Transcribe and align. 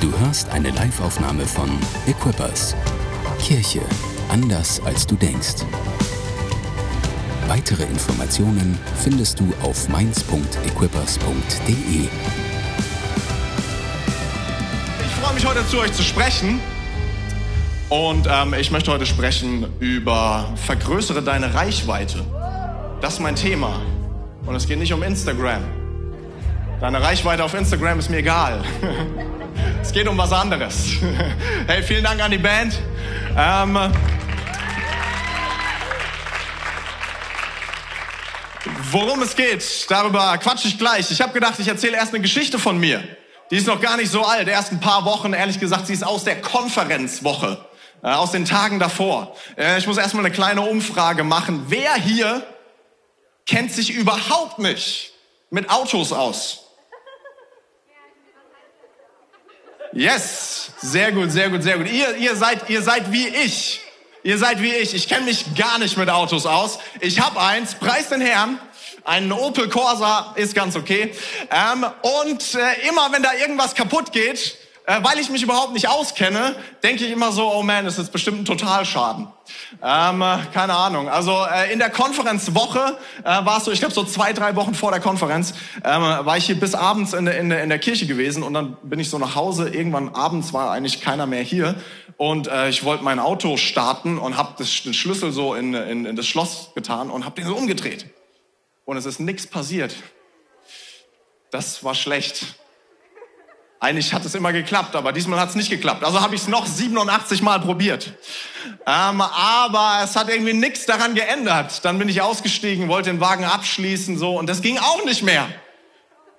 Du 0.00 0.16
hörst 0.20 0.48
eine 0.50 0.70
Liveaufnahme 0.70 1.44
von 1.44 1.68
Equippers. 2.06 2.76
Kirche 3.40 3.80
anders 4.28 4.80
als 4.84 5.08
du 5.08 5.16
denkst. 5.16 5.64
Weitere 7.48 7.82
Informationen 7.82 8.78
findest 8.94 9.40
du 9.40 9.52
auf 9.60 9.88
mainz.equippers.de. 9.88 12.08
Ich 15.00 15.12
freue 15.20 15.34
mich 15.34 15.44
heute 15.44 15.66
zu 15.66 15.80
euch 15.80 15.92
zu 15.92 16.04
sprechen. 16.04 16.60
Und 17.88 18.28
ähm, 18.30 18.54
ich 18.54 18.70
möchte 18.70 18.92
heute 18.92 19.06
sprechen 19.06 19.66
über 19.80 20.52
vergrößere 20.54 21.22
deine 21.22 21.54
Reichweite. 21.54 22.24
Das 23.00 23.14
ist 23.14 23.20
mein 23.20 23.34
Thema. 23.34 23.80
Und 24.46 24.54
es 24.54 24.68
geht 24.68 24.78
nicht 24.78 24.92
um 24.92 25.02
Instagram. 25.02 25.64
Deine 26.80 27.02
Reichweite 27.02 27.42
auf 27.42 27.54
Instagram 27.54 27.98
ist 27.98 28.10
mir 28.10 28.18
egal. 28.18 28.62
es 29.88 29.94
geht 29.94 30.06
um 30.06 30.18
was 30.18 30.32
anderes. 30.32 30.90
hey, 31.66 31.82
vielen 31.82 32.04
Dank 32.04 32.22
an 32.22 32.30
die 32.30 32.36
Band. 32.36 32.78
Ähm, 33.38 33.78
worum 38.90 39.22
es 39.22 39.34
geht, 39.34 39.90
darüber 39.90 40.36
quatsche 40.36 40.68
ich 40.68 40.78
gleich. 40.78 41.10
Ich 41.10 41.22
habe 41.22 41.32
gedacht, 41.32 41.54
ich 41.58 41.68
erzähle 41.68 41.96
erst 41.96 42.12
eine 42.12 42.20
Geschichte 42.20 42.58
von 42.58 42.78
mir. 42.78 43.02
Die 43.50 43.56
ist 43.56 43.66
noch 43.66 43.80
gar 43.80 43.96
nicht 43.96 44.12
so 44.12 44.26
alt, 44.26 44.46
erst 44.46 44.72
ein 44.72 44.80
paar 44.80 45.06
Wochen, 45.06 45.32
ehrlich 45.32 45.58
gesagt, 45.58 45.86
sie 45.86 45.94
ist 45.94 46.04
aus 46.04 46.22
der 46.22 46.42
Konferenzwoche, 46.42 47.64
äh, 48.02 48.08
aus 48.08 48.32
den 48.32 48.44
Tagen 48.44 48.78
davor. 48.78 49.34
Äh, 49.56 49.78
ich 49.78 49.86
muss 49.86 49.96
erstmal 49.96 50.22
eine 50.22 50.34
kleine 50.34 50.60
Umfrage 50.60 51.24
machen. 51.24 51.64
Wer 51.68 51.94
hier 51.94 52.46
kennt 53.46 53.72
sich 53.72 53.88
überhaupt 53.94 54.58
nicht 54.58 55.14
mit 55.48 55.70
Autos 55.70 56.12
aus? 56.12 56.67
Yes, 59.92 60.70
sehr 60.82 61.12
gut, 61.12 61.32
sehr 61.32 61.48
gut, 61.48 61.62
sehr 61.62 61.78
gut. 61.78 61.90
Ihr, 61.90 62.16
ihr 62.16 62.36
seid, 62.36 62.68
ihr 62.68 62.82
seid 62.82 63.10
wie 63.10 63.28
ich. 63.28 63.80
Ihr 64.22 64.36
seid 64.36 64.60
wie 64.60 64.72
ich. 64.72 64.94
Ich 64.94 65.08
kenne 65.08 65.24
mich 65.24 65.54
gar 65.56 65.78
nicht 65.78 65.96
mit 65.96 66.10
Autos 66.10 66.44
aus. 66.44 66.78
Ich 67.00 67.20
habe 67.20 67.40
eins, 67.40 67.74
preis 67.74 68.08
den 68.08 68.20
Herrn. 68.20 68.58
Ein 69.04 69.32
Opel 69.32 69.70
Corsa 69.70 70.34
ist 70.36 70.54
ganz 70.54 70.76
okay. 70.76 71.14
Ähm, 71.50 71.86
und 72.02 72.54
äh, 72.54 72.88
immer 72.88 73.10
wenn 73.12 73.22
da 73.22 73.32
irgendwas 73.32 73.74
kaputt 73.74 74.12
geht, 74.12 74.57
äh, 74.88 75.04
weil 75.04 75.18
ich 75.18 75.28
mich 75.28 75.42
überhaupt 75.42 75.74
nicht 75.74 75.86
auskenne, 75.86 76.56
denke 76.82 77.04
ich 77.04 77.12
immer 77.12 77.30
so, 77.30 77.52
oh 77.52 77.62
man, 77.62 77.84
das 77.84 77.98
ist 77.98 78.10
bestimmt 78.10 78.40
ein 78.40 78.44
Totalschaden. 78.46 79.28
Ähm, 79.82 80.22
äh, 80.22 80.38
keine 80.54 80.74
Ahnung. 80.74 81.10
Also 81.10 81.44
äh, 81.44 81.70
in 81.70 81.78
der 81.78 81.90
Konferenzwoche 81.90 82.96
äh, 83.22 83.24
war 83.24 83.58
es 83.58 83.66
so, 83.66 83.70
ich 83.70 83.80
glaube 83.80 83.92
so 83.92 84.02
zwei, 84.04 84.32
drei 84.32 84.56
Wochen 84.56 84.74
vor 84.74 84.90
der 84.90 85.00
Konferenz, 85.00 85.52
ähm, 85.84 86.00
war 86.00 86.38
ich 86.38 86.46
hier 86.46 86.58
bis 86.58 86.74
abends 86.74 87.12
in, 87.12 87.26
in, 87.26 87.50
in 87.50 87.68
der 87.68 87.78
Kirche 87.78 88.06
gewesen 88.06 88.42
und 88.42 88.54
dann 88.54 88.78
bin 88.82 88.98
ich 88.98 89.10
so 89.10 89.18
nach 89.18 89.34
Hause. 89.34 89.68
Irgendwann 89.68 90.14
abends 90.14 90.54
war 90.54 90.70
eigentlich 90.70 91.02
keiner 91.02 91.26
mehr 91.26 91.42
hier 91.42 91.74
und 92.16 92.48
äh, 92.48 92.70
ich 92.70 92.82
wollte 92.82 93.04
mein 93.04 93.18
Auto 93.18 93.58
starten 93.58 94.16
und 94.16 94.38
habe 94.38 94.54
den 94.56 94.94
Schlüssel 94.94 95.32
so 95.32 95.54
in, 95.54 95.74
in, 95.74 96.06
in 96.06 96.16
das 96.16 96.26
Schloss 96.26 96.70
getan 96.74 97.10
und 97.10 97.26
habe 97.26 97.38
den 97.38 97.46
so 97.46 97.54
umgedreht. 97.54 98.06
Und 98.86 98.96
es 98.96 99.04
ist 99.04 99.20
nichts 99.20 99.46
passiert. 99.46 99.94
Das 101.50 101.84
war 101.84 101.94
schlecht. 101.94 102.58
Eigentlich 103.80 104.12
hat 104.12 104.24
es 104.24 104.34
immer 104.34 104.52
geklappt, 104.52 104.96
aber 104.96 105.12
diesmal 105.12 105.38
hat 105.38 105.50
es 105.50 105.54
nicht 105.54 105.70
geklappt. 105.70 106.02
Also 106.02 106.20
habe 106.20 106.34
ich 106.34 106.42
es 106.42 106.48
noch 106.48 106.66
87 106.66 107.42
Mal 107.42 107.60
probiert. 107.60 108.12
Ähm, 108.86 109.20
aber 109.20 110.00
es 110.02 110.16
hat 110.16 110.28
irgendwie 110.28 110.52
nichts 110.52 110.84
daran 110.84 111.14
geändert. 111.14 111.84
Dann 111.84 111.98
bin 111.98 112.08
ich 112.08 112.20
ausgestiegen, 112.20 112.88
wollte 112.88 113.10
den 113.10 113.20
Wagen 113.20 113.44
abschließen 113.44 114.18
so 114.18 114.36
und 114.36 114.48
das 114.48 114.62
ging 114.62 114.78
auch 114.78 115.04
nicht 115.04 115.22
mehr. 115.22 115.46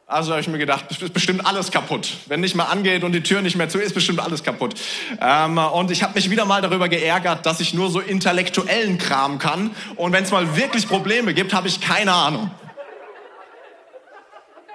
Also 0.05 0.31
habe 0.31 0.41
ich 0.41 0.47
mir 0.47 0.57
gedacht, 0.57 0.85
ist 0.89 1.13
bestimmt 1.13 1.45
alles 1.45 1.69
kaputt. 1.69 2.17
Wenn 2.25 2.41
nicht 2.41 2.55
mal 2.55 2.65
angeht 2.65 3.03
und 3.03 3.11
die 3.11 3.21
Tür 3.21 3.43
nicht 3.43 3.55
mehr 3.55 3.69
zu 3.69 3.77
ist, 3.77 3.93
bestimmt 3.93 4.19
alles 4.19 4.43
kaputt. 4.43 4.73
Ähm, 5.21 5.59
und 5.59 5.91
ich 5.91 6.01
habe 6.01 6.15
mich 6.15 6.31
wieder 6.31 6.45
mal 6.45 6.63
darüber 6.63 6.89
geärgert, 6.89 7.45
dass 7.45 7.59
ich 7.59 7.75
nur 7.75 7.91
so 7.91 7.99
intellektuellen 7.99 8.97
Kram 8.97 9.37
kann. 9.37 9.69
Und 9.95 10.11
wenn 10.11 10.23
es 10.23 10.31
mal 10.31 10.57
wirklich 10.57 10.87
Probleme 10.87 11.35
gibt, 11.35 11.53
habe 11.53 11.67
ich 11.67 11.79
keine 11.79 12.11
Ahnung. 12.11 12.49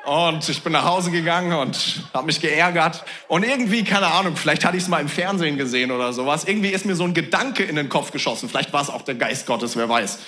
Und 0.04 0.47
ich 0.48 0.62
bin 0.62 0.72
nach 0.72 0.84
Hause 0.84 1.10
gegangen 1.10 1.53
und 1.53 2.04
habe 2.12 2.26
mich 2.26 2.41
geärgert. 2.41 3.04
Und 3.26 3.42
irgendwie, 3.42 3.84
keine 3.84 4.09
Ahnung, 4.09 4.37
vielleicht 4.37 4.65
hatte 4.65 4.76
ich 4.76 4.82
es 4.82 4.88
mal 4.88 5.00
im 5.00 5.09
Fernsehen 5.09 5.56
gesehen 5.56 5.91
oder 5.91 6.12
sowas. 6.12 6.44
Irgendwie 6.44 6.69
ist 6.69 6.84
mir 6.84 6.94
so 6.94 7.04
ein 7.04 7.15
Gedanke 7.15 7.65
in 7.65 7.76
den 7.76 7.88
Kopf 7.88 8.10
geschossen. 8.10 8.48
Vielleicht 8.48 8.72
war 8.72 8.82
es 8.82 8.91
auch 8.91 9.03
der 9.03 9.14
Geist 9.14 9.47
Gottes, 9.47 9.76
wer 9.76 9.88
weiß. 9.88 10.19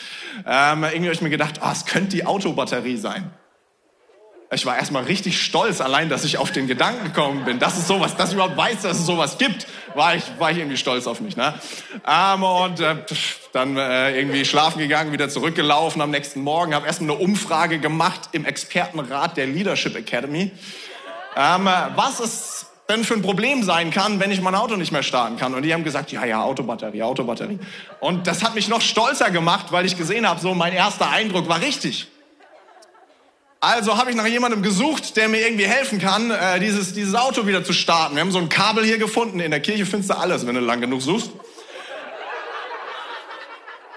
Ähm, 0.46 0.84
irgendwie 0.84 1.06
habe 1.06 1.12
ich 1.12 1.20
mir 1.20 1.30
gedacht, 1.30 1.60
oh, 1.62 1.68
es 1.70 1.84
könnte 1.84 2.16
die 2.16 2.24
Autobatterie 2.24 2.96
sein. 2.96 3.30
Ich 4.52 4.64
war 4.64 4.76
erstmal 4.76 5.02
richtig 5.02 5.42
stolz, 5.42 5.80
allein, 5.80 6.08
dass 6.08 6.24
ich 6.24 6.38
auf 6.38 6.52
den 6.52 6.68
Gedanken 6.68 7.04
gekommen 7.04 7.44
bin, 7.44 7.58
dass 7.58 7.76
es 7.76 7.88
sowas, 7.88 8.16
dass 8.16 8.28
ich 8.28 8.34
überhaupt 8.34 8.56
weiß, 8.56 8.82
dass 8.82 8.98
es 8.98 9.06
sowas 9.06 9.38
gibt, 9.38 9.66
war 9.96 10.14
ich, 10.14 10.22
war 10.38 10.52
ich 10.52 10.58
irgendwie 10.58 10.76
stolz 10.76 11.08
auf 11.08 11.20
mich. 11.20 11.36
Ne? 11.36 11.52
Ähm, 12.06 12.42
und 12.44 12.78
äh, 12.78 12.94
dann 13.52 13.76
äh, 13.76 14.16
irgendwie 14.16 14.44
schlafen 14.44 14.78
gegangen, 14.78 15.10
wieder 15.10 15.28
zurückgelaufen 15.28 16.00
am 16.00 16.12
nächsten 16.12 16.42
Morgen, 16.42 16.76
habe 16.76 16.86
erstmal 16.86 17.16
eine 17.16 17.18
Umfrage 17.18 17.80
gemacht 17.80 18.28
im 18.32 18.44
Expertenrat 18.44 19.36
der 19.36 19.48
Leadership 19.48 19.96
Academy, 19.96 20.52
ähm, 21.36 21.68
was 21.96 22.20
es 22.20 22.66
denn 22.88 23.02
für 23.02 23.14
ein 23.14 23.22
Problem 23.22 23.64
sein 23.64 23.90
kann, 23.90 24.20
wenn 24.20 24.30
ich 24.30 24.40
mein 24.40 24.54
Auto 24.54 24.76
nicht 24.76 24.92
mehr 24.92 25.02
starten 25.02 25.36
kann. 25.38 25.54
Und 25.54 25.62
die 25.62 25.74
haben 25.74 25.82
gesagt, 25.82 26.12
ja, 26.12 26.24
ja, 26.24 26.42
Autobatterie, 26.42 27.02
Autobatterie. 27.02 27.58
Und 27.98 28.28
das 28.28 28.44
hat 28.44 28.54
mich 28.54 28.68
noch 28.68 28.80
stolzer 28.80 29.32
gemacht, 29.32 29.72
weil 29.72 29.84
ich 29.86 29.96
gesehen 29.96 30.28
habe, 30.28 30.38
so 30.40 30.54
mein 30.54 30.72
erster 30.72 31.10
Eindruck 31.10 31.48
war 31.48 31.60
richtig. 31.60 32.06
Also 33.60 33.96
habe 33.96 34.10
ich 34.10 34.16
nach 34.16 34.26
jemandem 34.26 34.62
gesucht, 34.62 35.16
der 35.16 35.28
mir 35.28 35.40
irgendwie 35.40 35.66
helfen 35.66 35.98
kann, 35.98 36.30
äh, 36.30 36.60
dieses, 36.60 36.92
dieses 36.92 37.14
Auto 37.14 37.46
wieder 37.46 37.64
zu 37.64 37.72
starten. 37.72 38.14
Wir 38.14 38.20
haben 38.20 38.30
so 38.30 38.38
ein 38.38 38.48
Kabel 38.48 38.84
hier 38.84 38.98
gefunden. 38.98 39.40
In 39.40 39.50
der 39.50 39.60
Kirche 39.60 39.86
findest 39.86 40.10
du 40.10 40.18
alles, 40.18 40.46
wenn 40.46 40.54
du 40.54 40.60
lang 40.60 40.80
genug 40.80 41.00
suchst. 41.00 41.30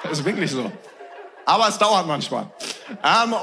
Das 0.03 0.19
ist 0.19 0.25
wirklich 0.25 0.49
so. 0.49 0.71
Aber 1.45 1.67
es 1.67 1.77
dauert 1.77 2.07
manchmal. 2.07 2.49
Ähm, 3.03 3.33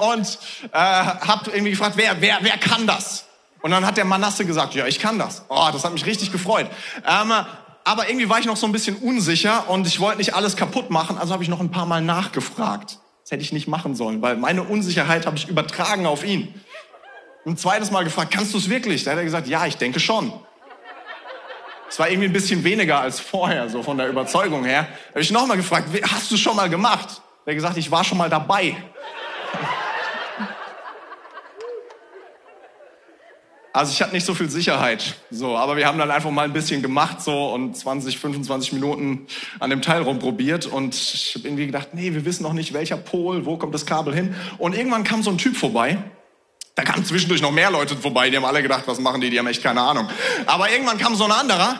und 0.00 0.38
äh, 0.72 0.78
habe 0.78 1.50
irgendwie 1.50 1.72
gefragt, 1.72 1.96
wer, 1.96 2.20
wer, 2.20 2.38
wer 2.40 2.56
kann 2.58 2.86
das? 2.86 3.26
Und 3.60 3.70
dann 3.70 3.84
hat 3.84 3.96
der 3.96 4.04
Manasse 4.04 4.44
gesagt, 4.44 4.74
ja, 4.74 4.86
ich 4.86 4.98
kann 4.98 5.18
das. 5.18 5.44
Oh, 5.48 5.68
das 5.72 5.84
hat 5.84 5.92
mich 5.92 6.06
richtig 6.06 6.32
gefreut. 6.32 6.68
Ähm, 7.06 7.32
aber 7.84 8.08
irgendwie 8.08 8.28
war 8.28 8.38
ich 8.38 8.46
noch 8.46 8.56
so 8.56 8.66
ein 8.66 8.72
bisschen 8.72 8.96
unsicher 8.96 9.68
und 9.68 9.86
ich 9.86 10.00
wollte 10.00 10.18
nicht 10.18 10.34
alles 10.34 10.56
kaputt 10.56 10.90
machen, 10.90 11.18
also 11.18 11.32
habe 11.32 11.42
ich 11.42 11.48
noch 11.48 11.60
ein 11.60 11.70
paar 11.70 11.86
Mal 11.86 12.02
nachgefragt. 12.02 12.98
Das 13.26 13.32
hätte 13.32 13.42
ich 13.42 13.52
nicht 13.52 13.66
machen 13.66 13.96
sollen, 13.96 14.22
weil 14.22 14.36
meine 14.36 14.62
Unsicherheit 14.62 15.26
habe 15.26 15.36
ich 15.36 15.48
übertragen 15.48 16.06
auf 16.06 16.24
ihn. 16.24 16.54
Ein 17.44 17.56
zweites 17.56 17.90
Mal 17.90 18.04
gefragt, 18.04 18.32
kannst 18.32 18.54
du 18.54 18.58
es 18.58 18.70
wirklich? 18.70 19.02
Da 19.02 19.10
hat 19.10 19.18
er 19.18 19.24
gesagt, 19.24 19.48
ja, 19.48 19.66
ich 19.66 19.76
denke 19.76 19.98
schon. 19.98 20.32
Es 21.88 21.98
war 21.98 22.08
irgendwie 22.08 22.28
ein 22.28 22.32
bisschen 22.32 22.62
weniger 22.62 23.00
als 23.00 23.18
vorher, 23.18 23.68
so 23.68 23.82
von 23.82 23.98
der 23.98 24.10
Überzeugung 24.10 24.64
her. 24.64 24.86
Da 25.08 25.14
habe 25.14 25.22
ich 25.22 25.32
nochmal 25.32 25.56
gefragt, 25.56 25.88
hast 26.04 26.30
du 26.30 26.36
es 26.36 26.40
schon 26.40 26.54
mal 26.54 26.70
gemacht? 26.70 27.20
Er 27.44 27.50
hat 27.50 27.56
gesagt, 27.56 27.76
ich 27.78 27.90
war 27.90 28.04
schon 28.04 28.16
mal 28.16 28.30
dabei. 28.30 28.76
Also 33.76 33.92
ich 33.92 34.00
hatte 34.00 34.14
nicht 34.14 34.24
so 34.24 34.32
viel 34.32 34.48
Sicherheit, 34.48 35.16
so, 35.30 35.54
aber 35.54 35.76
wir 35.76 35.86
haben 35.86 35.98
dann 35.98 36.10
einfach 36.10 36.30
mal 36.30 36.46
ein 36.46 36.54
bisschen 36.54 36.80
gemacht 36.80 37.20
so 37.20 37.52
und 37.52 37.76
20, 37.76 38.18
25 38.18 38.72
Minuten 38.72 39.26
an 39.60 39.68
dem 39.68 39.82
Teil 39.82 40.00
rumprobiert 40.00 40.64
und 40.64 40.94
ich 40.94 41.34
habe 41.34 41.46
irgendwie 41.46 41.66
gedacht, 41.66 41.88
nee, 41.92 42.14
wir 42.14 42.24
wissen 42.24 42.42
noch 42.42 42.54
nicht, 42.54 42.72
welcher 42.72 42.96
Pol, 42.96 43.44
wo 43.44 43.58
kommt 43.58 43.74
das 43.74 43.84
Kabel 43.84 44.14
hin 44.14 44.34
und 44.56 44.74
irgendwann 44.74 45.04
kam 45.04 45.22
so 45.22 45.28
ein 45.28 45.36
Typ 45.36 45.58
vorbei. 45.58 45.98
Da 46.74 46.84
kamen 46.84 47.04
zwischendurch 47.04 47.42
noch 47.42 47.52
mehr 47.52 47.70
Leute 47.70 47.96
vorbei, 47.96 48.30
die 48.30 48.38
haben 48.38 48.46
alle 48.46 48.62
gedacht, 48.62 48.84
was 48.86 48.98
machen 48.98 49.20
die, 49.20 49.28
die 49.28 49.38
haben 49.38 49.46
echt 49.46 49.62
keine 49.62 49.82
Ahnung. 49.82 50.08
Aber 50.46 50.70
irgendwann 50.70 50.96
kam 50.96 51.14
so 51.14 51.24
ein 51.24 51.32
anderer, 51.32 51.78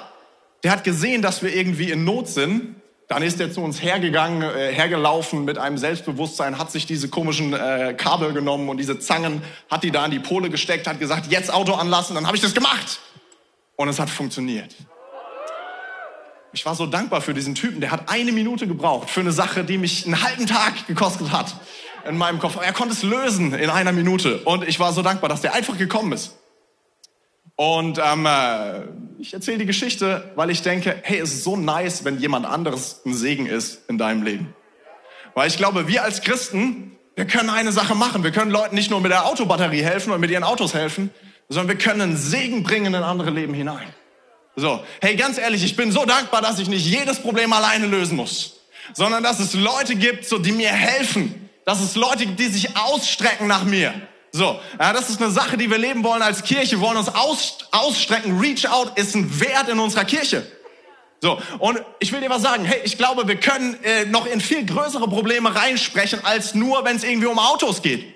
der 0.64 0.72
hat 0.72 0.84
gesehen, 0.84 1.22
dass 1.22 1.42
wir 1.42 1.56
irgendwie 1.56 1.90
in 1.90 2.04
Not 2.04 2.28
sind 2.28 2.74
dann 3.08 3.22
ist 3.22 3.40
er 3.40 3.52
zu 3.52 3.60
uns 3.60 3.82
hergegangen, 3.82 4.42
äh, 4.42 4.72
hergelaufen 4.72 5.44
mit 5.44 5.58
einem 5.58 5.78
Selbstbewusstsein, 5.78 6.58
hat 6.58 6.72
sich 6.72 6.86
diese 6.86 7.08
komischen 7.08 7.52
äh, 7.52 7.94
Kabel 7.96 8.32
genommen 8.32 8.68
und 8.68 8.78
diese 8.78 8.98
Zangen, 8.98 9.42
hat 9.70 9.84
die 9.84 9.90
da 9.90 10.02
an 10.04 10.10
die 10.10 10.18
Pole 10.18 10.50
gesteckt, 10.50 10.86
hat 10.86 10.98
gesagt, 10.98 11.30
jetzt 11.30 11.52
Auto 11.52 11.74
anlassen, 11.74 12.14
dann 12.14 12.26
habe 12.26 12.36
ich 12.36 12.42
das 12.42 12.54
gemacht. 12.54 13.00
Und 13.76 13.88
es 13.88 13.98
hat 13.98 14.10
funktioniert. 14.10 14.74
Ich 16.52 16.64
war 16.64 16.74
so 16.74 16.86
dankbar 16.86 17.20
für 17.20 17.34
diesen 17.34 17.54
Typen, 17.54 17.80
der 17.80 17.90
hat 17.90 18.08
eine 18.08 18.32
Minute 18.32 18.66
gebraucht 18.66 19.10
für 19.10 19.20
eine 19.20 19.32
Sache, 19.32 19.62
die 19.62 19.76
mich 19.76 20.06
einen 20.06 20.22
halben 20.22 20.46
Tag 20.46 20.86
gekostet 20.86 21.30
hat 21.30 21.54
in 22.08 22.16
meinem 22.16 22.38
Kopf. 22.38 22.56
Er 22.60 22.72
konnte 22.72 22.94
es 22.94 23.02
lösen 23.02 23.52
in 23.52 23.68
einer 23.68 23.92
Minute 23.92 24.38
und 24.38 24.66
ich 24.66 24.80
war 24.80 24.92
so 24.92 25.02
dankbar, 25.02 25.28
dass 25.28 25.42
der 25.42 25.54
einfach 25.54 25.76
gekommen 25.76 26.12
ist. 26.12 26.32
Und 27.56 27.98
ähm, 27.98 28.26
äh, 28.26 28.82
ich 29.18 29.32
erzähle 29.32 29.58
die 29.58 29.66
Geschichte, 29.66 30.30
weil 30.36 30.50
ich 30.50 30.62
denke, 30.62 31.00
hey, 31.02 31.18
es 31.18 31.32
ist 31.32 31.44
so 31.44 31.56
nice, 31.56 32.04
wenn 32.04 32.18
jemand 32.18 32.44
anderes 32.44 33.00
ein 33.06 33.14
Segen 33.14 33.46
ist 33.46 33.88
in 33.88 33.96
deinem 33.96 34.22
Leben. 34.22 34.54
Weil 35.34 35.48
ich 35.48 35.56
glaube, 35.56 35.88
wir 35.88 36.04
als 36.04 36.20
Christen, 36.20 36.96
wir 37.14 37.26
können 37.26 37.48
eine 37.48 37.72
Sache 37.72 37.94
machen. 37.94 38.24
Wir 38.24 38.30
können 38.30 38.50
Leuten 38.50 38.74
nicht 38.74 38.90
nur 38.90 39.00
mit 39.00 39.10
der 39.10 39.26
Autobatterie 39.26 39.82
helfen 39.82 40.12
und 40.12 40.20
mit 40.20 40.30
ihren 40.30 40.44
Autos 40.44 40.74
helfen, 40.74 41.10
sondern 41.48 41.68
wir 41.68 41.78
können 41.82 42.02
einen 42.02 42.16
Segen 42.16 42.62
bringen 42.62 42.92
in 42.92 43.02
andere 43.02 43.30
Leben 43.30 43.54
hinein. 43.54 43.88
So, 44.54 44.82
hey, 45.00 45.16
ganz 45.16 45.38
ehrlich, 45.38 45.64
ich 45.64 45.76
bin 45.76 45.92
so 45.92 46.04
dankbar, 46.04 46.40
dass 46.40 46.58
ich 46.58 46.68
nicht 46.68 46.86
jedes 46.86 47.18
Problem 47.18 47.52
alleine 47.52 47.86
lösen 47.86 48.16
muss, 48.16 48.60
sondern 48.94 49.22
dass 49.22 49.38
es 49.38 49.54
Leute 49.54 49.96
gibt, 49.96 50.24
so, 50.24 50.38
die 50.38 50.52
mir 50.52 50.70
helfen, 50.70 51.50
dass 51.64 51.80
es 51.82 51.94
Leute 51.94 52.26
gibt, 52.26 52.40
die 52.40 52.46
sich 52.46 52.76
ausstrecken 52.76 53.46
nach 53.46 53.64
mir, 53.64 53.92
So, 54.36 54.60
ja, 54.78 54.92
das 54.92 55.08
ist 55.08 55.22
eine 55.22 55.30
Sache, 55.30 55.56
die 55.56 55.70
wir 55.70 55.78
leben 55.78 56.04
wollen 56.04 56.20
als 56.20 56.42
Kirche, 56.42 56.72
wir 56.72 56.80
wollen 56.80 56.98
uns 56.98 57.08
aus, 57.08 57.56
ausstrecken. 57.70 58.38
Reach 58.38 58.68
out 58.68 58.98
ist 58.98 59.14
ein 59.14 59.40
Wert 59.40 59.70
in 59.70 59.78
unserer 59.78 60.04
Kirche. 60.04 60.46
So, 61.22 61.40
und 61.58 61.80
ich 62.00 62.12
will 62.12 62.20
dir 62.20 62.28
was 62.28 62.42
sagen, 62.42 62.66
hey, 62.66 62.82
ich 62.84 62.98
glaube, 62.98 63.26
wir 63.28 63.36
können 63.36 63.82
äh, 63.82 64.04
noch 64.04 64.26
in 64.26 64.42
viel 64.42 64.66
größere 64.66 65.08
Probleme 65.08 65.54
reinsprechen, 65.54 66.22
als 66.22 66.54
nur, 66.54 66.84
wenn 66.84 66.96
es 66.96 67.04
irgendwie 67.04 67.28
um 67.28 67.38
Autos 67.38 67.80
geht. 67.80 68.14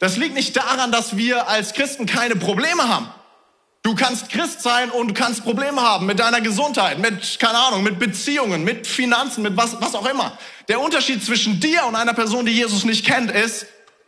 Das 0.00 0.18
liegt 0.18 0.34
nicht 0.34 0.54
daran, 0.54 0.92
dass 0.92 1.16
wir 1.16 1.48
als 1.48 1.72
Christen 1.72 2.04
keine 2.04 2.36
Probleme 2.36 2.86
haben. 2.86 3.08
Du 3.82 3.94
kannst 3.94 4.28
Christ 4.28 4.60
sein 4.60 4.90
und 4.90 5.08
du 5.08 5.14
kannst 5.14 5.44
Probleme 5.44 5.80
haben 5.80 6.04
mit 6.04 6.18
deiner 6.18 6.42
Gesundheit, 6.42 6.98
mit, 6.98 7.38
keine 7.40 7.56
Ahnung, 7.56 7.82
mit 7.82 7.98
Beziehungen, 7.98 8.64
mit 8.64 8.86
Finanzen, 8.86 9.42
mit 9.42 9.56
was, 9.56 9.80
was 9.80 9.94
auch 9.94 10.06
immer. 10.06 10.36
Der 10.68 10.80
Unterschied 10.82 11.24
zwischen 11.24 11.58
dir 11.58 11.86
und 11.86 11.96
einer 11.96 12.12
Person, 12.12 12.44
die 12.44 12.52
Jesus 12.52 12.84
nicht 12.84 13.06
kennt, 13.06 13.30
ist, 13.30 13.66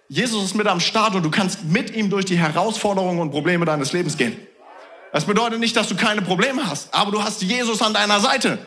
Jesus 0.09 0.45
ist 0.45 0.55
mit 0.55 0.67
am 0.67 0.81
Start 0.81 1.15
und 1.15 1.23
du 1.23 1.31
kannst 1.31 1.65
mit 1.65 1.95
ihm 1.95 2.11
durch 2.11 2.25
die 2.25 2.39
Herausforderungen 2.39 3.21
und 3.21 3.31
Probleme 3.31 3.65
deines 3.65 3.93
Lebens 3.93 4.17
gehen. 4.17 4.37
Das 5.13 5.25
bedeutet 5.25 5.61
nicht, 5.61 5.77
dass 5.77 5.89
du 5.89 5.97
keine 5.97 6.23
Probleme 6.23 6.67
hast, 6.67 6.93
aber 6.95 7.11
du 7.11 7.23
hast 7.23 7.43
Jesus 7.43 7.83
an 7.83 7.95
deiner 7.95 8.21
Seite. 8.21 8.59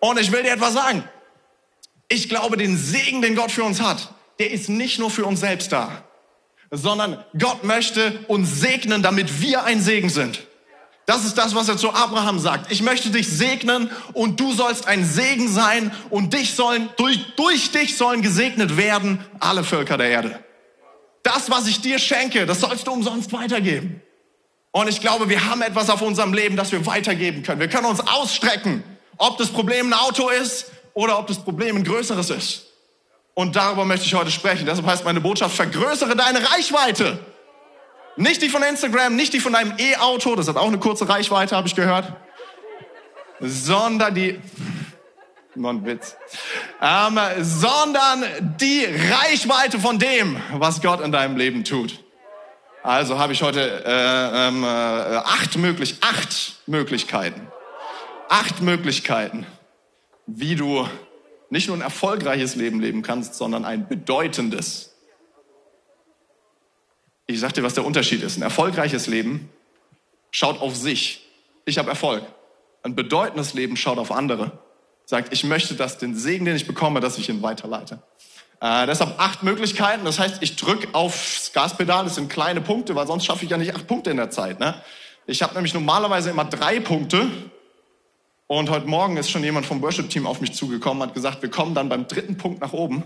Und 0.00 0.18
ich 0.18 0.32
will 0.32 0.42
dir 0.42 0.52
etwas 0.52 0.74
sagen. 0.74 1.04
Ich 2.08 2.28
glaube, 2.28 2.56
den 2.56 2.76
Segen, 2.76 3.22
den 3.22 3.36
Gott 3.36 3.50
für 3.50 3.64
uns 3.64 3.80
hat, 3.80 4.12
der 4.38 4.50
ist 4.50 4.68
nicht 4.68 4.98
nur 4.98 5.10
für 5.10 5.24
uns 5.24 5.40
selbst 5.40 5.72
da 5.72 6.04
sondern 6.72 7.22
Gott 7.38 7.64
möchte 7.64 8.20
uns 8.28 8.60
segnen, 8.60 9.02
damit 9.02 9.42
wir 9.42 9.64
ein 9.64 9.80
Segen 9.80 10.08
sind. 10.08 10.46
Das 11.04 11.24
ist 11.24 11.36
das, 11.36 11.54
was 11.54 11.68
er 11.68 11.76
zu 11.76 11.92
Abraham 11.92 12.38
sagt. 12.38 12.72
Ich 12.72 12.82
möchte 12.82 13.10
dich 13.10 13.28
segnen 13.28 13.90
und 14.14 14.40
du 14.40 14.52
sollst 14.52 14.86
ein 14.86 15.04
Segen 15.04 15.48
sein 15.48 15.92
und 16.10 16.32
dich 16.32 16.54
sollen, 16.54 16.88
durch, 16.96 17.34
durch 17.36 17.72
dich 17.72 17.96
sollen 17.96 18.22
gesegnet 18.22 18.76
werden 18.76 19.20
alle 19.38 19.64
Völker 19.64 19.98
der 19.98 20.08
Erde. 20.08 20.38
Das, 21.22 21.50
was 21.50 21.66
ich 21.66 21.80
dir 21.80 21.98
schenke, 21.98 22.46
das 22.46 22.60
sollst 22.60 22.86
du 22.86 22.92
umsonst 22.92 23.32
weitergeben. 23.32 24.02
Und 24.72 24.88
ich 24.88 25.00
glaube, 25.00 25.28
wir 25.28 25.48
haben 25.48 25.62
etwas 25.62 25.90
auf 25.90 26.02
unserem 26.02 26.32
Leben, 26.32 26.56
das 26.56 26.72
wir 26.72 26.84
weitergeben 26.86 27.42
können. 27.42 27.60
Wir 27.60 27.68
können 27.68 27.86
uns 27.86 28.00
ausstrecken, 28.00 28.82
ob 29.18 29.38
das 29.38 29.48
Problem 29.48 29.88
ein 29.88 29.92
Auto 29.92 30.30
ist 30.30 30.72
oder 30.94 31.18
ob 31.18 31.26
das 31.26 31.38
Problem 31.38 31.76
ein 31.76 31.84
größeres 31.84 32.30
ist. 32.30 32.66
Und 33.34 33.56
darüber 33.56 33.84
möchte 33.84 34.06
ich 34.06 34.14
heute 34.14 34.30
sprechen. 34.30 34.66
Deshalb 34.66 34.86
heißt 34.86 35.04
meine 35.04 35.20
Botschaft, 35.20 35.54
vergrößere 35.54 36.16
deine 36.16 36.38
Reichweite. 36.52 37.18
Nicht 38.16 38.42
die 38.42 38.50
von 38.50 38.62
Instagram, 38.62 39.16
nicht 39.16 39.32
die 39.32 39.40
von 39.40 39.54
deinem 39.54 39.74
E-Auto, 39.78 40.36
das 40.36 40.48
hat 40.48 40.56
auch 40.56 40.66
eine 40.66 40.78
kurze 40.78 41.08
Reichweite, 41.08 41.56
habe 41.56 41.66
ich 41.66 41.74
gehört. 41.74 42.12
Sondern 43.40 44.14
die, 44.14 44.38
non 45.54 45.84
Witz, 45.84 46.16
ähm, 46.80 47.18
sondern 47.40 48.56
die 48.60 48.84
Reichweite 48.84 49.78
von 49.78 49.98
dem, 49.98 50.40
was 50.52 50.80
Gott 50.80 51.00
in 51.00 51.12
deinem 51.12 51.36
Leben 51.36 51.64
tut. 51.64 52.02
Also 52.82 53.18
habe 53.18 53.32
ich 53.32 53.42
heute 53.42 53.84
äh, 53.84 54.48
ähm, 54.48 54.64
äh, 54.64 54.66
acht, 54.66 55.56
möglich, 55.56 55.96
acht 56.00 56.56
Möglichkeiten, 56.66 57.46
acht 58.28 58.60
Möglichkeiten, 58.60 59.46
wie 60.26 60.56
du 60.56 60.88
nicht 61.50 61.68
nur 61.68 61.76
ein 61.76 61.82
erfolgreiches 61.82 62.56
Leben 62.56 62.80
leben 62.80 63.02
kannst, 63.02 63.34
sondern 63.34 63.64
ein 63.64 63.86
bedeutendes. 63.86 64.94
Ich 67.26 67.38
sag 67.38 67.52
dir, 67.52 67.62
was 67.62 67.74
der 67.74 67.84
Unterschied 67.84 68.22
ist. 68.22 68.36
Ein 68.36 68.42
erfolgreiches 68.42 69.06
Leben 69.06 69.48
schaut 70.30 70.60
auf 70.60 70.74
sich. 70.74 71.28
Ich 71.64 71.78
habe 71.78 71.90
Erfolg. 71.90 72.24
Ein 72.82 72.96
bedeutendes 72.96 73.54
Leben 73.54 73.76
schaut 73.76 73.98
auf 73.98 74.10
andere. 74.10 74.58
Sagt, 75.04 75.32
ich 75.32 75.44
möchte, 75.44 75.74
dass 75.74 75.98
den 75.98 76.14
Segen, 76.14 76.44
den 76.44 76.56
ich 76.56 76.66
bekomme, 76.66 77.00
dass 77.00 77.18
ich 77.18 77.28
ihn 77.28 77.42
weiterleite. 77.42 78.02
Äh, 78.60 78.86
deshalb 78.86 79.18
acht 79.18 79.42
Möglichkeiten. 79.42 80.04
Das 80.04 80.18
heißt, 80.18 80.36
ich 80.40 80.56
drücke 80.56 80.88
aufs 80.92 81.52
Gaspedal. 81.52 82.04
Das 82.04 82.14
sind 82.14 82.28
kleine 82.28 82.60
Punkte, 82.60 82.94
weil 82.94 83.06
sonst 83.06 83.26
schaffe 83.26 83.44
ich 83.44 83.50
ja 83.50 83.56
nicht 83.56 83.74
acht 83.74 83.86
Punkte 83.86 84.10
in 84.10 84.16
der 84.16 84.30
Zeit. 84.30 84.60
Ne? 84.60 84.74
Ich 85.26 85.42
habe 85.42 85.54
nämlich 85.54 85.74
normalerweise 85.74 86.30
immer 86.30 86.44
drei 86.44 86.78
Punkte 86.78 87.28
und 88.46 88.70
heute 88.70 88.86
Morgen 88.86 89.16
ist 89.16 89.30
schon 89.30 89.42
jemand 89.42 89.66
vom 89.66 89.80
Worship-Team 89.80 90.26
auf 90.26 90.40
mich 90.40 90.52
zugekommen, 90.52 91.02
hat 91.02 91.14
gesagt, 91.14 91.42
wir 91.42 91.50
kommen 91.50 91.74
dann 91.74 91.88
beim 91.88 92.06
dritten 92.06 92.36
Punkt 92.36 92.60
nach 92.60 92.72
oben. 92.72 93.02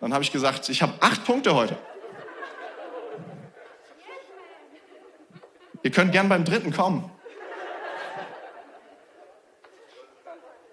Dann 0.00 0.14
habe 0.14 0.24
ich 0.24 0.32
gesagt, 0.32 0.68
ich 0.70 0.80
habe 0.80 0.94
acht 1.00 1.24
Punkte 1.24 1.54
heute. 1.54 1.76
Ihr 5.82 5.90
könnt 5.90 6.12
gern 6.12 6.28
beim 6.28 6.44
dritten 6.44 6.72
kommen. 6.72 7.10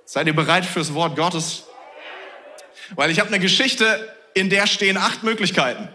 Seid 0.10 0.28
ihr 0.28 0.34
bereit 0.34 0.66
fürs 0.66 0.94
Wort 0.94 1.18
Gottes? 1.18 1.66
Weil 2.96 3.12
ich 3.12 3.20
habe 3.20 3.28
eine 3.28 3.40
Geschichte, 3.40 4.08
in 4.34 4.50
der 4.50 4.66
stehen 4.66 4.96
acht 4.96 5.24
Möglichkeiten, 5.24 5.90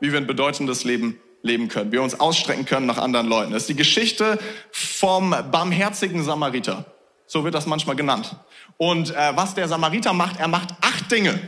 wie 0.00 0.10
wir 0.10 0.18
ein 0.18 0.26
bedeutendes 0.26 0.84
Leben 0.84 1.20
leben 1.42 1.68
können, 1.68 1.92
wie 1.92 1.96
wir 1.96 2.02
uns 2.02 2.18
ausstrecken 2.18 2.64
können 2.64 2.86
nach 2.86 2.96
anderen 2.96 3.26
Leuten. 3.26 3.52
Das 3.52 3.64
ist 3.64 3.68
die 3.68 3.76
Geschichte 3.76 4.38
vom 4.70 5.36
barmherzigen 5.52 6.24
Samariter. 6.24 6.86
So 7.26 7.44
wird 7.44 7.54
das 7.54 7.66
manchmal 7.66 7.94
genannt. 7.94 8.36
Und 8.78 9.10
äh, 9.14 9.36
was 9.36 9.54
der 9.54 9.68
Samariter 9.68 10.14
macht, 10.14 10.40
er 10.40 10.48
macht 10.48 10.70
acht 10.80 11.10
Dinge. 11.12 11.38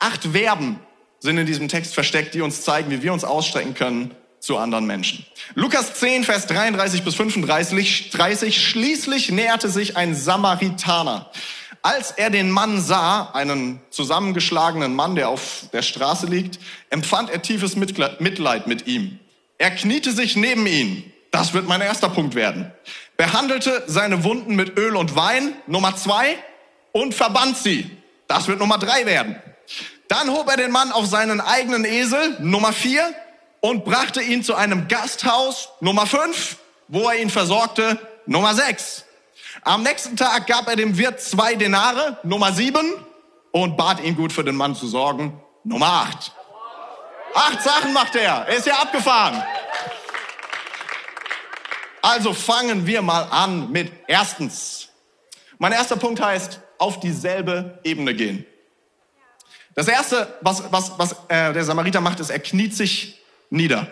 Acht 0.00 0.24
Verben 0.32 0.80
sind 1.20 1.38
in 1.38 1.46
diesem 1.46 1.68
Text 1.68 1.94
versteckt, 1.94 2.34
die 2.34 2.40
uns 2.40 2.62
zeigen, 2.62 2.90
wie 2.90 3.00
wir 3.04 3.12
uns 3.12 3.22
ausstrecken 3.22 3.74
können 3.74 4.10
zu 4.40 4.56
anderen 4.56 4.86
Menschen. 4.86 5.26
Lukas 5.54 5.94
10, 5.94 6.24
Vers 6.24 6.46
33 6.46 7.04
bis 7.04 7.14
35, 7.14 8.10
30, 8.10 8.66
schließlich 8.66 9.30
näherte 9.30 9.68
sich 9.68 9.96
ein 9.96 10.14
Samaritaner. 10.14 11.30
Als 11.82 12.10
er 12.10 12.30
den 12.30 12.50
Mann 12.50 12.80
sah, 12.80 13.30
einen 13.32 13.80
zusammengeschlagenen 13.90 14.94
Mann, 14.94 15.14
der 15.14 15.28
auf 15.28 15.66
der 15.72 15.82
Straße 15.82 16.26
liegt, 16.26 16.58
empfand 16.90 17.30
er 17.30 17.42
tiefes 17.42 17.76
Mitleid 17.76 18.66
mit 18.66 18.86
ihm. 18.86 19.18
Er 19.58 19.70
kniete 19.70 20.12
sich 20.12 20.36
neben 20.36 20.66
ihn. 20.66 21.12
Das 21.30 21.54
wird 21.54 21.68
mein 21.68 21.80
erster 21.80 22.08
Punkt 22.08 22.34
werden 22.34 22.72
behandelte 23.18 23.82
seine 23.88 24.24
Wunden 24.24 24.54
mit 24.54 24.78
Öl 24.78 24.96
und 24.96 25.14
Wein, 25.14 25.52
Nummer 25.66 25.94
zwei, 25.96 26.36
und 26.92 27.14
verband 27.14 27.58
sie. 27.58 27.90
Das 28.28 28.48
wird 28.48 28.60
Nummer 28.60 28.78
drei 28.78 29.04
werden. 29.04 29.36
Dann 30.06 30.30
hob 30.30 30.48
er 30.48 30.56
den 30.56 30.70
Mann 30.70 30.92
auf 30.92 31.06
seinen 31.06 31.42
eigenen 31.42 31.84
Esel, 31.84 32.36
Nummer 32.40 32.72
vier, 32.72 33.12
und 33.60 33.84
brachte 33.84 34.22
ihn 34.22 34.42
zu 34.42 34.54
einem 34.54 34.88
Gasthaus, 34.88 35.70
Nummer 35.80 36.06
fünf, 36.06 36.56
wo 36.88 37.08
er 37.08 37.18
ihn 37.18 37.30
versorgte, 37.30 37.98
Nummer 38.26 38.54
sechs. 38.54 39.04
Am 39.62 39.82
nächsten 39.82 40.16
Tag 40.16 40.46
gab 40.46 40.68
er 40.68 40.76
dem 40.76 40.96
Wirt 40.98 41.20
zwei 41.20 41.54
Denare, 41.54 42.18
Nummer 42.22 42.52
sieben, 42.52 42.94
und 43.50 43.76
bat 43.76 44.00
ihn 44.00 44.16
gut 44.16 44.32
für 44.32 44.44
den 44.44 44.56
Mann 44.56 44.76
zu 44.76 44.86
sorgen, 44.86 45.40
Nummer 45.64 45.86
acht. 45.86 46.32
Acht 47.34 47.62
Sachen 47.62 47.92
macht 47.92 48.14
er. 48.14 48.46
Er 48.46 48.56
ist 48.56 48.66
ja 48.66 48.74
abgefahren. 48.74 49.42
Also 52.02 52.32
fangen 52.32 52.86
wir 52.86 53.02
mal 53.02 53.22
an 53.24 53.70
mit 53.70 53.92
erstens. 54.06 54.88
Mein 55.58 55.72
erster 55.72 55.96
Punkt 55.96 56.20
heißt, 56.20 56.60
auf 56.78 57.00
dieselbe 57.00 57.80
Ebene 57.82 58.14
gehen. 58.14 58.46
Das 59.74 59.88
erste, 59.88 60.38
was, 60.40 60.72
was, 60.72 60.98
was 60.98 61.12
äh, 61.28 61.52
der 61.52 61.64
Samariter 61.64 62.00
macht, 62.00 62.20
ist, 62.20 62.30
er 62.30 62.38
kniet 62.38 62.74
sich 62.74 63.17
nieder. 63.50 63.86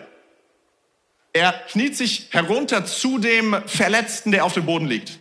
Er 1.33 1.51
kniet 1.51 1.95
sich 1.95 2.29
herunter 2.31 2.85
zu 2.85 3.19
dem 3.19 3.55
Verletzten, 3.65 4.31
der 4.31 4.45
auf 4.45 4.53
dem 4.53 4.65
Boden 4.65 4.87
liegt. 4.87 5.19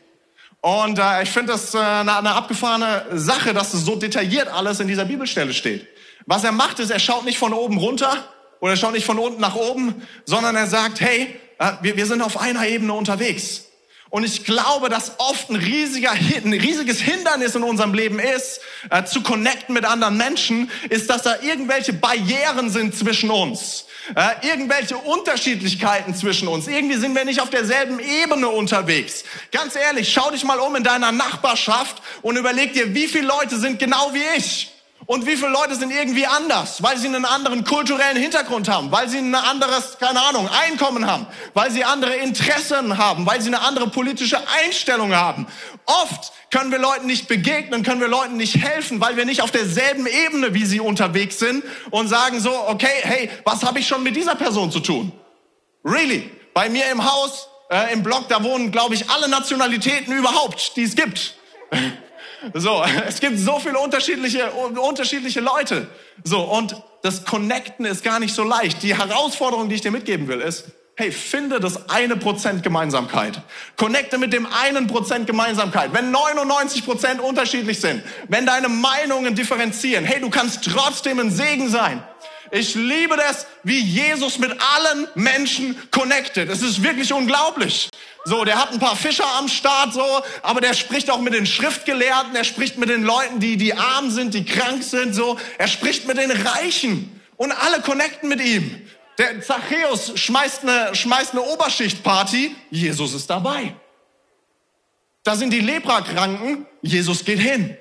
Und 0.60 0.98
äh, 0.98 1.22
ich 1.22 1.30
finde 1.30 1.52
das 1.52 1.74
äh, 1.74 1.78
eine, 1.78 2.16
eine 2.16 2.32
abgefahrene 2.32 3.06
Sache, 3.12 3.54
dass 3.54 3.74
es 3.74 3.84
so 3.84 3.96
detailliert 3.96 4.48
alles 4.48 4.80
in 4.80 4.88
dieser 4.88 5.04
Bibelstelle 5.04 5.52
steht. 5.52 5.86
Was 6.26 6.42
er 6.42 6.52
macht, 6.52 6.80
ist, 6.80 6.90
er 6.90 6.98
schaut 6.98 7.24
nicht 7.24 7.38
von 7.38 7.52
oben 7.52 7.78
runter 7.78 8.24
oder 8.60 8.72
er 8.72 8.76
schaut 8.76 8.94
nicht 8.94 9.06
von 9.06 9.18
unten 9.18 9.40
nach 9.40 9.54
oben, 9.54 10.02
sondern 10.24 10.56
er 10.56 10.66
sagt, 10.66 11.00
hey, 11.00 11.38
äh, 11.58 11.72
wir, 11.82 11.96
wir 11.96 12.06
sind 12.06 12.22
auf 12.22 12.40
einer 12.40 12.66
Ebene 12.66 12.92
unterwegs. 12.94 13.66
Und 14.08 14.24
ich 14.24 14.44
glaube, 14.44 14.88
dass 14.88 15.18
oft 15.18 15.50
ein, 15.50 15.56
riesiger, 15.56 16.12
ein 16.12 16.52
riesiges 16.52 17.00
Hindernis 17.00 17.54
in 17.54 17.64
unserem 17.64 17.92
Leben 17.92 18.18
ist, 18.18 18.60
äh, 18.90 19.04
zu 19.04 19.22
connecten 19.22 19.74
mit 19.74 19.84
anderen 19.84 20.16
Menschen, 20.16 20.70
ist, 20.88 21.10
dass 21.10 21.22
da 21.22 21.40
irgendwelche 21.42 21.92
Barrieren 21.92 22.70
sind 22.70 22.96
zwischen 22.96 23.30
uns. 23.30 23.86
Äh, 24.14 24.46
irgendwelche 24.48 24.96
Unterschiedlichkeiten 24.96 26.14
zwischen 26.14 26.46
uns. 26.46 26.68
Irgendwie 26.68 26.96
sind 26.96 27.16
wir 27.16 27.24
nicht 27.24 27.40
auf 27.40 27.50
derselben 27.50 27.98
Ebene 27.98 28.48
unterwegs. 28.48 29.24
Ganz 29.50 29.74
ehrlich, 29.74 30.12
schau 30.12 30.30
dich 30.30 30.44
mal 30.44 30.60
um 30.60 30.76
in 30.76 30.84
deiner 30.84 31.10
Nachbarschaft 31.10 32.00
und 32.22 32.36
überleg 32.36 32.72
dir, 32.74 32.94
wie 32.94 33.08
viele 33.08 33.26
Leute 33.26 33.58
sind 33.58 33.80
genau 33.80 34.12
wie 34.12 34.38
ich. 34.38 34.75
Und 35.06 35.24
wie 35.24 35.36
viele 35.36 35.52
Leute 35.52 35.76
sind 35.76 35.92
irgendwie 35.92 36.26
anders, 36.26 36.82
weil 36.82 36.98
sie 36.98 37.06
einen 37.06 37.24
anderen 37.24 37.64
kulturellen 37.64 38.16
Hintergrund 38.16 38.68
haben, 38.68 38.90
weil 38.90 39.08
sie 39.08 39.18
ein 39.18 39.34
anderes, 39.34 39.98
keine 39.98 40.20
Ahnung, 40.20 40.48
Einkommen 40.48 41.06
haben, 41.06 41.26
weil 41.54 41.70
sie 41.70 41.84
andere 41.84 42.16
Interessen 42.16 42.98
haben, 42.98 43.24
weil 43.24 43.40
sie 43.40 43.48
eine 43.48 43.60
andere 43.60 43.88
politische 43.88 44.38
Einstellung 44.64 45.14
haben. 45.14 45.46
Oft 45.86 46.32
können 46.50 46.72
wir 46.72 46.80
Leuten 46.80 47.06
nicht 47.06 47.28
begegnen, 47.28 47.84
können 47.84 48.00
wir 48.00 48.08
Leuten 48.08 48.36
nicht 48.36 48.56
helfen, 48.56 49.00
weil 49.00 49.16
wir 49.16 49.24
nicht 49.24 49.42
auf 49.42 49.52
derselben 49.52 50.06
Ebene 50.06 50.54
wie 50.54 50.64
sie 50.64 50.80
unterwegs 50.80 51.38
sind 51.38 51.62
und 51.90 52.08
sagen 52.08 52.40
so, 52.40 52.52
okay, 52.68 52.88
hey, 53.02 53.30
was 53.44 53.62
habe 53.62 53.78
ich 53.78 53.86
schon 53.86 54.02
mit 54.02 54.16
dieser 54.16 54.34
Person 54.34 54.72
zu 54.72 54.80
tun? 54.80 55.12
Really? 55.84 56.30
Bei 56.52 56.68
mir 56.68 56.86
im 56.90 57.04
Haus, 57.04 57.48
äh, 57.70 57.92
im 57.92 58.02
Block, 58.02 58.28
da 58.28 58.42
wohnen, 58.42 58.72
glaube 58.72 58.94
ich, 58.94 59.08
alle 59.08 59.28
Nationalitäten 59.28 60.12
überhaupt, 60.12 60.76
die 60.76 60.82
es 60.82 60.96
gibt. 60.96 61.34
So, 62.54 62.84
es 63.08 63.20
gibt 63.20 63.38
so 63.38 63.58
viele 63.58 63.78
unterschiedliche, 63.78 64.50
unterschiedliche 64.50 65.40
Leute. 65.40 65.88
So, 66.24 66.40
und 66.40 66.76
das 67.02 67.24
Connecten 67.24 67.84
ist 67.84 68.02
gar 68.02 68.18
nicht 68.18 68.34
so 68.34 68.42
leicht. 68.42 68.82
Die 68.82 68.96
Herausforderung, 68.96 69.68
die 69.68 69.76
ich 69.76 69.80
dir 69.80 69.90
mitgeben 69.90 70.28
will, 70.28 70.40
ist, 70.40 70.66
hey, 70.96 71.12
finde 71.12 71.60
das 71.60 71.90
eine 71.90 72.16
Prozent 72.16 72.62
Gemeinsamkeit. 72.62 73.42
Connecte 73.76 74.16
mit 74.16 74.32
dem 74.32 74.46
einen 74.46 74.86
Prozent 74.86 75.26
Gemeinsamkeit. 75.26 75.92
Wenn 75.92 76.10
99 76.10 76.84
Prozent 76.84 77.20
unterschiedlich 77.20 77.80
sind, 77.80 78.02
wenn 78.28 78.46
deine 78.46 78.68
Meinungen 78.68 79.34
differenzieren, 79.34 80.04
hey, 80.04 80.20
du 80.20 80.30
kannst 80.30 80.64
trotzdem 80.64 81.20
ein 81.20 81.30
Segen 81.30 81.68
sein. 81.68 82.02
Ich 82.50 82.74
liebe 82.74 83.16
das, 83.16 83.46
wie 83.62 83.80
Jesus 83.80 84.38
mit 84.38 84.52
allen 84.52 85.08
Menschen 85.14 85.76
connected. 85.90 86.48
Es 86.48 86.62
ist 86.62 86.82
wirklich 86.82 87.12
unglaublich. 87.12 87.88
So, 88.24 88.44
der 88.44 88.60
hat 88.60 88.72
ein 88.72 88.80
paar 88.80 88.96
Fischer 88.96 89.26
am 89.38 89.48
Start, 89.48 89.92
so, 89.92 90.04
aber 90.42 90.60
der 90.60 90.74
spricht 90.74 91.10
auch 91.10 91.20
mit 91.20 91.32
den 91.32 91.46
Schriftgelehrten, 91.46 92.34
er 92.34 92.44
spricht 92.44 92.76
mit 92.76 92.88
den 92.88 93.04
Leuten, 93.04 93.38
die, 93.38 93.56
die 93.56 93.74
arm 93.74 94.10
sind, 94.10 94.34
die 94.34 94.44
krank 94.44 94.82
sind, 94.82 95.14
so. 95.14 95.38
Er 95.58 95.68
spricht 95.68 96.08
mit 96.08 96.18
den 96.18 96.30
Reichen 96.30 97.20
und 97.36 97.52
alle 97.52 97.80
connecten 97.82 98.28
mit 98.28 98.40
ihm. 98.40 98.82
Der 99.18 99.40
Zachäus 99.40 100.12
schmeißt 100.18 100.62
eine, 100.62 100.94
schmeißt 100.94 101.32
eine 101.32 101.42
Oberschichtparty, 101.42 102.54
Jesus 102.70 103.14
ist 103.14 103.30
dabei. 103.30 103.74
Da 105.22 105.36
sind 105.36 105.50
die 105.50 105.60
Leprakranken, 105.60 106.66
Jesus 106.82 107.24
geht 107.24 107.40
hin. 107.40 107.76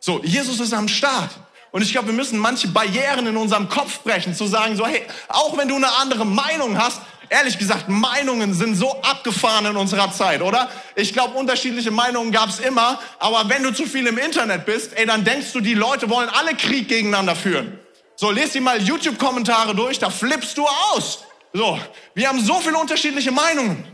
So, 0.00 0.22
Jesus 0.24 0.60
ist 0.60 0.72
am 0.72 0.88
Start. 0.88 1.30
Und 1.72 1.82
ich 1.82 1.92
glaube, 1.92 2.08
wir 2.08 2.14
müssen 2.14 2.38
manche 2.38 2.68
Barrieren 2.68 3.26
in 3.26 3.36
unserem 3.36 3.68
Kopf 3.68 4.00
brechen, 4.00 4.34
zu 4.34 4.46
sagen 4.46 4.76
so, 4.76 4.86
hey, 4.86 5.02
auch 5.28 5.56
wenn 5.56 5.68
du 5.68 5.76
eine 5.76 5.92
andere 5.98 6.24
Meinung 6.24 6.76
hast, 6.76 7.00
ehrlich 7.28 7.58
gesagt, 7.58 7.88
Meinungen 7.88 8.52
sind 8.54 8.74
so 8.74 9.00
abgefahren 9.02 9.66
in 9.66 9.76
unserer 9.76 10.12
Zeit, 10.12 10.42
oder? 10.42 10.68
Ich 10.96 11.12
glaube, 11.12 11.38
unterschiedliche 11.38 11.92
Meinungen 11.92 12.32
gab 12.32 12.48
es 12.48 12.58
immer, 12.58 12.98
aber 13.18 13.48
wenn 13.48 13.62
du 13.62 13.72
zu 13.72 13.86
viel 13.86 14.06
im 14.06 14.18
Internet 14.18 14.66
bist, 14.66 14.98
ey, 14.98 15.06
dann 15.06 15.24
denkst 15.24 15.52
du, 15.52 15.60
die 15.60 15.74
Leute 15.74 16.10
wollen 16.10 16.28
alle 16.28 16.54
Krieg 16.56 16.88
gegeneinander 16.88 17.36
führen. 17.36 17.78
So, 18.16 18.30
lest 18.30 18.54
dir 18.54 18.60
mal 18.60 18.82
YouTube-Kommentare 18.82 19.74
durch, 19.74 19.98
da 19.98 20.10
flippst 20.10 20.58
du 20.58 20.66
aus. 20.66 21.20
So, 21.52 21.78
wir 22.14 22.28
haben 22.28 22.40
so 22.40 22.60
viele 22.60 22.76
unterschiedliche 22.76 23.30
Meinungen. 23.30 23.86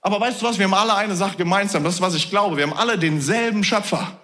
Aber 0.00 0.18
weißt 0.18 0.40
du 0.40 0.46
was, 0.46 0.58
wir 0.58 0.64
haben 0.64 0.74
alle 0.74 0.94
eine 0.94 1.14
Sache 1.14 1.36
gemeinsam, 1.36 1.84
das 1.84 1.94
ist, 1.94 2.00
was 2.00 2.14
ich 2.14 2.30
glaube, 2.30 2.56
wir 2.56 2.64
haben 2.64 2.72
alle 2.72 2.98
denselben 2.98 3.62
Schöpfer. 3.62 4.18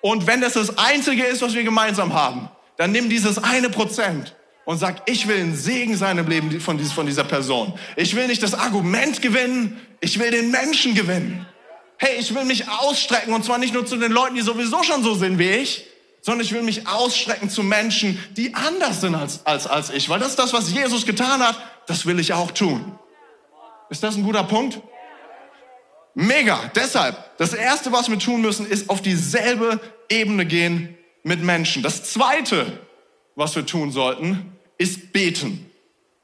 Und 0.00 0.26
wenn 0.26 0.40
das 0.40 0.54
das 0.54 0.78
Einzige 0.78 1.24
ist, 1.24 1.42
was 1.42 1.54
wir 1.54 1.64
gemeinsam 1.64 2.14
haben, 2.14 2.48
dann 2.76 2.92
nimm 2.92 3.08
dieses 3.08 3.42
eine 3.42 3.68
Prozent 3.68 4.34
und 4.64 4.78
sag, 4.78 5.08
ich 5.10 5.26
will 5.26 5.38
ein 5.38 5.56
Segen 5.56 5.96
sein 5.96 6.18
im 6.18 6.28
Leben 6.28 6.60
von 6.60 6.78
dieser 6.78 7.24
Person. 7.24 7.72
Ich 7.96 8.14
will 8.14 8.26
nicht 8.26 8.42
das 8.42 8.54
Argument 8.54 9.20
gewinnen, 9.22 9.80
ich 10.00 10.18
will 10.18 10.30
den 10.30 10.50
Menschen 10.50 10.94
gewinnen. 10.94 11.46
Hey, 11.96 12.16
ich 12.18 12.34
will 12.34 12.44
mich 12.44 12.68
ausstrecken 12.68 13.32
und 13.32 13.44
zwar 13.44 13.58
nicht 13.58 13.74
nur 13.74 13.86
zu 13.86 13.96
den 13.96 14.12
Leuten, 14.12 14.36
die 14.36 14.42
sowieso 14.42 14.82
schon 14.84 15.02
so 15.02 15.14
sind 15.14 15.38
wie 15.38 15.50
ich, 15.50 15.86
sondern 16.20 16.44
ich 16.44 16.52
will 16.52 16.62
mich 16.62 16.86
ausstrecken 16.86 17.50
zu 17.50 17.62
Menschen, 17.62 18.22
die 18.36 18.54
anders 18.54 19.00
sind 19.00 19.14
als, 19.14 19.44
als, 19.46 19.66
als 19.66 19.90
ich. 19.90 20.08
Weil 20.08 20.20
das 20.20 20.28
ist 20.28 20.38
das, 20.38 20.52
was 20.52 20.70
Jesus 20.70 21.06
getan 21.06 21.40
hat, 21.40 21.56
das 21.86 22.06
will 22.06 22.20
ich 22.20 22.32
auch 22.32 22.52
tun. 22.52 22.98
Ist 23.90 24.02
das 24.02 24.16
ein 24.16 24.22
guter 24.22 24.44
Punkt? 24.44 24.80
Mega. 26.20 26.68
Deshalb, 26.74 27.36
das 27.38 27.54
Erste, 27.54 27.92
was 27.92 28.10
wir 28.10 28.18
tun 28.18 28.40
müssen, 28.40 28.66
ist 28.66 28.90
auf 28.90 29.00
dieselbe 29.00 29.78
Ebene 30.08 30.46
gehen 30.46 30.96
mit 31.22 31.44
Menschen. 31.44 31.84
Das 31.84 32.02
Zweite, 32.10 32.80
was 33.36 33.54
wir 33.54 33.64
tun 33.64 33.92
sollten, 33.92 34.58
ist 34.78 35.12
beten. 35.12 35.70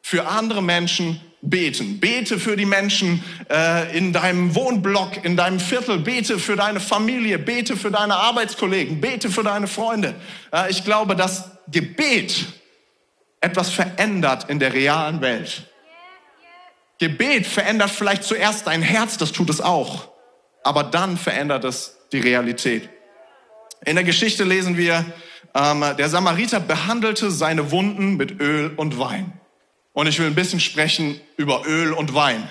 Für 0.02 0.26
andere 0.26 0.64
Menschen 0.64 1.20
beten. 1.42 2.00
Bete 2.00 2.40
für 2.40 2.56
die 2.56 2.64
Menschen 2.64 3.22
äh, 3.48 3.96
in 3.96 4.12
deinem 4.12 4.56
Wohnblock, 4.56 5.24
in 5.24 5.36
deinem 5.36 5.60
Viertel. 5.60 6.00
Bete 6.00 6.40
für 6.40 6.56
deine 6.56 6.80
Familie. 6.80 7.38
Bete 7.38 7.76
für 7.76 7.92
deine 7.92 8.16
Arbeitskollegen. 8.16 9.00
Bete 9.00 9.30
für 9.30 9.44
deine 9.44 9.68
Freunde. 9.68 10.16
Äh, 10.52 10.72
ich 10.72 10.82
glaube, 10.82 11.14
dass 11.14 11.52
Gebet 11.68 12.46
etwas 13.40 13.70
verändert 13.70 14.50
in 14.50 14.58
der 14.58 14.72
realen 14.72 15.20
Welt. 15.20 15.68
Gebet 16.98 17.46
verändert 17.46 17.90
vielleicht 17.90 18.24
zuerst 18.24 18.66
dein 18.66 18.82
Herz, 18.82 19.16
das 19.16 19.32
tut 19.32 19.50
es 19.50 19.60
auch, 19.60 20.08
aber 20.62 20.84
dann 20.84 21.16
verändert 21.16 21.64
es 21.64 21.98
die 22.12 22.20
Realität. 22.20 22.88
In 23.84 23.96
der 23.96 24.04
Geschichte 24.04 24.44
lesen 24.44 24.76
wir, 24.76 25.04
ähm, 25.54 25.84
der 25.98 26.08
Samariter 26.08 26.60
behandelte 26.60 27.30
seine 27.30 27.70
Wunden 27.70 28.16
mit 28.16 28.40
Öl 28.40 28.72
und 28.76 28.98
Wein. 28.98 29.32
Und 29.92 30.08
ich 30.08 30.18
will 30.18 30.26
ein 30.26 30.34
bisschen 30.34 30.60
sprechen 30.60 31.20
über 31.36 31.66
Öl 31.66 31.92
und 31.92 32.14
Wein, 32.14 32.48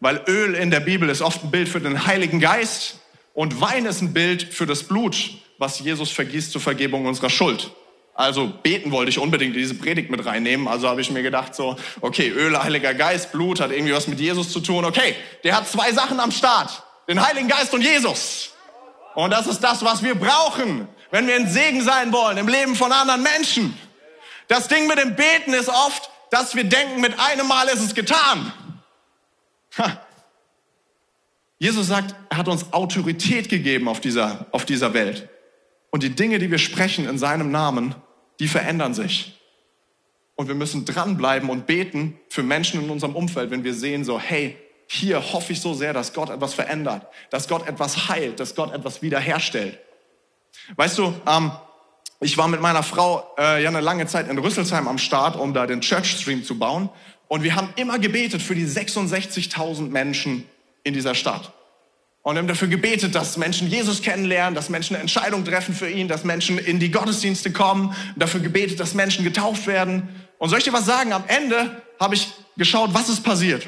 weil 0.00 0.22
Öl 0.26 0.54
in 0.54 0.70
der 0.70 0.80
Bibel 0.80 1.08
ist 1.08 1.22
oft 1.22 1.44
ein 1.44 1.50
Bild 1.50 1.68
für 1.68 1.80
den 1.80 2.06
Heiligen 2.06 2.40
Geist 2.40 2.98
und 3.34 3.60
Wein 3.60 3.86
ist 3.86 4.00
ein 4.00 4.12
Bild 4.12 4.42
für 4.42 4.66
das 4.66 4.84
Blut, 4.84 5.30
was 5.58 5.78
Jesus 5.78 6.10
vergießt 6.10 6.50
zur 6.50 6.60
Vergebung 6.60 7.06
unserer 7.06 7.30
Schuld. 7.30 7.70
Also 8.20 8.48
beten 8.48 8.90
wollte 8.92 9.08
ich 9.08 9.18
unbedingt 9.18 9.56
diese 9.56 9.74
Predigt 9.74 10.10
mit 10.10 10.26
reinnehmen. 10.26 10.68
Also 10.68 10.86
habe 10.90 11.00
ich 11.00 11.10
mir 11.10 11.22
gedacht 11.22 11.54
so, 11.54 11.76
okay, 12.02 12.28
Öl, 12.28 12.62
Heiliger 12.62 12.92
Geist, 12.92 13.32
Blut 13.32 13.60
hat 13.60 13.70
irgendwie 13.70 13.94
was 13.94 14.08
mit 14.08 14.20
Jesus 14.20 14.52
zu 14.52 14.60
tun. 14.60 14.84
Okay, 14.84 15.16
der 15.42 15.56
hat 15.56 15.66
zwei 15.66 15.90
Sachen 15.94 16.20
am 16.20 16.30
Start. 16.30 16.82
Den 17.08 17.26
Heiligen 17.26 17.48
Geist 17.48 17.72
und 17.72 17.80
Jesus. 17.80 18.50
Und 19.14 19.30
das 19.30 19.46
ist 19.46 19.60
das, 19.60 19.82
was 19.82 20.02
wir 20.02 20.14
brauchen, 20.16 20.86
wenn 21.10 21.26
wir 21.26 21.34
ein 21.34 21.48
Segen 21.48 21.80
sein 21.80 22.12
wollen 22.12 22.36
im 22.36 22.46
Leben 22.46 22.76
von 22.76 22.92
anderen 22.92 23.22
Menschen. 23.22 23.74
Das 24.48 24.68
Ding 24.68 24.86
mit 24.86 24.98
dem 24.98 25.16
Beten 25.16 25.54
ist 25.54 25.70
oft, 25.70 26.10
dass 26.30 26.54
wir 26.54 26.64
denken, 26.64 27.00
mit 27.00 27.18
einem 27.18 27.48
Mal 27.48 27.68
ist 27.68 27.80
es 27.80 27.94
getan. 27.94 28.52
Ha. 29.78 29.98
Jesus 31.58 31.86
sagt, 31.86 32.14
er 32.28 32.36
hat 32.36 32.48
uns 32.48 32.70
Autorität 32.74 33.48
gegeben 33.48 33.88
auf 33.88 34.00
dieser, 34.00 34.44
auf 34.52 34.66
dieser 34.66 34.92
Welt. 34.92 35.30
Und 35.90 36.02
die 36.02 36.10
Dinge, 36.10 36.38
die 36.38 36.50
wir 36.50 36.58
sprechen 36.58 37.08
in 37.08 37.16
seinem 37.16 37.50
Namen, 37.50 37.94
die 38.40 38.48
verändern 38.48 38.94
sich. 38.94 39.38
Und 40.34 40.48
wir 40.48 40.54
müssen 40.54 40.86
dranbleiben 40.86 41.50
und 41.50 41.66
beten 41.66 42.18
für 42.30 42.42
Menschen 42.42 42.82
in 42.82 42.90
unserem 42.90 43.14
Umfeld, 43.14 43.50
wenn 43.50 43.62
wir 43.62 43.74
sehen 43.74 44.04
so, 44.04 44.18
hey, 44.18 44.56
hier 44.86 45.32
hoffe 45.32 45.52
ich 45.52 45.60
so 45.60 45.74
sehr, 45.74 45.92
dass 45.92 46.14
Gott 46.14 46.30
etwas 46.30 46.54
verändert, 46.54 47.06
dass 47.28 47.46
Gott 47.46 47.68
etwas 47.68 48.08
heilt, 48.08 48.40
dass 48.40 48.54
Gott 48.56 48.72
etwas 48.72 49.02
wiederherstellt. 49.02 49.78
Weißt 50.74 50.98
du, 50.98 51.14
ähm, 51.28 51.52
ich 52.20 52.36
war 52.38 52.48
mit 52.48 52.60
meiner 52.60 52.82
Frau 52.82 53.34
äh, 53.38 53.62
ja 53.62 53.68
eine 53.68 53.80
lange 53.80 54.06
Zeit 54.06 54.28
in 54.28 54.38
Rüsselsheim 54.38 54.88
am 54.88 54.98
Start, 54.98 55.36
um 55.36 55.54
da 55.54 55.66
den 55.66 55.80
Church 55.80 56.10
Stream 56.18 56.42
zu 56.42 56.58
bauen. 56.58 56.88
Und 57.28 57.42
wir 57.42 57.54
haben 57.54 57.72
immer 57.76 57.98
gebetet 57.98 58.42
für 58.42 58.54
die 58.54 58.66
66.000 58.66 59.90
Menschen 59.90 60.44
in 60.82 60.94
dieser 60.94 61.14
Stadt. 61.14 61.52
Und 62.22 62.34
wir 62.34 62.40
haben 62.40 62.48
dafür 62.48 62.68
gebetet, 62.68 63.14
dass 63.14 63.38
Menschen 63.38 63.68
Jesus 63.68 64.02
kennenlernen, 64.02 64.54
dass 64.54 64.68
Menschen 64.68 64.94
eine 64.94 65.02
Entscheidung 65.02 65.44
treffen 65.44 65.74
für 65.74 65.88
ihn, 65.88 66.06
dass 66.06 66.22
Menschen 66.24 66.58
in 66.58 66.78
die 66.78 66.90
Gottesdienste 66.90 67.50
kommen, 67.50 67.94
dafür 68.16 68.40
gebetet, 68.40 68.78
dass 68.78 68.92
Menschen 68.92 69.24
getauft 69.24 69.66
werden. 69.66 70.08
Und 70.38 70.50
soll 70.50 70.58
ich 70.58 70.64
dir 70.64 70.72
was 70.72 70.84
sagen? 70.84 71.12
Am 71.12 71.24
Ende 71.28 71.82
habe 71.98 72.14
ich 72.14 72.30
geschaut, 72.56 72.90
was 72.92 73.08
ist 73.08 73.22
passiert. 73.22 73.66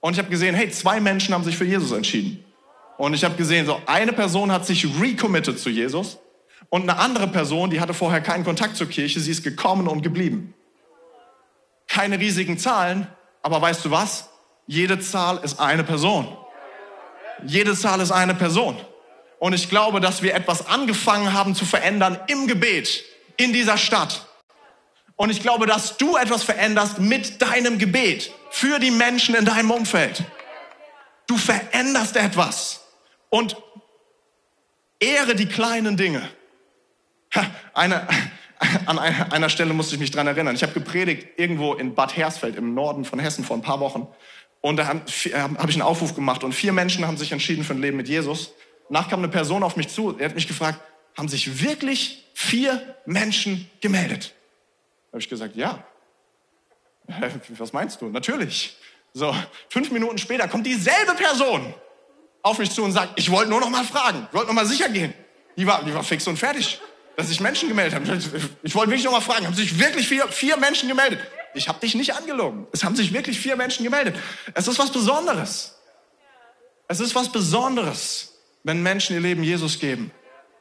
Und 0.00 0.12
ich 0.12 0.18
habe 0.20 0.28
gesehen, 0.28 0.54
hey, 0.54 0.70
zwei 0.70 1.00
Menschen 1.00 1.34
haben 1.34 1.42
sich 1.42 1.56
für 1.56 1.64
Jesus 1.64 1.90
entschieden. 1.90 2.44
Und 2.98 3.14
ich 3.14 3.24
habe 3.24 3.34
gesehen, 3.34 3.66
so 3.66 3.80
eine 3.86 4.12
Person 4.12 4.52
hat 4.52 4.64
sich 4.64 4.86
recommitted 5.00 5.58
zu 5.58 5.68
Jesus 5.68 6.18
und 6.70 6.82
eine 6.82 6.98
andere 6.98 7.26
Person, 7.28 7.70
die 7.70 7.80
hatte 7.80 7.94
vorher 7.94 8.20
keinen 8.20 8.44
Kontakt 8.44 8.76
zur 8.76 8.88
Kirche, 8.88 9.20
sie 9.20 9.30
ist 9.30 9.42
gekommen 9.42 9.88
und 9.88 10.02
geblieben. 10.02 10.54
Keine 11.88 12.18
riesigen 12.18 12.58
Zahlen, 12.58 13.06
aber 13.42 13.60
weißt 13.60 13.84
du 13.84 13.90
was? 13.90 14.30
Jede 14.66 14.98
Zahl 14.98 15.38
ist 15.42 15.60
eine 15.60 15.84
Person. 15.84 16.26
Jede 17.44 17.76
Zahl 17.76 18.00
ist 18.00 18.12
eine 18.12 18.34
Person. 18.34 18.76
Und 19.38 19.52
ich 19.52 19.68
glaube, 19.68 20.00
dass 20.00 20.22
wir 20.22 20.34
etwas 20.34 20.66
angefangen 20.66 21.32
haben 21.32 21.54
zu 21.54 21.64
verändern 21.64 22.18
im 22.28 22.46
Gebet 22.46 23.04
in 23.36 23.52
dieser 23.52 23.76
Stadt. 23.76 24.26
Und 25.16 25.30
ich 25.30 25.40
glaube, 25.40 25.66
dass 25.66 25.96
du 25.96 26.16
etwas 26.16 26.42
veränderst 26.42 26.98
mit 26.98 27.40
deinem 27.42 27.78
Gebet 27.78 28.32
für 28.50 28.78
die 28.78 28.90
Menschen 28.90 29.34
in 29.34 29.44
deinem 29.44 29.70
Umfeld. 29.70 30.24
Du 31.26 31.36
veränderst 31.36 32.16
etwas. 32.16 32.82
Und 33.28 33.56
ehre 35.00 35.34
die 35.34 35.46
kleinen 35.46 35.96
Dinge. 35.96 36.28
Eine, 37.74 38.06
an 38.86 38.98
einer 38.98 39.48
Stelle 39.48 39.74
musste 39.74 39.94
ich 39.94 40.00
mich 40.00 40.10
dran 40.10 40.26
erinnern. 40.26 40.54
Ich 40.54 40.62
habe 40.62 40.72
gepredigt 40.72 41.38
irgendwo 41.38 41.74
in 41.74 41.94
Bad 41.94 42.16
Hersfeld 42.16 42.56
im 42.56 42.74
Norden 42.74 43.04
von 43.04 43.18
Hessen 43.18 43.44
vor 43.44 43.56
ein 43.56 43.62
paar 43.62 43.80
Wochen. 43.80 44.06
Und 44.66 44.78
da 44.78 44.88
habe 44.88 45.00
hab 45.08 45.68
ich 45.68 45.76
einen 45.76 45.82
Aufruf 45.82 46.16
gemacht 46.16 46.42
und 46.42 46.52
vier 46.52 46.72
Menschen 46.72 47.06
haben 47.06 47.16
sich 47.16 47.30
entschieden 47.30 47.62
für 47.62 47.72
ein 47.72 47.80
Leben 47.80 47.96
mit 47.96 48.08
Jesus. 48.08 48.52
Danach 48.88 49.08
kam 49.08 49.20
eine 49.20 49.28
Person 49.28 49.62
auf 49.62 49.76
mich 49.76 49.86
zu, 49.86 50.18
er 50.18 50.28
hat 50.28 50.34
mich 50.34 50.48
gefragt, 50.48 50.80
haben 51.16 51.28
sich 51.28 51.62
wirklich 51.62 52.24
vier 52.34 52.96
Menschen 53.04 53.70
gemeldet? 53.80 54.34
Da 55.06 55.12
habe 55.12 55.20
ich 55.20 55.28
gesagt, 55.28 55.54
ja. 55.54 55.84
Was 57.50 57.72
meinst 57.72 58.02
du? 58.02 58.08
Natürlich. 58.08 58.76
So, 59.12 59.32
fünf 59.68 59.92
Minuten 59.92 60.18
später 60.18 60.48
kommt 60.48 60.66
dieselbe 60.66 61.14
Person 61.14 61.72
auf 62.42 62.58
mich 62.58 62.72
zu 62.72 62.82
und 62.82 62.90
sagt, 62.90 63.20
ich 63.20 63.30
wollte 63.30 63.48
nur 63.48 63.60
noch 63.60 63.70
mal 63.70 63.84
fragen, 63.84 64.26
ich 64.28 64.34
wollte 64.34 64.48
noch 64.48 64.54
mal 64.54 64.66
sicher 64.66 64.88
gehen. 64.88 65.14
Die 65.56 65.64
war, 65.64 65.84
die 65.84 65.94
war 65.94 66.02
fix 66.02 66.26
und 66.26 66.38
fertig, 66.40 66.80
dass 67.16 67.28
sich 67.28 67.38
Menschen 67.38 67.68
gemeldet 67.68 67.94
haben. 67.94 68.50
Ich 68.64 68.74
wollte 68.74 68.90
wirklich 68.90 69.04
noch 69.04 69.12
mal 69.12 69.20
fragen, 69.20 69.46
haben 69.46 69.54
sich 69.54 69.78
wirklich 69.78 70.08
vier, 70.08 70.26
vier 70.26 70.56
Menschen 70.56 70.88
gemeldet? 70.88 71.20
Ich 71.56 71.68
habe 71.68 71.80
dich 71.80 71.94
nicht 71.94 72.14
angelogen. 72.14 72.66
Es 72.72 72.84
haben 72.84 72.94
sich 72.94 73.12
wirklich 73.12 73.38
vier 73.40 73.56
Menschen 73.56 73.82
gemeldet. 73.82 74.14
Es 74.54 74.68
ist 74.68 74.78
was 74.78 74.92
Besonderes. 74.92 75.74
Es 76.86 77.00
ist 77.00 77.14
was 77.14 77.32
Besonderes, 77.32 78.34
wenn 78.62 78.82
Menschen 78.82 79.14
ihr 79.14 79.22
Leben 79.22 79.42
Jesus 79.42 79.78
geben. 79.78 80.12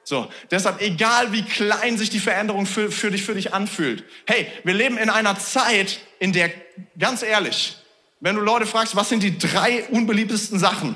So, 0.04 0.30
deshalb, 0.52 0.82
egal 0.82 1.32
wie 1.34 1.44
klein 1.44 1.98
sich 1.98 2.10
die 2.10 2.20
Veränderung 2.20 2.66
für, 2.66 2.92
für 2.92 3.12
dich, 3.12 3.24
für 3.24 3.34
dich 3.34 3.54
anfühlt. 3.54 4.04
Hey, 4.26 4.48
wir 4.64 4.74
leben 4.74 4.98
in 4.98 5.10
einer 5.10 5.38
Zeit, 5.38 6.00
in 6.20 6.32
der, 6.32 6.52
ganz 6.98 7.24
ehrlich, 7.24 7.78
wenn 8.20 8.36
du 8.36 8.42
Leute 8.42 8.66
fragst, 8.66 8.96
was 8.96 9.10
sind 9.10 9.24
die 9.24 9.38
drei 9.38 9.84
unbeliebtesten 9.86 10.60
Sachen 10.60 10.96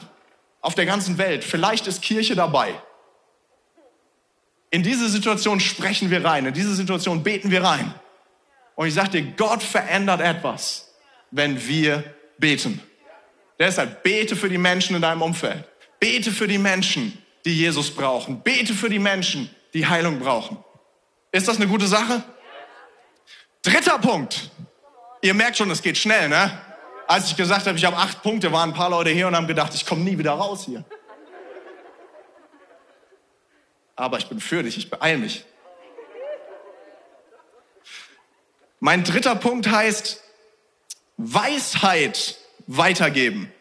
auf 0.61 0.75
der 0.75 0.85
ganzen 0.85 1.17
Welt, 1.17 1.43
vielleicht 1.43 1.87
ist 1.87 2.01
Kirche 2.01 2.35
dabei. 2.35 2.73
In 4.69 4.83
diese 4.83 5.09
Situation 5.09 5.59
sprechen 5.59 6.11
wir 6.11 6.23
rein, 6.23 6.45
in 6.45 6.53
diese 6.53 6.75
Situation 6.75 7.23
beten 7.23 7.49
wir 7.49 7.63
rein. 7.63 7.93
Und 8.79 8.87
ich 8.87 8.95
dir, 8.95 9.21
Gott 9.35 9.61
verändert 9.61 10.21
etwas, 10.21 10.89
wenn 11.31 11.67
wir 11.67 12.01
beten. 12.37 12.81
Deshalb 13.59 14.03
bete 14.03 14.37
für 14.37 14.47
die 14.47 14.57
Menschen 14.57 14.95
in 14.95 15.01
deinem 15.01 15.21
Umfeld. 15.21 15.65
Bete 15.99 16.31
für 16.31 16.47
die 16.47 16.57
Menschen, 16.57 17.21
die 17.43 17.57
Jesus 17.57 17.93
brauchen. 17.93 18.41
Bete 18.41 18.73
für 18.73 18.87
die 18.87 18.97
Menschen, 18.97 19.53
die 19.73 19.85
Heilung 19.85 20.17
brauchen. 20.19 20.63
Ist 21.33 21.49
das 21.49 21.57
eine 21.57 21.67
gute 21.67 21.87
Sache? 21.87 22.23
Dritter 23.63 23.99
Punkt. 23.99 24.49
Ihr 25.23 25.33
merkt 25.33 25.57
schon, 25.57 25.69
es 25.71 25.81
geht 25.81 25.97
schnell, 25.97 26.29
ne? 26.29 26.49
Als 27.05 27.29
ich 27.29 27.35
gesagt 27.35 27.67
habe, 27.67 27.77
ich 27.77 27.83
habe 27.83 27.97
acht 27.97 28.23
Punkte, 28.23 28.49
waren 28.53 28.69
ein 28.69 28.75
paar 28.75 28.91
Leute 28.91 29.09
hier 29.09 29.27
und 29.27 29.35
haben 29.35 29.47
gedacht, 29.47 29.73
ich 29.75 29.85
komme 29.85 30.05
nie 30.05 30.17
wieder 30.17 30.31
raus 30.31 30.63
hier. 30.65 30.85
Aber 33.97 34.19
ich 34.19 34.27
bin 34.27 34.39
für 34.39 34.63
dich, 34.63 34.77
ich 34.77 34.89
beeile 34.89 35.17
mich. 35.17 35.43
Mein 38.79 39.03
dritter 39.03 39.35
Punkt 39.35 39.69
heißt 39.69 40.21
Weisheit 41.17 42.37
weitergeben. 42.67 43.51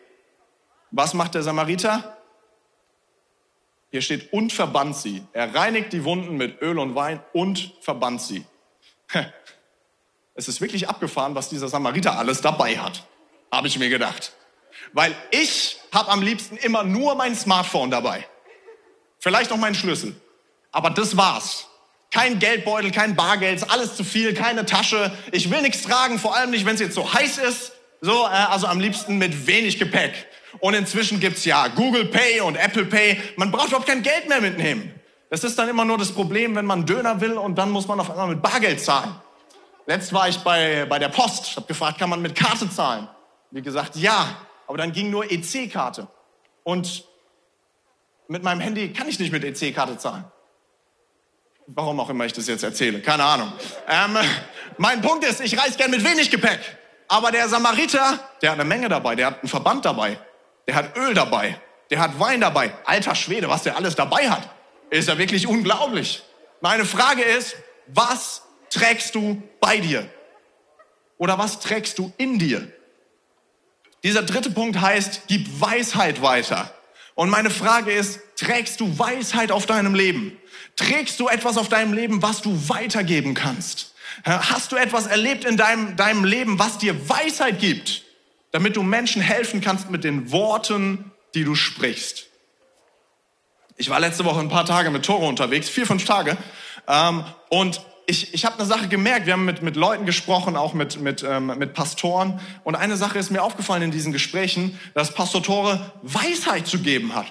Was 0.90 1.14
macht 1.14 1.34
der 1.34 1.42
Samariter? 1.42 2.16
Hier 3.90 4.02
steht 4.02 4.32
und 4.32 4.52
verbannt 4.52 4.96
sie. 4.96 5.24
Er 5.32 5.54
reinigt 5.54 5.92
die 5.92 6.04
Wunden 6.04 6.36
mit 6.36 6.60
Öl 6.62 6.78
und 6.78 6.94
Wein 6.94 7.22
und 7.32 7.74
verbannt 7.80 8.20
sie. 8.20 8.44
Es 10.34 10.46
ist 10.46 10.60
wirklich 10.60 10.88
abgefahren, 10.88 11.34
was 11.34 11.48
dieser 11.48 11.68
Samariter 11.68 12.16
alles 12.16 12.40
dabei 12.40 12.78
hat, 12.78 13.04
habe 13.50 13.66
ich 13.66 13.78
mir 13.78 13.88
gedacht. 13.88 14.34
Weil 14.92 15.16
ich 15.30 15.80
habe 15.92 16.10
am 16.10 16.22
liebsten 16.22 16.56
immer 16.58 16.84
nur 16.84 17.16
mein 17.16 17.34
Smartphone 17.34 17.90
dabei. 17.90 18.26
Vielleicht 19.18 19.50
noch 19.50 19.56
meinen 19.56 19.74
Schlüssel. 19.74 20.14
Aber 20.70 20.90
das 20.90 21.16
war's. 21.16 21.66
Kein 22.10 22.38
Geldbeutel, 22.38 22.90
kein 22.90 23.16
Bargeld, 23.16 23.70
alles 23.70 23.96
zu 23.96 24.02
viel, 24.02 24.32
keine 24.34 24.64
Tasche. 24.64 25.12
Ich 25.30 25.50
will 25.50 25.60
nichts 25.60 25.82
tragen, 25.82 26.18
vor 26.18 26.34
allem 26.34 26.50
nicht, 26.50 26.64
wenn 26.64 26.74
es 26.74 26.80
jetzt 26.80 26.94
so 26.94 27.12
heiß 27.12 27.38
ist. 27.38 27.72
So, 28.00 28.24
äh, 28.24 28.28
also 28.28 28.66
am 28.66 28.80
liebsten 28.80 29.18
mit 29.18 29.46
wenig 29.46 29.78
Gepäck. 29.78 30.26
Und 30.60 30.74
inzwischen 30.74 31.20
gibt's 31.20 31.44
ja 31.44 31.68
Google 31.68 32.06
Pay 32.06 32.40
und 32.40 32.56
Apple 32.56 32.86
Pay. 32.86 33.20
Man 33.36 33.50
braucht 33.50 33.68
überhaupt 33.68 33.86
kein 33.86 34.02
Geld 34.02 34.28
mehr 34.28 34.40
mitnehmen. 34.40 34.94
Das 35.30 35.44
ist 35.44 35.58
dann 35.58 35.68
immer 35.68 35.84
nur 35.84 35.98
das 35.98 36.12
Problem, 36.12 36.54
wenn 36.56 36.64
man 36.64 36.86
Döner 36.86 37.20
will 37.20 37.34
und 37.34 37.56
dann 37.56 37.70
muss 37.70 37.86
man 37.86 38.00
auf 38.00 38.10
einmal 38.10 38.28
mit 38.28 38.40
Bargeld 38.40 38.80
zahlen. 38.80 39.14
Letzt 39.86 40.12
war 40.12 40.28
ich 40.28 40.38
bei, 40.38 40.86
bei 40.86 40.98
der 40.98 41.08
Post. 41.08 41.48
Ich 41.48 41.56
habe 41.56 41.66
gefragt, 41.66 41.98
kann 41.98 42.08
man 42.08 42.22
mit 42.22 42.34
Karte 42.34 42.70
zahlen? 42.70 43.08
Wie 43.50 43.62
gesagt, 43.62 43.96
ja. 43.96 44.36
Aber 44.66 44.78
dann 44.78 44.92
ging 44.92 45.10
nur 45.10 45.30
EC-Karte. 45.30 46.08
Und 46.62 47.04
mit 48.26 48.42
meinem 48.42 48.60
Handy 48.60 48.92
kann 48.92 49.08
ich 49.08 49.18
nicht 49.18 49.32
mit 49.32 49.44
EC-Karte 49.44 49.98
zahlen. 49.98 50.24
Warum 51.68 52.00
auch 52.00 52.10
immer 52.10 52.24
ich 52.24 52.32
das 52.32 52.46
jetzt 52.46 52.64
erzähle, 52.64 53.00
keine 53.00 53.24
Ahnung. 53.24 53.52
Ähm, 53.86 54.16
mein 54.78 55.00
Punkt 55.02 55.24
ist, 55.24 55.40
ich 55.40 55.58
reise 55.58 55.76
gern 55.76 55.90
mit 55.90 56.04
wenig 56.04 56.30
Gepäck. 56.30 56.60
Aber 57.08 57.30
der 57.30 57.48
Samariter, 57.48 58.18
der 58.42 58.50
hat 58.50 58.58
eine 58.58 58.68
Menge 58.68 58.88
dabei, 58.88 59.14
der 59.14 59.26
hat 59.28 59.40
einen 59.40 59.48
Verband 59.48 59.84
dabei 59.84 60.18
der 60.68 60.76
hat 60.76 60.96
Öl 60.96 61.14
dabei, 61.14 61.58
der 61.90 61.98
hat 61.98 62.20
Wein 62.20 62.42
dabei. 62.42 62.72
Alter 62.84 63.14
Schwede, 63.14 63.48
was 63.48 63.62
der 63.62 63.76
alles 63.76 63.96
dabei 63.96 64.30
hat, 64.30 64.48
ist 64.90 65.08
ja 65.08 65.18
wirklich 65.18 65.46
unglaublich. 65.46 66.22
Meine 66.60 66.84
Frage 66.84 67.22
ist, 67.22 67.56
was 67.86 68.42
trägst 68.68 69.14
du 69.14 69.42
bei 69.60 69.78
dir? 69.78 70.08
Oder 71.16 71.38
was 71.38 71.58
trägst 71.60 71.98
du 71.98 72.12
in 72.18 72.38
dir? 72.38 72.70
Dieser 74.04 74.22
dritte 74.22 74.50
Punkt 74.50 74.80
heißt, 74.80 75.22
gib 75.26 75.60
Weisheit 75.60 76.22
weiter. 76.22 76.72
Und 77.14 77.30
meine 77.30 77.50
Frage 77.50 77.90
ist, 77.90 78.20
trägst 78.38 78.80
du 78.80 78.98
Weisheit 78.98 79.50
auf 79.50 79.66
deinem 79.66 79.94
Leben? 79.94 80.36
Trägst 80.76 81.20
du 81.20 81.28
etwas 81.28 81.58
auf 81.58 81.68
deinem 81.68 81.92
Leben, 81.92 82.22
was 82.22 82.40
du 82.40 82.68
weitergeben 82.68 83.34
kannst? 83.34 83.94
Hast 84.24 84.72
du 84.72 84.76
etwas 84.76 85.06
erlebt 85.06 85.44
in 85.44 85.56
deinem, 85.56 85.96
deinem 85.96 86.24
Leben, 86.24 86.58
was 86.58 86.78
dir 86.78 87.08
Weisheit 87.08 87.60
gibt? 87.60 88.02
damit 88.50 88.76
du 88.76 88.82
Menschen 88.82 89.22
helfen 89.22 89.60
kannst 89.60 89.90
mit 89.90 90.04
den 90.04 90.32
Worten, 90.32 91.12
die 91.34 91.44
du 91.44 91.54
sprichst. 91.54 92.26
Ich 93.76 93.90
war 93.90 94.00
letzte 94.00 94.24
Woche 94.24 94.40
ein 94.40 94.48
paar 94.48 94.64
Tage 94.64 94.90
mit 94.90 95.04
Toro 95.04 95.28
unterwegs, 95.28 95.68
vier, 95.68 95.86
fünf 95.86 96.04
Tage. 96.04 96.36
Ähm, 96.88 97.24
und 97.48 97.80
ich, 98.06 98.32
ich 98.34 98.44
habe 98.44 98.56
eine 98.56 98.66
Sache 98.66 98.88
gemerkt, 98.88 99.26
wir 99.26 99.34
haben 99.34 99.44
mit, 99.44 99.62
mit 99.62 99.76
Leuten 99.76 100.06
gesprochen, 100.06 100.56
auch 100.56 100.72
mit, 100.72 101.00
mit, 101.00 101.22
ähm, 101.22 101.52
mit 101.58 101.74
Pastoren. 101.74 102.40
Und 102.64 102.74
eine 102.74 102.96
Sache 102.96 103.18
ist 103.18 103.30
mir 103.30 103.42
aufgefallen 103.42 103.82
in 103.82 103.90
diesen 103.90 104.12
Gesprächen, 104.12 104.78
dass 104.94 105.14
Pastor 105.14 105.42
Tore 105.42 105.92
Weisheit 106.02 106.66
zu 106.66 106.80
geben 106.80 107.14
hat. 107.14 107.26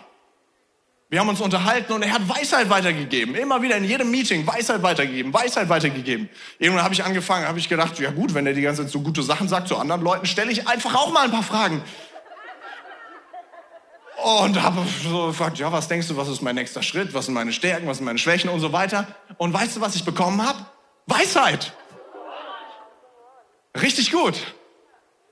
Wir 1.10 1.22
haben 1.22 1.30
uns 1.30 1.40
unterhalten 1.40 1.94
und 1.94 2.04
er 2.04 2.12
hat 2.12 2.28
Weisheit 2.28 2.70
weitergegeben. 2.70 3.34
Immer 3.36 3.62
wieder 3.62 3.78
in 3.78 3.86
jedem 3.86 4.12
Meeting 4.12 4.46
Weisheit 4.46 4.84
weitergegeben, 4.84 5.34
Weisheit 5.34 5.70
weitergegeben. 5.70 6.30
Irgendwann 6.60 6.84
habe 6.84 6.94
ich 6.94 7.04
angefangen, 7.04 7.48
habe 7.48 7.60
ich 7.60 7.70
gedacht, 7.70 7.98
ja 8.00 8.12
gut, 8.12 8.34
wenn 8.34 8.46
er 8.46 8.54
die 8.54 8.62
ganze 8.62 8.84
Zeit 8.84 8.92
so 8.92 9.00
gute 9.00 9.24
Sachen 9.24 9.48
sagt 9.48 9.70
zu 9.70 9.78
anderen 9.78 10.02
Leuten, 10.02 10.26
stelle 10.26 10.52
ich 10.52 10.68
einfach 10.68 10.96
auch 10.96 11.14
mal 11.14 11.24
ein 11.24 11.32
paar 11.32 11.44
Fragen. 11.44 11.82
Und 14.22 14.62
habe 14.62 14.82
so 15.02 15.28
gefragt, 15.28 15.58
ja, 15.60 15.72
was 15.72 15.88
denkst 15.88 16.10
du, 16.10 16.18
was 16.18 16.28
ist 16.28 16.42
mein 16.42 16.56
nächster 16.56 16.84
Schritt? 16.84 17.14
Was 17.14 17.26
sind 17.26 17.36
meine 17.36 17.54
Stärken, 17.54 17.88
was 17.88 17.98
sind 17.98 18.06
meine 18.06 18.20
Schwächen 18.20 18.50
und 18.50 18.60
so 18.60 18.74
weiter? 18.74 19.08
Und 19.38 19.54
weißt 19.54 19.78
du, 19.78 19.82
was 19.82 19.96
ich 19.96 20.04
bekommen 20.04 20.46
habe? 20.46 20.60
Weisheit. 21.06 21.72
Richtig 23.82 24.12
gut. 24.12 24.36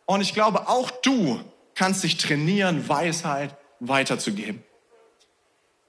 Und 0.06 0.22
ich 0.22 0.34
glaube, 0.34 0.70
auch 0.70 0.90
du 0.90 1.42
kannst 1.74 2.04
dich 2.04 2.16
trainieren, 2.16 2.88
Weisheit 2.88 3.58
weiterzugeben. 3.82 4.64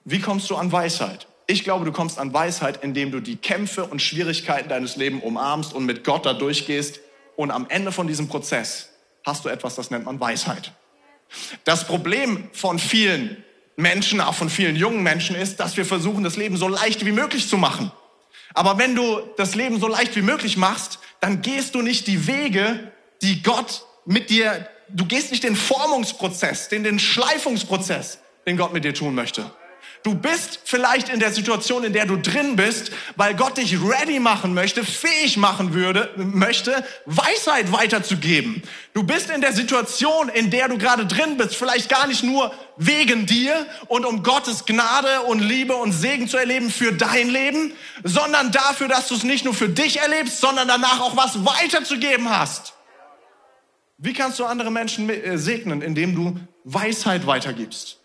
Wie 0.08 0.20
kommst 0.20 0.48
du 0.50 0.56
an 0.56 0.70
Weisheit? 0.70 1.26
Ich 1.48 1.64
glaube, 1.64 1.84
du 1.84 1.90
kommst 1.90 2.20
an 2.20 2.32
Weisheit, 2.32 2.84
indem 2.84 3.10
du 3.10 3.18
die 3.18 3.34
Kämpfe 3.34 3.84
und 3.84 4.00
Schwierigkeiten 4.00 4.68
deines 4.68 4.94
Lebens 4.94 5.24
umarmst 5.24 5.72
und 5.72 5.84
mit 5.84 6.04
Gott 6.04 6.24
da 6.24 6.32
durchgehst. 6.32 7.00
Und 7.34 7.50
am 7.50 7.66
Ende 7.68 7.90
von 7.90 8.06
diesem 8.06 8.28
Prozess 8.28 8.90
hast 9.24 9.44
du 9.44 9.48
etwas, 9.48 9.74
das 9.74 9.90
nennt 9.90 10.04
man 10.04 10.20
Weisheit. 10.20 10.70
Das 11.64 11.88
Problem 11.88 12.48
von 12.52 12.78
vielen 12.78 13.42
Menschen, 13.74 14.20
auch 14.20 14.34
von 14.34 14.48
vielen 14.48 14.76
jungen 14.76 15.02
Menschen, 15.02 15.34
ist, 15.34 15.58
dass 15.58 15.76
wir 15.76 15.84
versuchen, 15.84 16.22
das 16.22 16.36
Leben 16.36 16.56
so 16.56 16.68
leicht 16.68 17.04
wie 17.04 17.10
möglich 17.10 17.48
zu 17.48 17.58
machen. 17.58 17.90
Aber 18.54 18.78
wenn 18.78 18.94
du 18.94 19.18
das 19.36 19.56
Leben 19.56 19.80
so 19.80 19.88
leicht 19.88 20.14
wie 20.14 20.22
möglich 20.22 20.56
machst, 20.56 21.00
dann 21.18 21.42
gehst 21.42 21.74
du 21.74 21.82
nicht 21.82 22.06
die 22.06 22.28
Wege, 22.28 22.92
die 23.22 23.42
Gott 23.42 23.84
mit 24.04 24.30
dir, 24.30 24.68
du 24.88 25.04
gehst 25.04 25.32
nicht 25.32 25.42
den 25.42 25.56
Formungsprozess, 25.56 26.68
den, 26.68 26.84
den 26.84 27.00
Schleifungsprozess, 27.00 28.20
den 28.46 28.56
Gott 28.56 28.72
mit 28.72 28.84
dir 28.84 28.94
tun 28.94 29.12
möchte. 29.12 29.50
Du 30.02 30.14
bist 30.14 30.60
vielleicht 30.64 31.08
in 31.08 31.18
der 31.18 31.32
Situation, 31.32 31.82
in 31.82 31.92
der 31.92 32.06
du 32.06 32.16
drin 32.16 32.56
bist, 32.56 32.92
weil 33.16 33.34
Gott 33.34 33.56
dich 33.56 33.76
ready 33.82 34.20
machen 34.20 34.54
möchte, 34.54 34.84
fähig 34.84 35.36
machen 35.36 35.74
würde, 35.74 36.10
möchte, 36.16 36.84
Weisheit 37.06 37.72
weiterzugeben. 37.72 38.62
Du 38.94 39.02
bist 39.02 39.30
in 39.30 39.40
der 39.40 39.52
Situation, 39.52 40.28
in 40.28 40.50
der 40.50 40.68
du 40.68 40.78
gerade 40.78 41.06
drin 41.06 41.36
bist, 41.36 41.56
vielleicht 41.56 41.88
gar 41.88 42.06
nicht 42.06 42.22
nur 42.22 42.52
wegen 42.76 43.26
dir 43.26 43.66
und 43.88 44.04
um 44.04 44.22
Gottes 44.22 44.64
Gnade 44.64 45.22
und 45.22 45.40
Liebe 45.40 45.74
und 45.74 45.92
Segen 45.92 46.28
zu 46.28 46.36
erleben 46.36 46.70
für 46.70 46.92
dein 46.92 47.28
Leben, 47.28 47.72
sondern 48.04 48.52
dafür, 48.52 48.88
dass 48.88 49.08
du 49.08 49.14
es 49.16 49.24
nicht 49.24 49.44
nur 49.44 49.54
für 49.54 49.68
dich 49.68 49.98
erlebst, 49.98 50.40
sondern 50.40 50.68
danach 50.68 51.00
auch 51.00 51.16
was 51.16 51.44
weiterzugeben 51.44 52.30
hast. 52.30 52.74
Wie 53.98 54.12
kannst 54.12 54.38
du 54.38 54.44
andere 54.44 54.70
Menschen 54.70 55.08
äh, 55.08 55.38
segnen, 55.38 55.80
indem 55.82 56.14
du 56.14 56.38
Weisheit 56.64 57.26
weitergibst? 57.26 57.98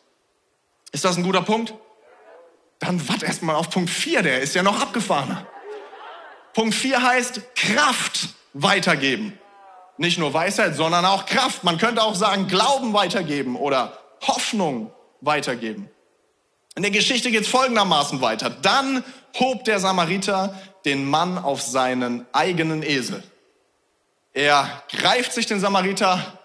Ist 0.92 1.06
das 1.06 1.18
ein 1.18 1.24
guter 1.24 1.42
Punkt? 1.42 1.74
Dann 2.80 3.08
warte 3.08 3.26
erst 3.26 3.44
mal 3.44 3.56
auf 3.56 3.70
Punkt 3.70 3.90
4, 3.90 4.24
der 4.24 4.42
ist 4.42 4.56
ja 4.56 4.64
noch 4.64 4.82
abgefahrener. 4.82 5.46
Punkt 6.54 6.76
4 6.76 7.02
heißt 7.02 7.56
Kraft 7.56 8.30
weitergeben. 8.54 9.38
Nicht 9.98 10.18
nur 10.18 10.34
Weisheit, 10.34 10.76
sondern 10.76 11.06
auch 11.06 11.26
Kraft. 11.26 11.64
Man 11.64 11.78
könnte 11.78 12.02
auch 12.02 12.16
sagen 12.16 12.48
Glauben 12.48 12.94
weitergeben 12.94 13.56
oder 13.56 14.00
Hoffnung 14.22 14.92
weitergeben. 15.22 15.90
In 16.76 16.84
der 16.84 16.92
Geschichte 16.92 17.32
geht 17.32 17.44
es 17.44 17.48
folgendermaßen 17.48 18.22
weiter. 18.22 18.50
Dann 18.50 19.04
hob 19.40 19.64
der 19.66 19.80
Samariter 19.80 20.60
den 20.86 21.06
Mann 21.06 21.38
auf 21.38 21.62
seinen 21.62 22.26
eigenen 22.34 22.82
Esel. 22.82 23.24
Er 24.34 24.84
greift 24.90 25.34
sich 25.34 25.46
den 25.46 25.60
Samariter, 25.60 26.40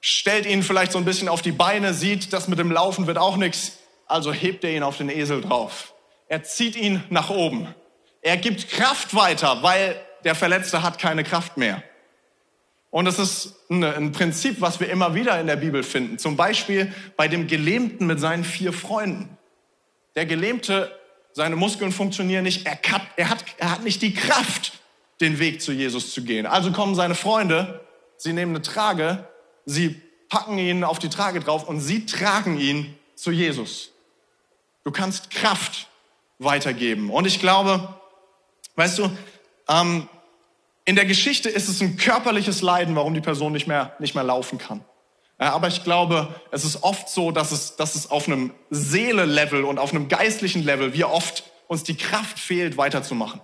stellt 0.00 0.46
ihn 0.46 0.62
vielleicht 0.62 0.92
so 0.92 0.98
ein 0.98 1.04
bisschen 1.04 1.28
auf 1.28 1.42
die 1.42 1.52
Beine, 1.52 1.94
sieht, 1.94 2.32
das 2.32 2.48
mit 2.48 2.58
dem 2.58 2.70
Laufen 2.70 3.06
wird 3.06 3.18
auch 3.18 3.36
nichts 3.36 3.78
also 4.10 4.32
hebt 4.32 4.64
er 4.64 4.74
ihn 4.74 4.82
auf 4.82 4.96
den 4.96 5.08
Esel 5.08 5.40
drauf. 5.40 5.94
Er 6.28 6.42
zieht 6.42 6.76
ihn 6.76 7.02
nach 7.10 7.30
oben. 7.30 7.74
Er 8.22 8.36
gibt 8.36 8.68
Kraft 8.68 9.14
weiter, 9.14 9.62
weil 9.62 10.00
der 10.24 10.34
Verletzte 10.34 10.82
hat 10.82 10.98
keine 10.98 11.24
Kraft 11.24 11.56
mehr. 11.56 11.82
Und 12.90 13.04
das 13.04 13.18
ist 13.18 13.54
ein 13.70 14.12
Prinzip, 14.12 14.60
was 14.60 14.80
wir 14.80 14.90
immer 14.90 15.14
wieder 15.14 15.40
in 15.40 15.46
der 15.46 15.56
Bibel 15.56 15.82
finden. 15.82 16.18
Zum 16.18 16.36
Beispiel 16.36 16.92
bei 17.16 17.28
dem 17.28 17.46
Gelähmten 17.46 18.06
mit 18.06 18.18
seinen 18.18 18.44
vier 18.44 18.72
Freunden. 18.72 19.38
Der 20.16 20.26
Gelähmte, 20.26 20.92
seine 21.32 21.54
Muskeln 21.54 21.92
funktionieren 21.92 22.42
nicht. 22.42 22.66
Er, 22.66 22.76
kann, 22.76 23.02
er, 23.16 23.30
hat, 23.30 23.44
er 23.58 23.70
hat 23.70 23.84
nicht 23.84 24.02
die 24.02 24.12
Kraft, 24.12 24.72
den 25.20 25.38
Weg 25.38 25.62
zu 25.62 25.72
Jesus 25.72 26.12
zu 26.12 26.24
gehen. 26.24 26.46
Also 26.46 26.72
kommen 26.72 26.96
seine 26.96 27.14
Freunde, 27.14 27.80
sie 28.16 28.32
nehmen 28.32 28.56
eine 28.56 28.62
Trage, 28.62 29.28
sie 29.66 30.00
packen 30.28 30.58
ihn 30.58 30.82
auf 30.82 30.98
die 30.98 31.10
Trage 31.10 31.40
drauf 31.40 31.68
und 31.68 31.80
sie 31.80 32.06
tragen 32.06 32.58
ihn 32.58 32.96
zu 33.14 33.30
Jesus. 33.30 33.92
Du 34.84 34.90
kannst 34.90 35.30
Kraft 35.30 35.88
weitergeben. 36.38 37.10
Und 37.10 37.26
ich 37.26 37.40
glaube, 37.40 37.94
weißt 38.76 38.98
du, 38.98 39.10
ähm, 39.68 40.08
in 40.84 40.96
der 40.96 41.04
Geschichte 41.04 41.48
ist 41.48 41.68
es 41.68 41.80
ein 41.80 41.96
körperliches 41.96 42.62
Leiden, 42.62 42.96
warum 42.96 43.14
die 43.14 43.20
Person 43.20 43.52
nicht 43.52 43.66
mehr, 43.66 43.94
nicht 43.98 44.14
mehr 44.14 44.24
laufen 44.24 44.58
kann. 44.58 44.84
Aber 45.38 45.68
ich 45.68 45.84
glaube, 45.84 46.34
es 46.50 46.64
ist 46.64 46.82
oft 46.82 47.08
so, 47.08 47.30
dass 47.30 47.50
es, 47.50 47.76
dass 47.76 47.94
es 47.94 48.10
auf 48.10 48.26
einem 48.26 48.52
Seele-Level 48.68 49.64
und 49.64 49.78
auf 49.78 49.90
einem 49.92 50.08
geistlichen 50.08 50.62
Level, 50.62 50.92
wie 50.92 51.04
oft 51.04 51.44
uns 51.66 51.82
die 51.82 51.96
Kraft 51.96 52.38
fehlt, 52.38 52.76
weiterzumachen. 52.76 53.40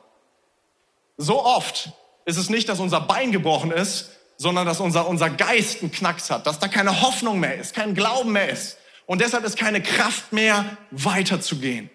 So 1.16 1.42
oft 1.42 1.92
ist 2.27 2.37
es 2.37 2.51
nicht, 2.51 2.68
dass 2.68 2.81
unser 2.81 3.01
Bein 3.01 3.33
gebrochen 3.33 3.70
ist, 3.70 4.11
sondern 4.37 4.66
dass 4.66 4.81
unser, 4.81 5.09
unser 5.09 5.31
Geist 5.31 5.81
einen 5.81 5.90
Knacks 5.90 6.31
hat, 6.31 6.46
dass 6.46 6.59
da 6.59 6.68
keine 6.68 7.01
Hoffnung 7.01 7.40
mehr 7.40 7.57
ist, 7.57 7.75
kein 7.75 7.94
Glauben 7.94 8.33
mehr 8.33 8.51
ist. 8.51 8.77
Und 9.07 9.21
deshalb 9.21 9.45
ist 9.45 9.57
keine 9.57 9.81
Kraft 9.81 10.33
mehr, 10.33 10.77
weiterzugehen. 10.90 11.90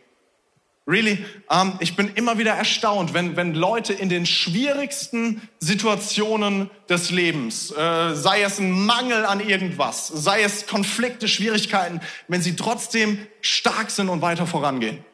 Really, 0.87 1.23
ähm, 1.49 1.73
ich 1.79 1.95
bin 1.95 2.11
immer 2.15 2.39
wieder 2.39 2.53
erstaunt, 2.53 3.13
wenn, 3.13 3.35
wenn 3.35 3.53
Leute 3.53 3.93
in 3.93 4.09
den 4.09 4.25
schwierigsten 4.25 5.47
Situationen 5.59 6.71
des 6.89 7.11
Lebens, 7.11 7.71
äh, 7.71 8.15
sei 8.15 8.41
es 8.41 8.57
ein 8.59 8.71
Mangel 8.71 9.25
an 9.25 9.47
irgendwas, 9.47 10.07
sei 10.07 10.41
es 10.41 10.65
Konflikte, 10.65 11.27
Schwierigkeiten, 11.27 12.01
wenn 12.27 12.41
sie 12.41 12.55
trotzdem 12.55 13.19
stark 13.41 13.91
sind 13.91 14.09
und 14.09 14.21
weiter 14.21 14.47
vorangehen. 14.47 15.05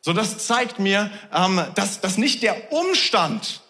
So, 0.00 0.14
das 0.14 0.46
zeigt 0.46 0.78
mir, 0.78 1.10
ähm, 1.34 1.60
dass, 1.74 2.00
dass 2.00 2.16
nicht 2.16 2.42
der 2.42 2.72
Umstand 2.72 3.62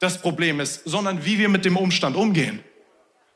das 0.00 0.20
Problem 0.20 0.60
ist, 0.60 0.82
sondern 0.84 1.24
wie 1.24 1.38
wir 1.38 1.48
mit 1.48 1.64
dem 1.64 1.76
Umstand 1.78 2.14
umgehen. 2.14 2.62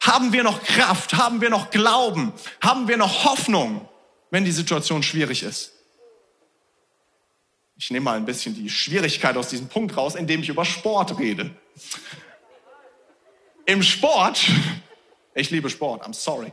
Haben 0.01 0.33
wir 0.33 0.43
noch 0.43 0.63
Kraft? 0.63 1.15
Haben 1.15 1.41
wir 1.41 1.51
noch 1.51 1.71
Glauben? 1.71 2.33
Haben 2.61 2.89
wir 2.89 2.97
noch 2.97 3.25
Hoffnung, 3.25 3.89
wenn 4.31 4.45
die 4.45 4.53
Situation 4.53 5.03
schwierig 5.03 5.43
ist? 5.43 5.73
Ich 7.77 7.91
nehme 7.91 8.05
mal 8.05 8.17
ein 8.17 8.25
bisschen 8.25 8.55
die 8.55 8.69
Schwierigkeit 8.69 9.37
aus 9.37 9.49
diesem 9.49 9.69
Punkt 9.69 9.97
raus, 9.97 10.15
indem 10.17 10.43
ich 10.43 10.49
über 10.49 10.65
Sport 10.65 11.19
rede. 11.19 11.51
Im 13.67 13.83
Sport, 13.83 14.45
ich 15.35 15.51
liebe 15.51 15.71
Sport, 15.71 16.05
I'm 16.05 16.15
sorry. 16.15 16.53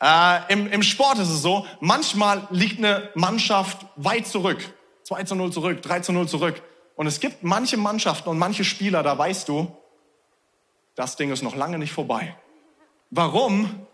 Äh, 0.00 0.52
im, 0.52 0.66
Im 0.70 0.82
Sport 0.82 1.18
ist 1.18 1.28
es 1.28 1.40
so, 1.40 1.66
manchmal 1.80 2.46
liegt 2.50 2.78
eine 2.78 3.10
Mannschaft 3.14 3.86
weit 3.96 4.26
zurück. 4.26 4.58
2 5.04 5.24
zu 5.24 5.34
0 5.36 5.52
zurück, 5.52 5.80
3 5.80 6.00
zu 6.00 6.12
0 6.12 6.28
zurück. 6.28 6.60
Und 6.96 7.06
es 7.06 7.20
gibt 7.20 7.42
manche 7.42 7.78
Mannschaften 7.78 8.28
und 8.28 8.38
manche 8.38 8.64
Spieler, 8.64 9.02
da 9.02 9.16
weißt 9.16 9.48
du, 9.48 9.74
das 10.96 11.16
Ding 11.16 11.30
ist 11.30 11.42
noch 11.42 11.54
lange 11.54 11.78
nicht 11.78 11.92
vorbei. 11.92 12.36
Warum? 13.10 13.86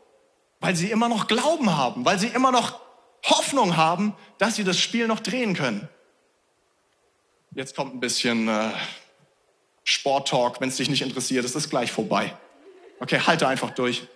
Weil 0.61 0.77
sie 0.77 0.91
immer 0.91 1.09
noch 1.09 1.27
Glauben 1.27 1.77
haben, 1.77 2.05
weil 2.05 2.19
sie 2.19 2.29
immer 2.29 2.51
noch 2.51 2.81
Hoffnung 3.25 3.77
haben, 3.77 4.15
dass 4.39 4.57
sie 4.57 4.65
das 4.65 4.79
Spiel 4.79 5.07
noch 5.07 5.21
drehen 5.21 5.55
können. 5.55 5.89
Jetzt 7.55 7.77
kommt 7.77 7.95
ein 7.95 8.01
bisschen 8.01 8.49
äh, 8.49 8.71
Sporttalk, 9.85 10.61
wenn 10.61 10.69
es 10.69 10.77
dich 10.77 10.91
nicht 10.91 11.03
interessiert, 11.03 11.45
es 11.45 11.55
ist 11.55 11.71
gleich 11.71 11.93
vorbei. 11.93 12.37
Okay, 13.01 13.21
halte 13.21 13.47
einfach 13.47 13.71
durch. 13.71 14.09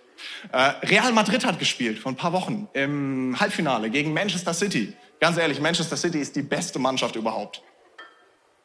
Äh, 0.51 0.57
Real 0.57 1.13
Madrid 1.13 1.45
hat 1.45 1.59
gespielt 1.59 1.99
vor 1.99 2.11
ein 2.11 2.15
paar 2.15 2.33
Wochen 2.33 2.67
im 2.73 3.39
Halbfinale 3.39 3.89
gegen 3.89 4.13
Manchester 4.13 4.53
City. 4.53 4.93
Ganz 5.19 5.37
ehrlich, 5.37 5.59
Manchester 5.59 5.95
City 5.95 6.19
ist 6.19 6.35
die 6.35 6.41
beste 6.41 6.79
Mannschaft 6.79 7.15
überhaupt. 7.15 7.61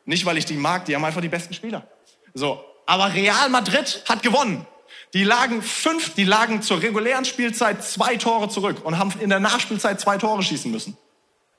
Nicht, 0.04 0.24
weil 0.26 0.36
ich 0.36 0.44
die 0.44 0.54
mag, 0.54 0.84
die 0.84 0.94
haben 0.94 1.04
einfach 1.04 1.20
die 1.20 1.28
besten 1.28 1.54
Spieler. 1.54 1.86
So, 2.34 2.64
aber 2.86 3.14
Real 3.14 3.48
Madrid 3.48 4.04
hat 4.08 4.22
gewonnen. 4.22 4.66
Die 5.14 5.24
lagen 5.24 5.62
fünf, 5.62 6.14
die 6.14 6.24
lagen 6.24 6.60
zur 6.60 6.82
regulären 6.82 7.24
Spielzeit 7.24 7.82
zwei 7.84 8.16
Tore 8.16 8.48
zurück 8.48 8.84
und 8.84 8.98
haben 8.98 9.12
in 9.20 9.30
der 9.30 9.40
Nachspielzeit 9.40 10.00
zwei 10.00 10.18
Tore 10.18 10.42
schießen 10.42 10.70
müssen. 10.70 10.96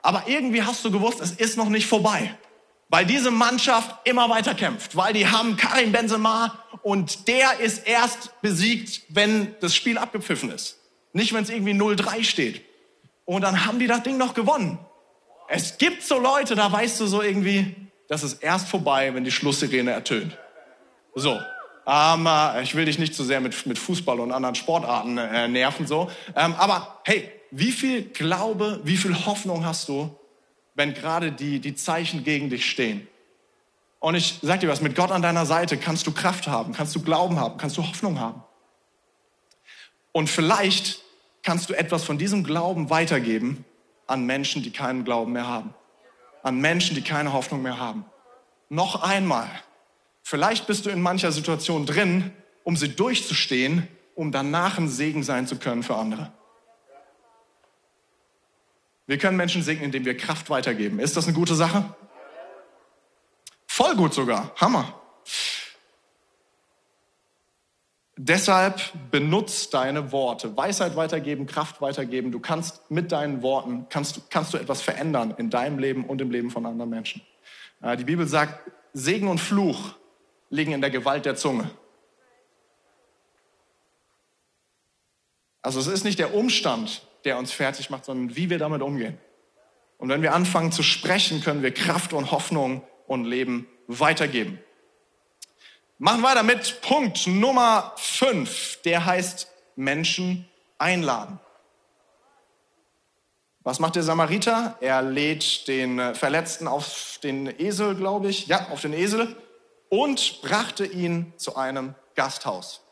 Aber 0.02 0.24
irgendwie 0.26 0.62
hast 0.62 0.84
du 0.84 0.92
gewusst, 0.92 1.20
es 1.20 1.32
ist 1.32 1.56
noch 1.56 1.68
nicht 1.68 1.86
vorbei 1.86 2.36
weil 2.88 3.04
diese 3.04 3.30
Mannschaft 3.30 3.96
immer 4.04 4.30
weiter 4.30 4.54
kämpft, 4.54 4.96
weil 4.96 5.12
die 5.12 5.26
haben 5.26 5.56
Karim 5.56 5.92
Benzema 5.92 6.58
und 6.82 7.26
der 7.28 7.58
ist 7.60 7.86
erst 7.86 8.40
besiegt, 8.42 9.02
wenn 9.08 9.54
das 9.60 9.74
Spiel 9.74 9.98
abgepfiffen 9.98 10.50
ist. 10.50 10.78
Nicht, 11.12 11.32
wenn 11.32 11.42
es 11.42 11.50
irgendwie 11.50 11.72
0-3 11.72 12.22
steht. 12.24 12.62
Und 13.24 13.42
dann 13.42 13.64
haben 13.66 13.78
die 13.78 13.86
das 13.86 14.02
Ding 14.02 14.18
noch 14.18 14.34
gewonnen. 14.34 14.78
Es 15.48 15.78
gibt 15.78 16.02
so 16.02 16.18
Leute, 16.18 16.54
da 16.54 16.70
weißt 16.70 17.00
du 17.00 17.06
so 17.06 17.22
irgendwie, 17.22 17.74
das 18.08 18.22
ist 18.22 18.42
erst 18.42 18.68
vorbei, 18.68 19.14
wenn 19.14 19.24
die 19.24 19.32
Schlusssirene 19.32 19.90
ertönt. 19.90 20.36
So. 21.14 21.40
Ähm, 21.86 22.26
äh, 22.26 22.62
ich 22.62 22.74
will 22.74 22.84
dich 22.84 22.98
nicht 22.98 23.14
zu 23.14 23.22
so 23.22 23.28
sehr 23.28 23.40
mit, 23.40 23.66
mit 23.66 23.78
Fußball 23.78 24.18
und 24.20 24.32
anderen 24.32 24.54
Sportarten 24.54 25.18
äh, 25.18 25.48
nerven, 25.48 25.86
so. 25.86 26.10
Ähm, 26.34 26.54
aber 26.58 27.00
hey, 27.04 27.30
wie 27.50 27.72
viel 27.72 28.02
Glaube, 28.02 28.80
wie 28.84 28.96
viel 28.96 29.14
Hoffnung 29.26 29.64
hast 29.64 29.88
du, 29.88 30.18
wenn 30.74 30.94
gerade 30.94 31.32
die, 31.32 31.60
die 31.60 31.74
Zeichen 31.74 32.24
gegen 32.24 32.50
dich 32.50 32.68
stehen. 32.68 33.06
Und 33.98 34.14
ich 34.14 34.38
sag 34.42 34.60
dir 34.60 34.68
was, 34.68 34.80
mit 34.80 34.94
Gott 34.94 35.10
an 35.10 35.22
deiner 35.22 35.46
Seite 35.46 35.76
kannst 35.78 36.06
du 36.06 36.12
Kraft 36.12 36.48
haben, 36.48 36.72
kannst 36.72 36.94
du 36.94 37.02
Glauben 37.02 37.40
haben, 37.40 37.56
kannst 37.56 37.76
du 37.76 37.82
Hoffnung 37.82 38.20
haben. 38.20 38.42
Und 40.12 40.28
vielleicht 40.28 41.02
kannst 41.42 41.70
du 41.70 41.74
etwas 41.74 42.04
von 42.04 42.18
diesem 42.18 42.44
Glauben 42.44 42.90
weitergeben 42.90 43.64
an 44.06 44.24
Menschen, 44.26 44.62
die 44.62 44.70
keinen 44.70 45.04
Glauben 45.04 45.32
mehr 45.32 45.46
haben. 45.46 45.74
An 46.42 46.60
Menschen, 46.60 46.94
die 46.94 47.02
keine 47.02 47.32
Hoffnung 47.32 47.62
mehr 47.62 47.78
haben. 47.78 48.04
Noch 48.68 49.02
einmal. 49.02 49.48
Vielleicht 50.28 50.66
bist 50.66 50.84
du 50.84 50.90
in 50.90 51.00
mancher 51.00 51.30
Situation 51.30 51.86
drin, 51.86 52.32
um 52.64 52.76
sie 52.76 52.88
durchzustehen, 52.88 53.86
um 54.16 54.32
danach 54.32 54.76
ein 54.76 54.88
Segen 54.88 55.22
sein 55.22 55.46
zu 55.46 55.56
können 55.56 55.84
für 55.84 55.94
andere. 55.94 56.32
Wir 59.06 59.18
können 59.18 59.36
Menschen 59.36 59.62
segnen, 59.62 59.84
indem 59.84 60.04
wir 60.04 60.16
Kraft 60.16 60.50
weitergeben. 60.50 60.98
Ist 60.98 61.16
das 61.16 61.26
eine 61.26 61.36
gute 61.36 61.54
Sache? 61.54 61.94
Voll 63.68 63.94
gut 63.94 64.14
sogar. 64.14 64.52
Hammer. 64.56 65.00
Deshalb 68.16 68.82
benutzt 69.12 69.74
deine 69.74 70.10
Worte. 70.10 70.56
Weisheit 70.56 70.96
weitergeben, 70.96 71.46
Kraft 71.46 71.80
weitergeben. 71.80 72.32
Du 72.32 72.40
kannst 72.40 72.90
mit 72.90 73.12
deinen 73.12 73.42
Worten, 73.42 73.86
kannst, 73.90 74.28
kannst 74.28 74.52
du 74.54 74.58
etwas 74.58 74.82
verändern 74.82 75.34
in 75.38 75.50
deinem 75.50 75.78
Leben 75.78 76.04
und 76.04 76.20
im 76.20 76.32
Leben 76.32 76.50
von 76.50 76.66
anderen 76.66 76.90
Menschen. 76.90 77.22
Äh, 77.80 77.96
die 77.96 78.02
Bibel 78.02 78.26
sagt, 78.26 78.72
Segen 78.92 79.28
und 79.28 79.38
Fluch 79.38 79.94
liegen 80.50 80.72
in 80.72 80.80
der 80.80 80.90
Gewalt 80.90 81.24
der 81.24 81.36
Zunge. 81.36 81.70
Also 85.62 85.80
es 85.80 85.88
ist 85.88 86.04
nicht 86.04 86.18
der 86.18 86.34
Umstand, 86.34 87.02
der 87.24 87.38
uns 87.38 87.50
fertig 87.50 87.90
macht, 87.90 88.04
sondern 88.04 88.36
wie 88.36 88.50
wir 88.50 88.58
damit 88.58 88.82
umgehen. 88.82 89.18
Und 89.98 90.10
wenn 90.10 90.22
wir 90.22 90.32
anfangen 90.32 90.70
zu 90.70 90.82
sprechen, 90.82 91.40
können 91.40 91.62
wir 91.62 91.72
Kraft 91.72 92.12
und 92.12 92.30
Hoffnung 92.30 92.82
und 93.06 93.24
Leben 93.24 93.66
weitergeben. 93.88 94.60
Machen 95.98 96.22
weiter 96.22 96.42
mit 96.42 96.82
Punkt 96.82 97.26
Nummer 97.26 97.92
5, 97.96 98.82
der 98.82 99.06
heißt 99.06 99.50
Menschen 99.74 100.46
einladen. 100.78 101.40
Was 103.62 103.80
macht 103.80 103.96
der 103.96 104.04
Samariter? 104.04 104.76
Er 104.80 105.02
lädt 105.02 105.66
den 105.66 105.98
äh, 105.98 106.14
Verletzten 106.14 106.68
auf 106.68 107.18
den 107.24 107.52
Esel, 107.58 107.96
glaube 107.96 108.28
ich, 108.28 108.46
ja, 108.46 108.68
auf 108.68 108.82
den 108.82 108.92
Esel 108.92 109.34
und 109.88 110.42
brachte 110.42 110.84
ihn 110.84 111.32
zu 111.36 111.56
einem 111.56 111.94
Gasthaus. 112.14 112.82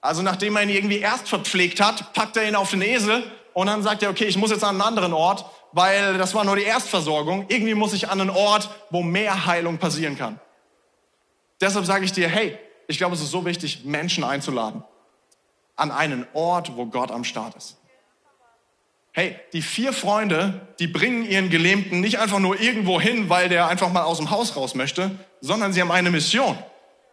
Also 0.00 0.22
nachdem 0.22 0.56
er 0.56 0.64
ihn 0.64 0.68
irgendwie 0.68 0.98
erst 0.98 1.28
verpflegt 1.28 1.80
hat, 1.80 2.12
packt 2.12 2.36
er 2.36 2.46
ihn 2.46 2.56
auf 2.56 2.70
den 2.70 2.82
Esel 2.82 3.24
und 3.54 3.68
dann 3.68 3.82
sagt 3.82 4.02
er, 4.02 4.10
okay, 4.10 4.24
ich 4.24 4.36
muss 4.36 4.50
jetzt 4.50 4.64
an 4.64 4.70
einen 4.70 4.82
anderen 4.82 5.12
Ort, 5.12 5.46
weil 5.72 6.18
das 6.18 6.34
war 6.34 6.44
nur 6.44 6.56
die 6.56 6.64
Erstversorgung. 6.64 7.46
Irgendwie 7.48 7.74
muss 7.74 7.92
ich 7.92 8.08
an 8.08 8.20
einen 8.20 8.30
Ort, 8.30 8.68
wo 8.90 9.02
mehr 9.02 9.46
Heilung 9.46 9.78
passieren 9.78 10.18
kann. 10.18 10.38
Deshalb 11.60 11.86
sage 11.86 12.04
ich 12.04 12.12
dir, 12.12 12.28
hey, 12.28 12.58
ich 12.86 12.98
glaube, 12.98 13.14
es 13.14 13.22
ist 13.22 13.30
so 13.30 13.44
wichtig, 13.44 13.84
Menschen 13.84 14.24
einzuladen. 14.24 14.84
An 15.76 15.90
einen 15.90 16.26
Ort, 16.34 16.76
wo 16.76 16.86
Gott 16.86 17.10
am 17.10 17.24
Start 17.24 17.54
ist. 17.56 17.78
Hey, 19.16 19.36
die 19.52 19.62
vier 19.62 19.92
Freunde, 19.92 20.66
die 20.80 20.88
bringen 20.88 21.24
ihren 21.24 21.48
Gelähmten 21.48 22.00
nicht 22.00 22.18
einfach 22.18 22.40
nur 22.40 22.60
irgendwo 22.60 23.00
hin, 23.00 23.28
weil 23.28 23.48
der 23.48 23.68
einfach 23.68 23.92
mal 23.92 24.02
aus 24.02 24.18
dem 24.18 24.30
Haus 24.30 24.56
raus 24.56 24.74
möchte, 24.74 25.12
sondern 25.40 25.72
sie 25.72 25.80
haben 25.80 25.92
eine 25.92 26.10
Mission. 26.10 26.58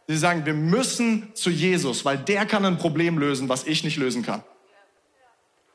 Sie 0.07 0.17
sagen, 0.17 0.43
wir 0.47 0.55
müssen 0.55 1.29
zu 1.35 1.51
Jesus, 1.51 2.03
weil 2.03 2.17
der 2.17 2.47
kann 2.47 2.65
ein 2.65 2.79
Problem 2.79 3.19
lösen, 3.19 3.49
was 3.49 3.65
ich 3.65 3.83
nicht 3.83 3.97
lösen 3.97 4.23
kann. 4.23 4.43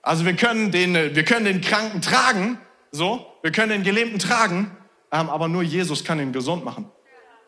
Also 0.03 0.25
wir 0.25 0.35
können 0.35 0.73
den, 0.73 0.95
wir 0.95 1.25
können 1.25 1.45
den 1.45 1.61
Kranken 1.61 2.03
tragen, 2.03 2.59
so, 2.91 3.25
wir 3.43 3.53
können 3.53 3.71
den 3.71 3.85
Gelähmten 3.85 4.19
tragen, 4.19 4.77
ähm, 5.12 5.31
aber 5.31 5.47
nur 5.47 5.62
Jesus 5.62 6.03
kann 6.03 6.19
ihn 6.19 6.33
gesund 6.33 6.65
machen. 6.65 6.91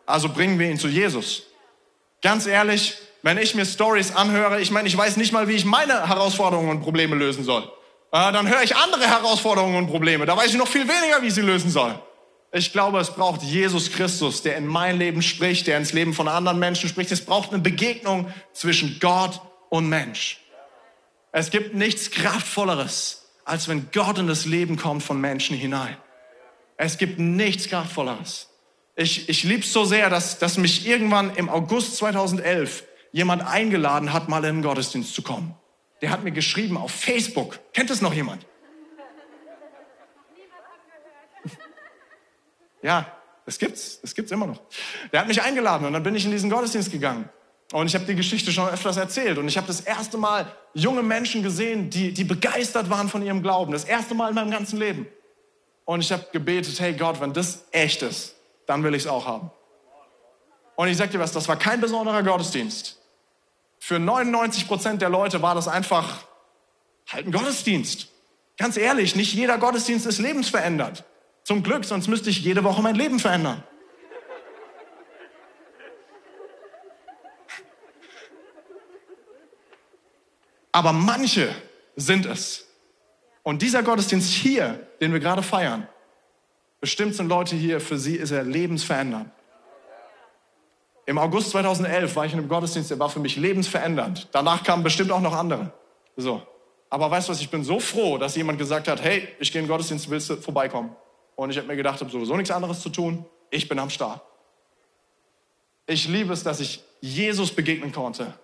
Also 0.07 0.29
bringen 0.29 0.57
wir 0.61 0.71
ihn 0.71 0.79
zu 0.79 0.87
Jesus. 0.87 1.49
Ganz 2.23 2.47
ehrlich, 2.47 2.97
wenn 3.23 3.39
ich 3.39 3.57
mir 3.57 3.67
Stories 3.67 4.15
anhöre, 4.15 4.61
ich 4.61 4.71
meine, 4.71 4.87
ich 4.87 4.97
weiß 4.97 5.17
nicht 5.17 5.33
mal, 5.33 5.49
wie 5.49 5.55
ich 5.55 5.65
meine 5.65 6.09
Herausforderungen 6.09 6.71
und 6.71 6.81
Probleme 6.81 7.17
lösen 7.17 7.43
soll. 7.43 7.69
Äh, 8.11 8.33
dann 8.33 8.49
höre 8.49 8.63
ich 8.63 8.77
andere 8.77 9.07
Herausforderungen 9.07 9.77
und 9.77 9.87
Probleme. 9.89 10.25
Da 10.27 10.37
weiß 10.37 10.51
ich 10.51 10.57
noch 10.57 10.69
viel 10.69 10.89
weniger, 10.89 11.23
wie 11.23 11.27
ich 11.27 11.35
sie 11.35 11.43
lösen 11.43 11.71
soll. 11.71 11.99
Ich 12.51 12.73
glaube, 12.73 12.99
es 12.99 13.11
braucht 13.11 13.43
Jesus 13.43 13.93
Christus, 13.93 14.41
der 14.43 14.57
in 14.57 14.67
mein 14.67 14.99
Leben 14.99 15.21
spricht, 15.21 15.67
der 15.67 15.77
ins 15.77 15.93
Leben 15.93 16.15
von 16.15 16.29
anderen 16.29 16.59
Menschen 16.59 16.89
spricht. 16.89 17.13
Es 17.13 17.25
braucht 17.25 17.53
eine 17.53 17.61
Begegnung 17.61 18.33
zwischen 18.55 18.99
Gott 19.01 19.43
und 19.69 19.89
Mensch. 19.89 20.41
Es 21.31 21.51
gibt 21.51 21.75
nichts 21.75 22.11
Kraftvolleres, 22.11 23.27
als 23.45 23.69
wenn 23.69 23.91
Gott 23.93 24.17
in 24.17 24.27
das 24.27 24.47
Leben 24.47 24.79
kommt 24.79 25.03
von 25.03 25.21
Menschen 25.21 25.57
hinein. 25.57 25.97
Es 26.79 26.97
gibt 26.97 27.19
nichts 27.19 27.69
Kraftvolleres. 27.69 28.49
Ich, 28.97 29.29
ich 29.29 29.45
liebe 29.45 29.63
es 29.63 29.73
so 29.73 29.85
sehr, 29.85 30.09
dass, 30.09 30.39
dass 30.39 30.57
mich 30.57 30.87
irgendwann 30.87 31.35
im 31.37 31.51
August 31.51 31.97
2011 31.99 32.85
jemand 33.13 33.47
eingeladen 33.47 34.13
hat, 34.15 34.29
mal 34.31 34.45
in 34.45 34.57
den 34.57 34.63
Gottesdienst 34.63 35.15
zu 35.15 35.23
kommen. 35.23 35.55
Der 36.01 36.11
hat 36.11 36.23
mir 36.23 36.31
geschrieben 36.31 36.77
auf 36.77 36.93
Facebook. 36.93 37.59
Kennt 37.73 37.91
es 37.91 38.01
noch 38.01 38.15
jemand? 38.15 38.47
Ja, 42.83 43.13
das 43.45 43.59
gibt's, 43.59 44.01
das 44.01 44.15
gibt's 44.15 44.31
immer 44.31 44.47
noch. 44.47 44.61
Der 45.13 45.21
hat 45.21 45.29
mich 45.29 45.43
eingeladen 45.43 45.87
und 45.87 45.93
dann 45.93 46.03
bin 46.03 46.15
ich 46.15 46.25
in 46.25 46.31
diesen 46.31 46.51
Gottesdienst 46.51 46.93
gegangen. 46.93 47.29
Und 47.73 47.87
ich 47.87 47.95
habe 47.95 48.07
die 48.07 48.15
Geschichte 48.15 48.51
schon 48.51 48.69
öfters 48.69 48.97
erzählt. 48.97 49.37
Und 49.37 49.47
ich 49.47 49.57
habe 49.57 49.67
das 49.67 49.81
erste 49.81 50.17
Mal 50.17 50.51
junge 50.73 51.03
Menschen 51.03 51.43
gesehen, 51.43 51.91
die, 51.91 52.13
die 52.13 52.25
begeistert 52.25 52.89
waren 52.89 53.09
von 53.09 53.23
ihrem 53.23 53.43
Glauben. 53.43 53.73
Das 53.73 53.85
erste 53.85 54.15
Mal 54.15 54.31
in 54.31 54.35
meinem 54.35 54.51
ganzen 54.51 54.79
Leben. 54.79 55.07
Und 55.85 56.01
ich 56.01 56.11
habe 56.13 56.27
gebetet, 56.33 56.81
hey 56.81 56.95
Gott, 56.95 57.21
wenn 57.21 57.33
das 57.33 57.65
echt 57.71 58.03
ist, 58.03 58.37
dann 58.67 58.83
will 58.85 58.95
ich 58.95 59.03
es 59.03 59.09
auch 59.09 59.27
haben. 59.27 59.51
Und 60.77 60.89
ich 60.89 60.97
sag 60.97 61.11
dir 61.11 61.19
was, 61.19 61.33
das 61.33 61.49
war 61.49 61.57
kein 61.57 61.81
besonderer 61.81 62.23
Gottesdienst. 62.23 62.98
Für 63.79 63.99
99 63.99 64.67
Prozent 64.67 65.03
der 65.03 65.09
Leute 65.09 65.43
war 65.43 65.55
das 65.55 65.69
einfach 65.69 66.25
halt 67.07 67.27
ein 67.27 67.33
Gottesdienst. 67.33 68.09
Ganz 68.57 68.77
ehrlich, 68.77 69.15
nicht 69.15 69.35
jeder 69.35 69.59
Gottesdienst 69.59 70.07
ist 70.07 70.19
lebensverändert. 70.19 71.05
Zum 71.45 71.63
Glück, 71.63 71.85
sonst 71.85 72.09
müsste 72.09 72.29
ich 72.29 72.41
jede 72.41 72.65
Woche 72.65 72.83
mein 72.83 72.97
Leben 72.97 73.21
verändern. 73.21 73.63
Aber 80.73 80.93
manche 80.93 81.55
sind 81.97 82.27
es. 82.27 82.67
Und 83.43 83.63
dieser 83.63 83.83
Gottesdienst 83.83 84.31
hier, 84.31 84.87
den 85.01 85.13
wir 85.13 85.21
gerade 85.21 85.43
feiern, 85.43 85.89
bestimmt 86.81 87.15
sind 87.15 87.29
Leute 87.29 87.57
hier, 87.57 87.81
für 87.81 87.99
sie 87.99 88.17
ist 88.17 88.31
er 88.31 88.45
lebensverändernd. 88.45 89.31
Im 91.09 91.17
August 91.17 91.53
2011 91.53 92.17
war 92.17 92.27
ich 92.27 92.35
in 92.35 92.39
einem 92.39 92.51
Gottesdienst, 92.51 92.91
der 92.91 92.99
war 92.99 93.09
für 93.09 93.19
mich 93.19 93.37
lebensverändernd. 93.37 94.29
Danach 94.31 94.63
kamen 94.63 94.83
bestimmt 94.83 95.11
auch 95.11 95.23
noch 95.23 95.33
andere. 95.33 95.73
So. 96.17 96.43
Aber 96.91 97.11
weißt 97.11 97.29
du 97.29 97.33
was, 97.33 97.41
ich 97.41 97.49
bin 97.49 97.65
so 97.65 97.81
froh, 97.81 98.19
dass 98.19 98.37
jemand 98.37 98.59
gesagt 98.59 98.89
hat, 98.89 99.03
hey, 99.03 99.27
ich 99.39 99.51
gehe 99.51 99.63
in 99.63 99.65
den 99.65 99.71
Gottesdienst, 99.71 100.11
willst 100.11 100.29
du 100.29 100.37
vorbeikommen? 100.37 100.95
Und 101.35 101.49
ich 101.49 101.57
habe 101.57 101.67
mir 101.67 101.77
gedacht, 101.77 101.95
ich 101.95 102.03
habe 102.03 102.11
sowieso 102.11 102.37
nichts 102.37 102.51
anderes 102.51 102.83
zu 102.83 102.91
tun. 102.91 103.25
Ich 103.49 103.67
bin 103.67 103.79
am 103.79 103.89
Start. 103.89 104.21
Ich 105.87 106.07
liebe 106.09 106.31
es, 106.35 106.43
dass 106.43 106.61
ich 106.61 106.85
Jesus 107.01 107.53
begegnen 107.53 107.91
konnte. 107.91 108.35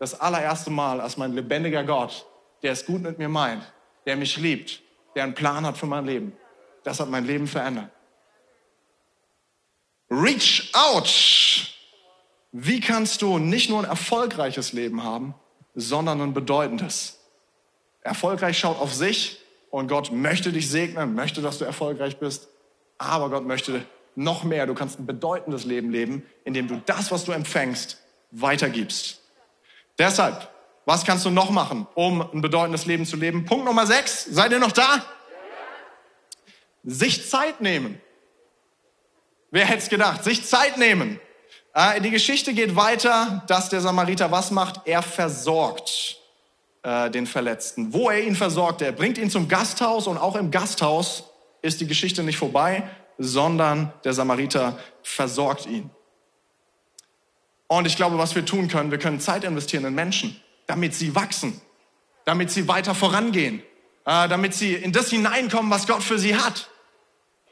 Das 0.00 0.20
allererste 0.20 0.70
Mal 0.70 1.00
als 1.00 1.18
mein 1.18 1.34
lebendiger 1.34 1.84
Gott, 1.84 2.26
der 2.64 2.72
es 2.72 2.84
gut 2.84 3.00
mit 3.00 3.18
mir 3.18 3.28
meint, 3.28 3.62
der 4.06 4.16
mich 4.16 4.36
liebt, 4.38 4.82
der 5.14 5.22
einen 5.22 5.34
Plan 5.34 5.64
hat 5.64 5.78
für 5.78 5.86
mein 5.86 6.04
Leben. 6.04 6.32
Das 6.82 6.98
hat 6.98 7.08
mein 7.10 7.28
Leben 7.28 7.46
verändert. 7.46 7.90
Reach 10.10 10.68
out. 10.72 11.77
Wie 12.52 12.80
kannst 12.80 13.22
du 13.22 13.38
nicht 13.38 13.70
nur 13.70 13.80
ein 13.80 13.84
erfolgreiches 13.84 14.72
Leben 14.72 15.04
haben, 15.04 15.34
sondern 15.74 16.20
ein 16.20 16.34
bedeutendes? 16.34 17.20
Erfolgreich 18.02 18.58
schaut 18.58 18.80
auf 18.80 18.94
sich, 18.94 19.40
und 19.70 19.88
Gott 19.88 20.12
möchte 20.12 20.52
dich 20.52 20.70
segnen, 20.70 21.14
möchte, 21.14 21.42
dass 21.42 21.58
du 21.58 21.64
erfolgreich 21.64 22.18
bist. 22.18 22.48
Aber 22.96 23.30
Gott 23.30 23.46
möchte 23.46 23.84
noch 24.14 24.44
mehr. 24.44 24.66
Du 24.66 24.74
kannst 24.74 24.98
ein 24.98 25.06
bedeutendes 25.06 25.64
Leben 25.64 25.90
leben, 25.90 26.26
indem 26.44 26.68
du 26.68 26.82
das, 26.86 27.10
was 27.10 27.24
du 27.24 27.32
empfängst, 27.32 27.98
weitergibst. 28.30 29.20
Deshalb, 29.98 30.48
was 30.84 31.04
kannst 31.04 31.24
du 31.24 31.30
noch 31.30 31.50
machen, 31.50 31.86
um 31.94 32.22
ein 32.32 32.40
bedeutendes 32.40 32.86
Leben 32.86 33.04
zu 33.04 33.16
leben? 33.16 33.44
Punkt 33.44 33.66
Nummer 33.66 33.86
sechs. 33.86 34.24
Seid 34.24 34.52
ihr 34.52 34.58
noch 34.58 34.72
da? 34.72 35.04
Sich 36.82 37.28
Zeit 37.28 37.60
nehmen. 37.60 38.00
Wer 39.50 39.66
hätte 39.66 39.78
es 39.78 39.88
gedacht? 39.88 40.24
Sich 40.24 40.46
Zeit 40.46 40.78
nehmen. 40.78 41.20
Äh, 41.78 42.00
die 42.00 42.10
Geschichte 42.10 42.54
geht 42.54 42.74
weiter, 42.74 43.44
dass 43.46 43.68
der 43.68 43.80
Samariter 43.80 44.32
was 44.32 44.50
macht? 44.50 44.80
Er 44.84 45.00
versorgt 45.00 46.16
äh, 46.82 47.08
den 47.08 47.24
Verletzten. 47.24 47.92
Wo 47.92 48.10
er 48.10 48.20
ihn 48.20 48.34
versorgt, 48.34 48.82
er 48.82 48.90
bringt 48.90 49.16
ihn 49.16 49.30
zum 49.30 49.46
Gasthaus 49.46 50.08
und 50.08 50.18
auch 50.18 50.34
im 50.34 50.50
Gasthaus 50.50 51.22
ist 51.62 51.80
die 51.80 51.86
Geschichte 51.86 52.24
nicht 52.24 52.36
vorbei, 52.36 52.82
sondern 53.16 53.92
der 54.02 54.12
Samariter 54.12 54.76
versorgt 55.04 55.66
ihn. 55.66 55.88
Und 57.68 57.86
ich 57.86 57.94
glaube, 57.94 58.18
was 58.18 58.34
wir 58.34 58.44
tun 58.44 58.66
können, 58.66 58.90
wir 58.90 58.98
können 58.98 59.20
Zeit 59.20 59.44
investieren 59.44 59.84
in 59.84 59.94
Menschen, 59.94 60.40
damit 60.66 60.96
sie 60.96 61.14
wachsen, 61.14 61.60
damit 62.24 62.50
sie 62.50 62.66
weiter 62.66 62.96
vorangehen, 62.96 63.62
äh, 64.04 64.28
damit 64.28 64.52
sie 64.52 64.74
in 64.74 64.90
das 64.90 65.10
hineinkommen, 65.10 65.70
was 65.70 65.86
Gott 65.86 66.02
für 66.02 66.18
sie 66.18 66.34
hat. 66.34 66.70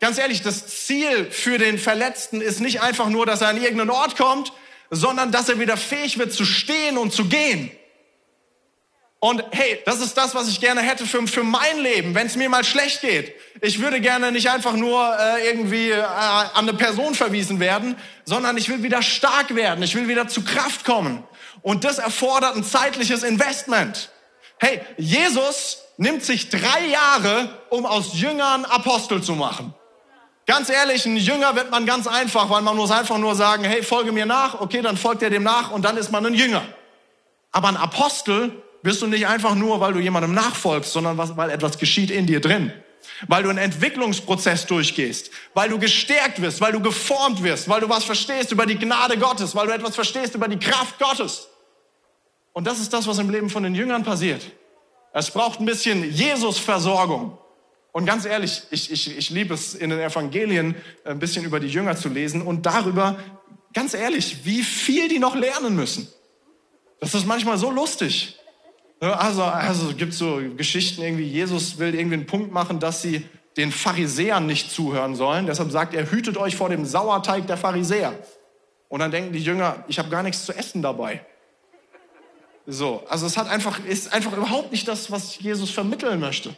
Ganz 0.01 0.19
ehrlich, 0.19 0.43
das 0.43 0.85
Ziel 0.85 1.31
für 1.31 1.59
den 1.59 1.79
Verletzten 1.79 2.41
ist 2.41 2.61
nicht 2.61 2.81
einfach 2.83 3.09
nur, 3.09 3.25
dass 3.27 3.41
er 3.41 3.49
an 3.49 3.57
irgendeinen 3.57 3.91
Ort 3.91 4.17
kommt, 4.17 4.53
sondern 4.91 5.33
dass 5.33 5.49
er 5.49 5.59
wieder 5.59 5.77
fähig 5.77 6.19
wird 6.19 6.33
zu 6.33 6.45
stehen 6.45 6.99
und 6.99 7.13
zu 7.13 7.27
gehen. 7.27 7.71
Und 9.19 9.43
hey, 9.51 9.81
das 9.87 10.01
ist 10.01 10.15
das, 10.19 10.35
was 10.35 10.47
ich 10.49 10.61
gerne 10.61 10.83
hätte 10.83 11.07
für, 11.07 11.27
für 11.27 11.43
mein 11.43 11.79
Leben, 11.81 12.15
wenn 12.15 12.27
es 12.27 12.37
mir 12.37 12.51
mal 12.51 12.65
schlecht 12.65 13.01
geht. 13.01 13.35
Ich 13.63 13.81
würde 13.81 14.01
gerne 14.01 14.31
nicht 14.31 14.51
einfach 14.51 14.75
nur 14.75 15.17
äh, 15.19 15.49
irgendwie 15.49 15.91
äh, 15.91 16.03
an 16.03 16.69
eine 16.69 16.75
Person 16.75 17.15
verwiesen 17.15 17.59
werden, 17.59 17.97
sondern 18.25 18.59
ich 18.59 18.69
will 18.69 18.83
wieder 18.83 19.03
stark 19.03 19.55
werden. 19.55 19.83
Ich 19.83 19.95
will 19.95 20.07
wieder 20.07 20.29
zu 20.29 20.45
Kraft 20.45 20.85
kommen. 20.85 21.25
Und 21.63 21.85
das 21.85 21.99
erfordert 21.99 22.57
ein 22.57 22.63
zeitliches 22.63 23.23
Investment. 23.23 24.11
Hey, 24.59 24.81
Jesus 24.99 25.79
nimmt 25.97 26.23
sich 26.23 26.51
drei 26.51 26.87
Jahre, 26.87 27.65
um 27.71 27.87
aus 27.87 28.21
Jüngern 28.21 28.67
Apostel 28.67 29.23
zu 29.23 29.35
machen. 29.35 29.75
Ganz 30.47 30.69
ehrlich, 30.69 31.05
ein 31.05 31.17
Jünger 31.17 31.57
wird 31.57 31.73
man 31.73 31.87
ganz 31.87 32.07
einfach, 32.07 32.49
weil 32.49 32.63
man 32.63 32.77
muss 32.77 32.93
einfach 32.93 33.19
nur 33.19 33.35
sagen, 33.35 33.65
hey, 33.65 33.83
folge 33.83 34.13
mir 34.13 34.27
nach, 34.27 34.61
okay, 34.61 34.81
dann 34.81 34.97
folgt 34.97 35.23
er 35.23 35.31
dem 35.31 35.43
nach 35.43 35.73
und 35.73 35.85
dann 35.85 35.97
ist 35.97 36.13
man 36.13 36.25
ein 36.25 36.35
Jünger. 36.35 36.63
Aber 37.51 37.69
ein 37.69 37.77
Apostel 37.77 38.53
wirst 38.83 39.03
du 39.03 39.09
nicht 39.09 39.27
einfach 39.27 39.57
nur, 39.57 39.81
weil 39.81 39.93
du 39.93 39.99
jemandem 39.99 40.35
nachfolgst, 40.35 40.93
sondern 40.93 41.19
weil 41.19 41.51
etwas 41.51 41.79
geschieht 41.79 42.13
in 42.13 42.27
dir 42.27 42.41
drin. 42.41 42.73
Weil 43.27 43.43
du 43.43 43.49
einen 43.49 43.59
Entwicklungsprozess 43.59 44.67
durchgehst, 44.67 45.31
weil 45.55 45.69
du 45.69 45.79
gestärkt 45.79 46.41
wirst, 46.41 46.61
weil 46.61 46.73
du 46.73 46.81
geformt 46.81 47.43
wirst, 47.43 47.69
weil 47.69 47.81
du 47.81 47.89
was 47.89 48.05
verstehst 48.05 48.53
über 48.53 48.67
die 48.67 48.79
Gnade 48.79 49.19
Gottes, 49.19 49.55
weil 49.57 49.67
du 49.67 49.73
etwas 49.73 49.97
verstehst 49.97 50.35
über 50.37 50.47
die 50.47 50.59
Kraft 50.59 50.99
Gottes. 51.01 51.49
Und 52.53 52.67
das 52.67 52.79
ist 52.79 52.93
das, 52.93 53.07
was 53.07 53.19
im 53.19 53.31
Leben 53.31 53.51
von 53.51 53.65
den 53.65 53.75
Jüngern 53.75 54.05
passiert. 54.05 54.43
Es 55.13 55.31
braucht 55.31 55.61
ein 55.61 55.67
bisschen 55.67 56.13
Jesus-Versorgung. 56.13 57.37
Und 57.97 58.05
ganz 58.05 58.27
ehrlich, 58.27 58.61
ich, 58.71 58.93
ich, 58.93 59.17
ich 59.17 59.31
liebe 59.31 59.55
es 59.55 59.75
in 59.75 59.89
den 59.89 59.99
Evangelien 59.99 60.75
ein 61.07 61.19
bisschen 61.19 61.47
über 61.47 61.61
die 61.61 61.69
Jünger 61.69 61.97
zu 61.97 62.11
lesen 62.11 62.43
und 62.43 62.67
darüber, 62.67 63.19
ganz 63.73 63.95
ehrlich, 63.95 64.45
wie 64.45 64.63
viel 64.65 65.09
die 65.09 65.19
noch 65.19 65.35
lernen 65.35 65.75
müssen. 65.75 66.07
Das 67.01 67.15
ist 67.15 67.25
manchmal 67.25 67.57
so 67.57 67.71
lustig. 67.71 68.39
Also, 69.01 69.45
also 69.45 69.95
gibt 69.95 70.13
so 70.13 70.43
Geschichten 70.59 71.01
irgendwie, 71.01 71.25
Jesus 71.25 71.79
will 71.79 71.95
irgendwie 71.95 72.17
einen 72.17 72.27
Punkt 72.27 72.53
machen, 72.53 72.81
dass 72.81 73.01
sie 73.01 73.25
den 73.57 73.73
Pharisäern 73.73 74.45
nicht 74.45 74.71
zuhören 74.71 75.17
sollen. 75.17 75.47
Deshalb 75.47 75.71
sagt 75.71 75.95
er, 75.95 76.11
hütet 76.11 76.37
euch 76.37 76.55
vor 76.55 76.69
dem 76.69 76.85
Sauerteig 76.85 77.47
der 77.47 77.57
Pharisäer. 77.57 78.13
Und 78.91 79.01
dann 79.01 79.11
denken 79.11 79.33
die 79.33 79.43
Jünger, 79.43 79.87
ich 79.89 79.99
habe 79.99 80.11
gar 80.11 80.23
nichts 80.23 80.45
zu 80.45 80.53
essen 80.53 80.83
dabei. 80.83 81.25
So, 82.67 83.05
also 83.09 83.25
es 83.25 83.39
hat 83.39 83.49
einfach, 83.49 83.83
ist 83.87 84.13
einfach 84.13 84.37
überhaupt 84.37 84.71
nicht 84.71 84.87
das, 84.87 85.11
was 85.11 85.39
Jesus 85.39 85.71
vermitteln 85.71 86.21
möchte. 86.21 86.55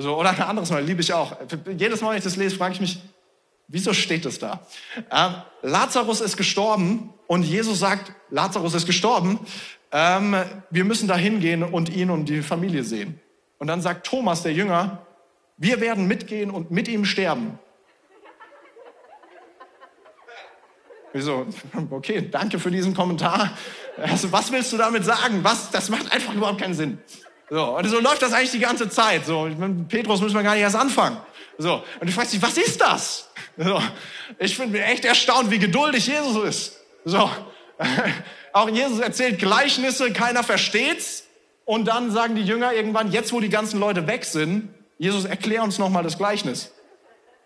So, 0.00 0.16
oder 0.16 0.30
ein 0.30 0.40
anderes 0.40 0.70
Mal, 0.70 0.82
liebe 0.82 1.00
ich 1.00 1.12
auch. 1.12 1.36
Jedes 1.76 2.00
Mal, 2.00 2.10
wenn 2.10 2.18
ich 2.18 2.24
das 2.24 2.36
lese, 2.36 2.56
frage 2.56 2.74
ich 2.74 2.80
mich, 2.80 3.02
wieso 3.66 3.92
steht 3.92 4.24
das 4.24 4.38
da? 4.38 4.60
Äh, 5.10 5.30
Lazarus 5.62 6.20
ist 6.20 6.36
gestorben 6.36 7.12
und 7.26 7.42
Jesus 7.42 7.80
sagt, 7.80 8.12
Lazarus 8.30 8.74
ist 8.74 8.86
gestorben 8.86 9.40
ähm, 9.90 10.36
wir 10.70 10.84
müssen 10.84 11.08
da 11.08 11.16
hingehen 11.16 11.62
und 11.62 11.88
ihn 11.88 12.10
und 12.10 12.26
die 12.26 12.42
Familie 12.42 12.84
sehen. 12.84 13.20
Und 13.58 13.68
dann 13.68 13.80
sagt 13.80 14.06
Thomas, 14.06 14.42
der 14.42 14.52
Jünger, 14.52 15.06
wir 15.56 15.80
werden 15.80 16.06
mitgehen 16.06 16.50
und 16.50 16.70
mit 16.70 16.88
ihm 16.88 17.04
sterben. 17.04 17.58
Wieso? 21.12 21.46
Okay, 21.90 22.28
danke 22.30 22.58
für 22.58 22.70
diesen 22.70 22.94
Kommentar. 22.94 23.56
Also, 23.96 24.30
was 24.30 24.52
willst 24.52 24.72
du 24.72 24.76
damit 24.76 25.04
sagen? 25.04 25.42
Was? 25.42 25.70
Das 25.70 25.88
macht 25.88 26.12
einfach 26.12 26.34
überhaupt 26.34 26.60
keinen 26.60 26.74
Sinn. 26.74 26.98
So, 27.50 27.76
und 27.76 27.88
so 27.88 28.00
läuft 28.00 28.22
das 28.22 28.32
eigentlich 28.32 28.50
die 28.50 28.58
ganze 28.58 28.88
Zeit. 28.90 29.24
So, 29.24 29.44
mit 29.44 29.88
Petrus 29.88 30.20
müssen 30.20 30.34
wir 30.34 30.42
gar 30.42 30.54
nicht 30.54 30.62
erst 30.62 30.76
anfangen. 30.76 31.16
So, 31.56 31.82
und 32.00 32.08
du 32.08 32.12
fragst 32.12 32.32
dich, 32.32 32.42
was 32.42 32.56
ist 32.56 32.80
das? 32.80 33.30
So, 33.56 33.82
ich 34.38 34.56
bin 34.56 34.74
echt 34.74 35.04
erstaunt, 35.04 35.50
wie 35.50 35.58
geduldig 35.58 36.06
Jesus 36.06 36.44
ist. 36.44 36.80
So, 37.04 37.30
auch 38.52 38.68
Jesus 38.68 39.00
erzählt 39.00 39.38
Gleichnisse, 39.38 40.12
keiner 40.12 40.44
versteht's. 40.44 41.24
Und 41.64 41.86
dann 41.86 42.10
sagen 42.10 42.34
die 42.34 42.44
Jünger 42.44 42.72
irgendwann, 42.72 43.12
jetzt 43.12 43.32
wo 43.32 43.40
die 43.40 43.50
ganzen 43.50 43.78
Leute 43.78 44.06
weg 44.06 44.24
sind, 44.24 44.70
Jesus, 44.98 45.24
erklär 45.26 45.62
uns 45.62 45.78
nochmal 45.78 46.02
das 46.02 46.16
Gleichnis. 46.16 46.72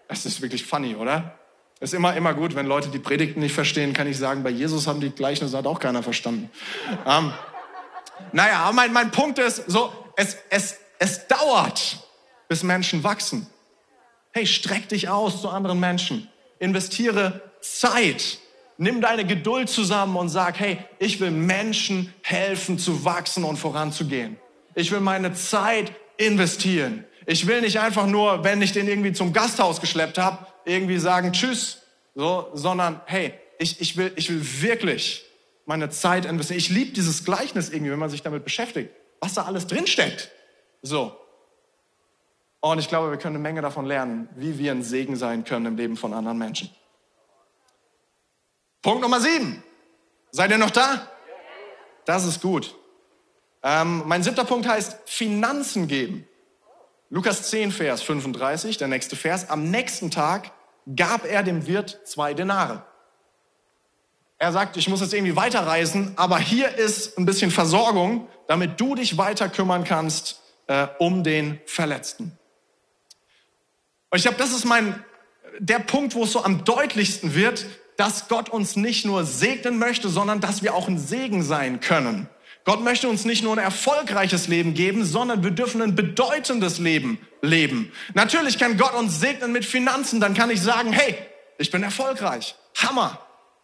Es 0.08 0.26
ist 0.26 0.40
wirklich 0.40 0.64
funny, 0.64 0.94
oder? 0.94 1.38
Ist 1.80 1.92
immer, 1.92 2.14
immer 2.14 2.32
gut, 2.32 2.54
wenn 2.54 2.66
Leute 2.66 2.90
die 2.90 3.00
Predigten 3.00 3.40
nicht 3.40 3.54
verstehen, 3.54 3.92
kann 3.92 4.06
ich 4.06 4.16
sagen, 4.16 4.42
bei 4.42 4.50
Jesus 4.50 4.86
haben 4.86 5.00
die 5.00 5.10
Gleichnisse 5.10 5.58
hat 5.58 5.66
auch 5.66 5.80
keiner 5.80 6.02
verstanden. 6.02 6.50
ähm, 7.06 7.32
naja, 8.32 8.70
mein, 8.72 8.92
mein 8.92 9.10
Punkt 9.10 9.38
ist, 9.38 9.64
so, 9.66 9.92
es, 10.16 10.36
es, 10.50 10.76
es 10.98 11.26
dauert, 11.26 11.98
bis 12.48 12.62
Menschen 12.62 13.02
wachsen. 13.02 13.46
Hey, 14.32 14.46
streck 14.46 14.88
dich 14.88 15.08
aus 15.08 15.40
zu 15.40 15.48
anderen 15.48 15.80
Menschen. 15.80 16.28
Investiere 16.58 17.42
Zeit. 17.60 18.38
Nimm 18.78 19.00
deine 19.00 19.24
Geduld 19.26 19.68
zusammen 19.68 20.16
und 20.16 20.28
sag, 20.28 20.58
hey, 20.58 20.78
ich 20.98 21.20
will 21.20 21.30
Menschen 21.30 22.12
helfen 22.22 22.78
zu 22.78 23.04
wachsen 23.04 23.44
und 23.44 23.56
voranzugehen. 23.56 24.38
Ich 24.74 24.90
will 24.90 25.00
meine 25.00 25.34
Zeit 25.34 25.92
investieren. 26.16 27.04
Ich 27.26 27.46
will 27.46 27.60
nicht 27.60 27.78
einfach 27.78 28.06
nur, 28.06 28.42
wenn 28.42 28.62
ich 28.62 28.72
den 28.72 28.88
irgendwie 28.88 29.12
zum 29.12 29.32
Gasthaus 29.32 29.80
geschleppt 29.80 30.18
habe, 30.18 30.46
irgendwie 30.64 30.98
sagen 30.98 31.32
Tschüss, 31.32 31.78
so, 32.14 32.48
sondern 32.54 33.00
hey, 33.06 33.34
ich, 33.58 33.80
ich, 33.80 33.96
will, 33.96 34.12
ich 34.16 34.28
will 34.30 34.62
wirklich 34.62 35.24
meine 35.66 35.90
Zeit 35.90 36.24
investieren. 36.24 36.58
Ich 36.58 36.68
liebe 36.68 36.92
dieses 36.92 37.24
Gleichnis 37.24 37.70
irgendwie, 37.70 37.92
wenn 37.92 37.98
man 37.98 38.10
sich 38.10 38.22
damit 38.22 38.44
beschäftigt, 38.44 38.94
was 39.20 39.34
da 39.34 39.44
alles 39.44 39.66
drinsteckt. 39.66 40.30
So. 40.82 41.16
Und 42.60 42.78
ich 42.78 42.88
glaube, 42.88 43.10
wir 43.10 43.18
können 43.18 43.36
eine 43.36 43.42
Menge 43.42 43.60
davon 43.60 43.86
lernen, 43.86 44.28
wie 44.36 44.58
wir 44.58 44.72
ein 44.72 44.82
Segen 44.82 45.16
sein 45.16 45.44
können 45.44 45.66
im 45.66 45.76
Leben 45.76 45.96
von 45.96 46.12
anderen 46.12 46.38
Menschen. 46.38 46.70
Punkt 48.82 49.00
Nummer 49.00 49.20
sieben. 49.20 49.62
Seid 50.30 50.50
ihr 50.50 50.58
noch 50.58 50.70
da? 50.70 51.08
Das 52.04 52.24
ist 52.24 52.40
gut. 52.40 52.74
Ähm, 53.62 54.02
mein 54.06 54.22
siebter 54.22 54.44
Punkt 54.44 54.66
heißt 54.66 54.98
Finanzen 55.06 55.86
geben. 55.86 56.26
Lukas 57.10 57.50
10, 57.50 57.72
Vers 57.72 58.02
35, 58.02 58.78
der 58.78 58.88
nächste 58.88 59.16
Vers. 59.16 59.50
Am 59.50 59.70
nächsten 59.70 60.10
Tag 60.10 60.50
gab 60.96 61.24
er 61.24 61.42
dem 61.42 61.66
Wirt 61.66 62.00
zwei 62.04 62.34
Denare. 62.34 62.84
Er 64.42 64.50
sagt, 64.50 64.76
ich 64.76 64.88
muss 64.88 65.00
jetzt 65.00 65.14
irgendwie 65.14 65.36
weiterreisen, 65.36 66.14
aber 66.16 66.36
hier 66.36 66.74
ist 66.76 67.16
ein 67.16 67.24
bisschen 67.26 67.52
Versorgung, 67.52 68.26
damit 68.48 68.80
du 68.80 68.96
dich 68.96 69.16
weiter 69.16 69.48
kümmern 69.48 69.84
kannst 69.84 70.40
äh, 70.66 70.88
um 70.98 71.22
den 71.22 71.60
Verletzten. 71.64 72.36
Und 74.10 74.16
ich 74.16 74.22
glaube, 74.22 74.38
das 74.38 74.50
ist 74.50 74.64
mein, 74.64 74.96
der 75.60 75.78
Punkt, 75.78 76.16
wo 76.16 76.24
es 76.24 76.32
so 76.32 76.42
am 76.42 76.64
deutlichsten 76.64 77.36
wird, 77.36 77.66
dass 77.96 78.26
Gott 78.26 78.48
uns 78.48 78.74
nicht 78.74 79.06
nur 79.06 79.24
segnen 79.24 79.78
möchte, 79.78 80.08
sondern 80.08 80.40
dass 80.40 80.64
wir 80.64 80.74
auch 80.74 80.88
ein 80.88 80.98
Segen 80.98 81.44
sein 81.44 81.78
können. 81.78 82.28
Gott 82.64 82.82
möchte 82.82 83.08
uns 83.08 83.24
nicht 83.24 83.44
nur 83.44 83.52
ein 83.52 83.62
erfolgreiches 83.62 84.48
Leben 84.48 84.74
geben, 84.74 85.04
sondern 85.04 85.44
wir 85.44 85.52
dürfen 85.52 85.80
ein 85.82 85.94
bedeutendes 85.94 86.80
Leben 86.80 87.20
leben. 87.42 87.92
Natürlich 88.14 88.58
kann 88.58 88.76
Gott 88.76 88.94
uns 88.94 89.20
segnen 89.20 89.52
mit 89.52 89.64
Finanzen, 89.64 90.18
dann 90.18 90.34
kann 90.34 90.50
ich 90.50 90.60
sagen, 90.60 90.92
hey, 90.92 91.16
ich 91.58 91.70
bin 91.70 91.84
erfolgreich. 91.84 92.56
Hammer. 92.76 93.20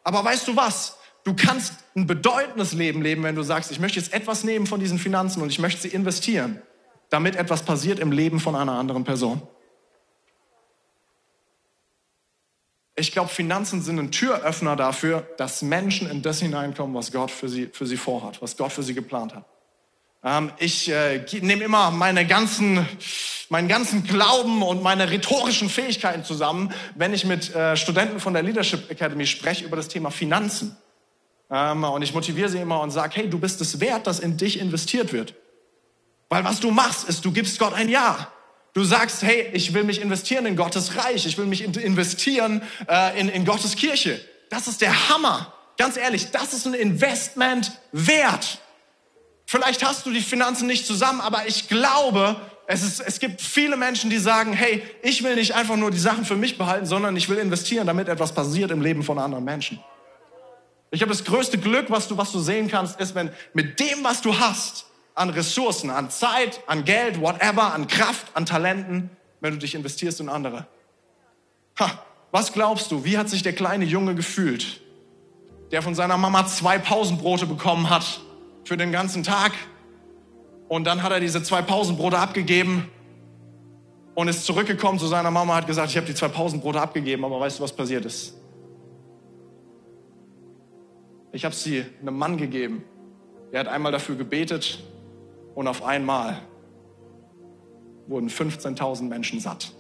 Aber 0.09 0.25
weißt 0.25 0.49
du 0.49 0.57
was? 0.57 0.97
Du 1.23 1.35
kannst 1.35 1.75
ein 1.95 2.07
bedeutendes 2.07 2.73
Leben 2.73 3.03
leben, 3.03 3.23
wenn 3.25 3.35
du 3.35 3.43
sagst, 3.43 3.71
ich 3.71 3.79
möchte 3.79 4.01
jetzt 4.01 4.15
etwas 4.15 4.43
nehmen 4.43 4.67
von 4.67 4.81
diesen 4.81 4.99
Finanzen 4.99 5.43
und 5.43 5.51
ich 5.51 5.59
möchte 5.59 5.83
sie 5.83 5.89
investieren, 5.89 6.63
damit 7.11 7.37
etwas 7.37 7.63
passiert 7.63 7.99
im 7.99 8.11
Leben 8.11 8.41
von 8.41 8.57
einer 8.57 8.73
anderen 8.73 9.05
Person. 9.05 9.43
Ich 12.97 13.13
glaube, 13.13 13.29
Finanzen 13.29 13.83
sind 13.83 13.99
ein 13.99 14.11
Türöffner 14.11 14.77
dafür, 14.77 15.29
dass 15.37 15.61
Menschen 15.61 16.09
in 16.09 16.23
das 16.23 16.41
hineinkommen, 16.41 16.97
was 16.97 17.13
Gott 17.13 17.31
für 17.31 17.51
sie, 17.51 17.67
für 17.67 17.85
sie 17.85 17.99
vorhat, 17.99 18.41
was 18.41 18.57
Gott 18.57 18.73
für 18.73 18.83
sie 18.83 18.95
geplant 18.95 19.35
hat. 19.35 19.45
Ähm, 20.25 20.53
ich 20.59 20.89
äh, 20.91 21.25
nehme 21.41 21.65
immer 21.65 21.91
meine 21.91 22.27
ganzen, 22.27 22.87
meinen 23.49 23.69
ganzen 23.69 24.05
Glauben 24.05 24.63
und 24.63 24.83
meine 24.83 25.11
rhetorischen 25.11 25.69
Fähigkeiten 25.69 26.25
zusammen, 26.25 26.73
wenn 26.95 27.15
ich 27.15 27.25
mit 27.25 27.55
äh, 27.55 27.77
Studenten 27.77 28.21
von 28.21 28.33
der 28.35 28.43
Leadership 28.43 28.91
Academy 28.91 29.27
spreche 29.27 29.65
über 29.65 29.77
das 29.77 29.89
Thema 29.89 30.11
Finanzen. 30.11 30.77
Ähm, 31.51 31.85
und 31.85 32.03
ich 32.03 32.15
motiviere 32.15 32.49
sie 32.49 32.59
immer 32.59 32.81
und 32.81 32.91
sage, 32.91 33.17
hey, 33.17 33.31
du 33.31 33.39
bist 33.39 33.61
es 33.61 33.81
wert, 33.81 34.07
dass 34.07 34.19
in 34.19 34.37
dich 34.37 34.59
investiert 34.59 35.13
wird. 35.13 35.35
Weil 36.29 36.45
was 36.45 36.61
du 36.61 36.71
machst, 36.71 37.09
ist, 37.09 37.25
du 37.25 37.33
gibst 37.33 37.59
Gott 37.59 37.73
ein 37.73 37.89
Ja. 37.89 38.33
Du 38.75 38.85
sagst, 38.85 39.23
hey, 39.23 39.49
ich 39.55 39.73
will 39.73 39.83
mich 39.83 40.01
investieren 40.01 40.47
in 40.47 40.55
Gottes 40.55 40.97
Reich, 40.97 41.27
ich 41.27 41.39
will 41.39 41.47
mich 41.47 41.65
investieren 41.65 42.63
äh, 42.89 43.19
in, 43.19 43.29
in 43.29 43.45
Gottes 43.45 43.77
Kirche. 43.77 44.21
Das 44.51 44.69
ist 44.69 44.83
der 44.83 45.09
Hammer. 45.09 45.53
Ganz 45.79 45.97
ehrlich, 45.97 46.31
das 46.31 46.53
ist 46.53 46.67
ein 46.67 46.75
Investment 46.75 47.73
wert. 47.93 48.61
Vielleicht 49.51 49.83
hast 49.83 50.05
du 50.05 50.11
die 50.11 50.21
Finanzen 50.21 50.67
nicht 50.67 50.87
zusammen, 50.87 51.23
aber 51.23 51.47
ich 51.47 51.69
glaube, 51.69 52.37
es, 52.67 52.83
ist, 52.83 53.01
es 53.01 53.19
gibt 53.19 53.41
viele 53.41 53.79
Menschen, 53.79 54.11
die 54.11 54.19
sagen, 54.19 54.53
hey, 54.53 54.83
ich 55.01 55.25
will 55.25 55.37
nicht 55.37 55.55
einfach 55.55 55.77
nur 55.77 55.91
die 55.91 55.99
Sachen 55.99 56.27
für 56.27 56.37
mich 56.37 56.59
behalten, 56.59 56.85
sondern 56.85 57.17
ich 57.17 57.31
will 57.31 57.39
investieren, 57.39 57.87
damit 57.87 58.09
etwas 58.09 58.35
passiert 58.35 58.71
im 58.71 58.83
Leben 58.83 59.03
von 59.03 59.19
anderen 59.19 59.45
Menschen. 59.45 59.83
Ich 60.91 61.01
habe 61.01 61.11
das 61.11 61.25
größte 61.25 61.57
Glück, 61.57 61.87
was 61.89 62.09
du, 62.09 62.19
was 62.19 62.31
du 62.31 62.41
sehen 62.41 62.69
kannst, 62.69 63.01
ist, 63.01 63.15
wenn 63.15 63.31
mit 63.55 63.81
dem, 63.81 64.05
was 64.05 64.21
du 64.21 64.39
hast, 64.39 64.85
an 65.15 65.31
Ressourcen, 65.31 65.89
an 65.89 66.11
Zeit, 66.11 66.61
an 66.67 66.85
Geld, 66.85 67.19
whatever, 67.19 67.73
an 67.73 67.87
Kraft, 67.87 68.27
an 68.35 68.45
Talenten, 68.45 69.09
wenn 69.41 69.55
du 69.55 69.59
dich 69.61 69.75
investierst 69.75 70.21
in 70.21 70.29
andere. 70.29 70.67
Ha, 71.81 72.05
was 72.33 72.53
glaubst 72.53 72.91
du, 72.91 73.03
wie 73.03 73.17
hat 73.17 73.31
sich 73.31 73.43
der 73.43 73.55
kleine 73.55 73.87
Junge 73.87 74.15
gefühlt, 74.15 74.83
der 75.71 75.81
von 75.81 75.95
seiner 75.95 76.19
Mama 76.19 76.47
zwei 76.47 76.77
Pausenbrote 76.79 77.47
bekommen 77.47 77.89
hat 77.89 78.21
für 78.69 78.77
den 78.77 78.93
ganzen 78.93 79.23
Tag? 79.23 79.53
Und 80.69 80.85
dann 80.85 81.03
hat 81.03 81.11
er 81.11 81.21
diese 81.21 81.43
zwei 81.43 81.63
Pausenbrote 81.63 82.19
abgegeben 82.19 82.91
und 84.15 84.29
ist 84.29 84.45
zurückgekommen 84.45 84.99
zu 84.99 85.07
seiner 85.07 85.31
Mama, 85.31 85.55
hat 85.55 85.67
gesagt, 85.67 85.91
ich 85.91 85.97
habe 85.97 86.07
die 86.07 86.15
zwei 86.15 86.29
Pausenbrote 86.29 86.79
abgegeben, 86.79 87.25
aber 87.25 87.41
weißt 87.41 87.59
du, 87.59 87.63
was 87.63 87.73
passiert 87.75 88.05
ist? 88.05 88.35
Ich 91.33 91.47
habe 91.47 91.55
sie 91.55 91.85
einem 92.03 92.19
Mann 92.19 92.37
gegeben. 92.37 92.85
Er 93.53 93.61
hat 93.61 93.69
einmal 93.69 93.91
dafür 93.91 94.17
gebetet 94.17 94.85
und 95.55 95.67
auf 95.67 95.83
einmal 95.83 96.43
wurden 98.07 98.29
15.000 98.29 99.05
Menschen 99.05 99.41
satt. 99.41 99.73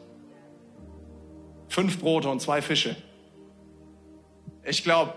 Fünf 1.69 2.01
Brote 2.01 2.31
und 2.31 2.41
zwei 2.41 2.63
Fische. 2.63 2.97
Ich 4.65 4.83
glaube, 4.83 5.13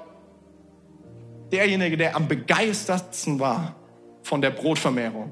derjenige, 1.52 1.98
der 1.98 2.16
am 2.16 2.28
begeistertsten 2.28 3.40
war 3.40 3.76
von 4.24 4.42
der 4.42 4.52
Brotvermehrung, 4.52 5.32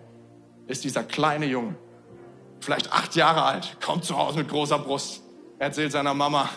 ist 0.67 0.83
dieser 0.83 1.03
kleine 1.03 1.45
Junge. 1.45 1.75
Vielleicht 2.59 2.91
acht 2.91 3.15
Jahre 3.15 3.43
alt, 3.43 3.77
kommt 3.83 4.03
zu 4.03 4.17
Hause 4.17 4.39
mit 4.39 4.49
großer 4.49 4.79
Brust, 4.79 5.21
erzählt 5.59 5.91
seiner 5.91 6.13
Mama, 6.13 6.49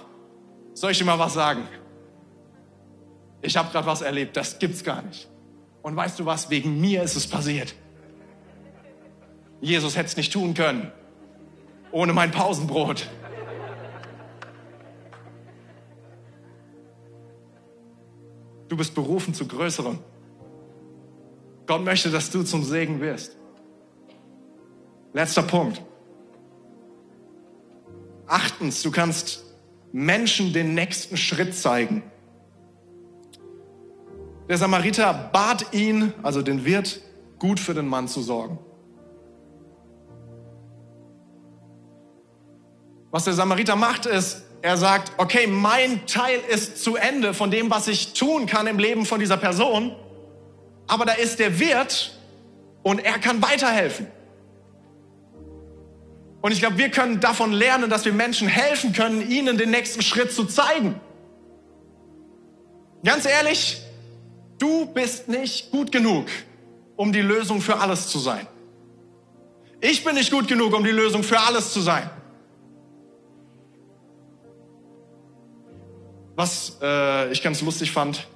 soll 0.75 0.91
ich 0.91 0.99
dir 0.99 1.05
mal 1.05 1.19
was 1.19 1.35
sagen? 1.35 1.67
ich 3.43 3.57
habe 3.57 3.71
gerade 3.71 3.87
was 3.87 4.01
erlebt, 4.01 4.37
das 4.37 4.59
gibt's 4.59 4.83
gar 4.85 5.03
nicht. 5.03 5.29
Und 5.83 5.97
weißt 5.97 6.19
du 6.21 6.25
was, 6.25 6.49
wegen 6.49 6.81
mir 6.81 7.03
ist 7.03 7.17
es 7.17 7.27
passiert. 7.27 7.75
Jesus 9.61 9.97
hätte 9.97 10.07
es 10.07 10.17
nicht 10.17 10.33
tun 10.33 10.55
können, 10.55 10.93
ohne 11.91 12.13
mein 12.13 12.31
Pausenbrot. 12.31 13.09
Du 18.73 18.79
bist 18.79 18.95
berufen 18.95 19.35
zu 19.35 19.47
Größerem. 19.47 19.99
Gott 21.67 21.85
möchte, 21.85 22.11
dass 22.11 22.31
du 22.31 22.43
zum 22.43 22.65
Segen 22.65 23.03
wirst. 23.03 23.37
Letzter 25.13 25.43
Punkt. 25.43 25.83
Achtens, 28.27 28.81
du 28.81 28.91
kannst 28.91 29.45
Menschen 29.93 30.55
den 30.55 30.73
nächsten 30.73 31.19
Schritt 31.19 31.55
zeigen. 31.55 32.03
Der 34.49 34.57
Samariter 34.57 35.13
bat 35.31 35.75
ihn, 35.75 36.15
also 36.23 36.41
den 36.41 36.65
Wirt, 36.65 37.03
gut 37.39 37.61
für 37.61 37.75
den 37.75 37.87
Mann 37.87 38.09
zu 38.09 38.23
sorgen. 38.23 38.59
Was 43.11 43.25
der 43.25 43.35
Samariter 43.35 43.77
macht, 43.77 44.07
ist, 44.07 44.42
er 44.63 44.77
sagt, 44.77 45.13
okay, 45.19 45.47
mein 45.47 46.07
Teil 46.07 46.41
ist 46.49 46.83
zu 46.83 46.97
Ende 46.97 47.35
von 47.35 47.51
dem, 47.51 47.71
was 47.71 47.89
ich 47.89 48.15
tun 48.15 48.47
kann 48.47 48.67
im 48.67 48.79
Leben 48.79 49.05
von 49.05 49.21
dieser 49.21 49.37
Person, 49.37 49.95
aber 50.87 51.05
da 51.05 51.13
ist 51.13 51.39
der 51.39 51.59
Wirt 51.59 52.19
und 52.83 52.99
er 53.01 53.19
kann 53.19 53.43
weiterhelfen. 53.43 54.07
Und 56.41 56.53
ich 56.53 56.61
glaube, 56.61 56.79
wir 56.79 56.91
können 56.91 57.21
davon 57.21 57.53
lernen, 57.53 57.91
dass 57.91 58.05
wir 58.05 58.13
Menschen 58.13 58.49
helfen 58.49 58.93
können, 58.93 59.31
ihnen 59.31 59.59
den 59.59 59.71
nächsten 59.71 60.03
Schritt 60.03 60.33
zu 60.33 60.45
zeigen. 60.45 61.01
Ganz 63.05 63.27
ehrlich, 63.27 63.83
Du 64.63 64.87
bist 64.87 65.27
nicht 65.27 65.73
gut 65.73 65.91
genug, 65.91 66.29
um 66.95 67.13
die 67.13 67.21
Lösung 67.21 67.61
für 67.61 67.81
alles 67.81 68.07
zu 68.07 68.21
sein. 68.21 68.47
Ich 69.81 70.05
bin 70.05 70.15
nicht 70.15 70.31
gut 70.31 70.47
genug, 70.47 70.73
um 70.73 70.85
die 70.85 70.93
Lösung 70.93 71.25
für 71.25 71.41
alles 71.41 71.73
zu 71.73 71.81
sein. 71.81 72.09
Was 76.35 76.79
äh, 76.83 77.31
ich 77.33 77.43
ganz 77.43 77.61
lustig 77.63 77.93
fand, 77.93 78.27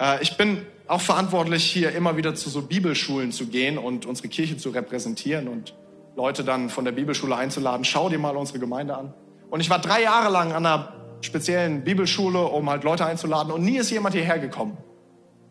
äh, 0.00 0.22
ich 0.22 0.36
bin 0.36 0.64
auch 0.88 1.00
verantwortlich, 1.00 1.64
hier 1.64 1.92
immer 1.92 2.16
wieder 2.16 2.34
zu 2.34 2.48
so 2.48 2.62
Bibelschulen 2.62 3.32
zu 3.32 3.46
gehen 3.46 3.78
und 3.78 4.06
unsere 4.06 4.28
Kirche 4.28 4.56
zu 4.56 4.70
repräsentieren 4.70 5.48
und 5.48 5.74
Leute 6.14 6.44
dann 6.44 6.70
von 6.70 6.84
der 6.84 6.92
Bibelschule 6.92 7.36
einzuladen. 7.36 7.84
Schau 7.84 8.08
dir 8.08 8.18
mal 8.18 8.36
unsere 8.36 8.58
Gemeinde 8.58 8.96
an. 8.96 9.12
Und 9.50 9.60
ich 9.60 9.70
war 9.70 9.80
drei 9.80 10.02
Jahre 10.02 10.30
lang 10.30 10.52
an 10.52 10.64
einer 10.64 10.92
speziellen 11.20 11.82
Bibelschule, 11.82 12.42
um 12.42 12.70
halt 12.70 12.84
Leute 12.84 13.04
einzuladen 13.04 13.52
und 13.52 13.64
nie 13.64 13.78
ist 13.78 13.90
jemand 13.90 14.14
hierher 14.14 14.38
gekommen. 14.38 14.76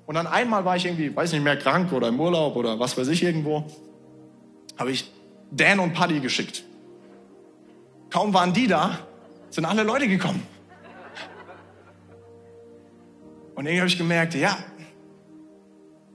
Und 0.05 0.15
dann 0.15 0.27
einmal 0.27 0.65
war 0.65 0.75
ich 0.75 0.85
irgendwie, 0.85 1.15
weiß 1.15 1.33
nicht 1.33 1.43
mehr, 1.43 1.57
krank 1.57 1.91
oder 1.91 2.07
im 2.07 2.19
Urlaub 2.19 2.55
oder 2.55 2.79
was 2.79 2.97
weiß 2.97 3.07
ich 3.07 3.23
irgendwo, 3.23 3.65
habe 4.77 4.91
ich 4.91 5.11
Dan 5.51 5.79
und 5.79 5.93
Paddy 5.93 6.19
geschickt. 6.19 6.63
Kaum 8.09 8.33
waren 8.33 8.53
die 8.53 8.67
da, 8.67 8.99
sind 9.49 9.65
alle 9.65 9.83
Leute 9.83 10.07
gekommen. 10.07 10.45
Und 13.55 13.65
irgendwie 13.65 13.79
habe 13.79 13.87
ich 13.87 13.97
gemerkt, 13.97 14.35
ja, 14.35 14.57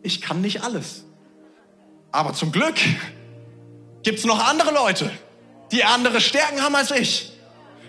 ich 0.03 0.21
kann 0.21 0.41
nicht 0.41 0.63
alles. 0.63 1.05
Aber 2.13 2.35
zum 2.35 2.53
Glück 2.53 2.77
gibt 4.03 4.19
es 4.19 4.25
noch 4.25 4.47
andere 4.47 4.73
Leute, 4.73 5.11
die 5.73 5.85
andere 5.85 6.21
Stärken 6.21 6.63
haben 6.63 6.75
als 6.75 6.91
ich. 6.91 7.33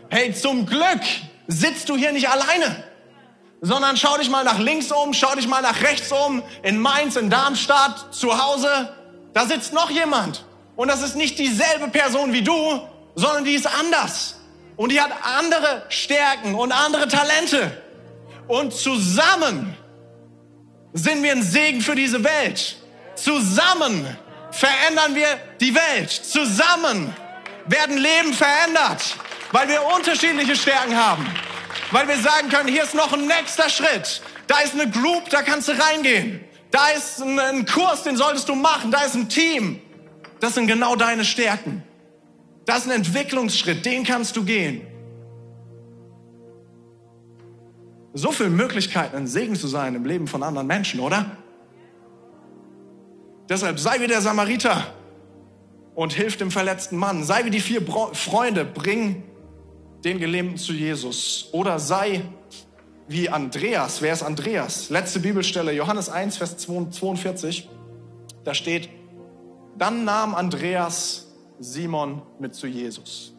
Hey, 0.10 0.34
zum 0.34 0.66
Glück 0.66 1.02
sitzt 1.48 1.90
du 1.90 1.98
hier 1.98 2.12
nicht 2.12 2.30
alleine, 2.30 2.84
sondern 3.62 3.98
schau 3.98 4.18
dich 4.18 4.30
mal 4.30 4.44
nach 4.44 4.60
links 4.60 4.92
um, 4.92 5.14
schau 5.14 5.36
dich 5.36 5.48
mal 5.48 5.62
nach 5.62 5.82
rechts 5.82 6.12
um, 6.12 6.44
in 6.64 6.80
Mainz, 6.80 7.16
in 7.16 7.30
Darmstadt, 7.30 8.14
zu 8.14 8.42
Hause. 8.42 8.96
Da 9.34 9.46
sitzt 9.46 9.74
noch 9.74 9.90
jemand. 9.90 10.46
Und 10.76 10.88
das 10.88 11.02
ist 11.02 11.16
nicht 11.16 11.40
dieselbe 11.40 11.90
Person 11.90 12.34
wie 12.34 12.42
du, 12.42 12.82
sondern 13.16 13.44
die 13.44 13.54
ist 13.54 13.68
anders. 13.68 14.36
Und 14.78 14.92
die 14.92 15.02
hat 15.02 15.12
andere 15.24 15.86
Stärken 15.90 16.56
und 16.56 16.72
andere 16.72 17.08
Talente. 17.08 17.81
Und 18.52 18.74
zusammen 18.74 19.78
sind 20.92 21.24
wir 21.24 21.32
ein 21.32 21.42
Segen 21.42 21.80
für 21.80 21.96
diese 21.96 22.22
Welt. 22.22 22.76
Zusammen 23.16 24.06
verändern 24.52 25.16
wir 25.16 25.28
die 25.62 25.74
Welt. 25.74 26.12
Zusammen 26.12 27.16
werden 27.68 27.98
Leben 27.98 28.34
verändert, 28.34 29.16
weil 29.54 29.70
wir 29.70 29.82
unterschiedliche 29.96 30.58
Stärken 30.58 30.98
haben. 30.98 31.26
Weil 31.92 32.10
wir 32.10 32.18
sagen 32.18 32.50
können, 32.50 32.68
hier 32.68 32.84
ist 32.84 32.94
noch 32.94 33.14
ein 33.14 33.26
nächster 33.26 33.70
Schritt. 33.70 34.22
Da 34.48 34.60
ist 34.60 34.74
eine 34.74 34.92
Group, 34.92 35.30
da 35.30 35.44
kannst 35.44 35.70
du 35.70 35.72
reingehen. 35.72 36.44
Da 36.72 36.90
ist 36.90 37.22
ein, 37.22 37.66
Kurs, 37.66 38.04
den 38.04 38.18
solltest 38.18 38.50
du 38.50 38.56
machen. 38.56 38.92
Da 38.92 39.04
ist 39.04 39.16
ein 39.16 39.30
Team. 39.30 39.80
Das 40.42 40.56
sind 40.56 40.68
genau 40.68 40.98
deine 40.98 41.24
Stärken. 41.24 41.84
Das 42.66 42.80
ist 42.80 42.88
ein 42.88 42.98
Entwicklungsschritt, 42.98 43.86
den 43.86 44.04
kannst 44.04 44.36
du 44.36 44.44
gehen. 44.44 44.91
So 48.14 48.32
viele 48.32 48.50
Möglichkeiten, 48.50 49.16
ein 49.16 49.28
Segen 49.28 49.56
zu 49.56 49.68
sein 49.68 49.96
im 49.96 50.06
Leben 50.06 50.28
von 50.28 50.44
anderen 50.44 50.68
Menschen, 50.68 51.00
oder? 51.00 51.38
Deshalb 53.48 53.80
sei 53.80 54.00
wie 54.00 54.08
der 54.08 54.22
Samariter 54.22 54.94
und 55.96 56.14
hilf 56.14 56.38
dem 56.38 56.52
verletzten 56.52 56.98
Mann. 56.98 57.24
Sei 57.24 57.46
wie 57.46 57.50
die 57.50 57.60
vier 57.60 57.82
Freunde, 58.14 58.66
bring 58.66 59.24
den 60.04 60.20
Gelähmten 60.20 60.58
zu 60.58 60.74
Jesus. 60.74 61.50
Oder 61.52 61.80
sei 61.80 62.24
wie 63.08 63.30
Andreas. 63.30 64.02
Wer 64.02 64.14
ist 64.14 64.24
Andreas? 64.24 64.90
Letzte 64.90 65.20
Bibelstelle, 65.20 65.74
Johannes 65.74 66.10
1, 66.10 66.38
Vers 66.38 66.58
42. 66.58 67.70
Da 68.44 68.54
steht, 68.54 68.90
dann 69.78 70.06
nahm 70.06 70.34
Andreas 70.34 71.28
Simon 71.60 72.22
mit 72.40 72.56
zu 72.56 72.68
Jesus. 72.68 73.34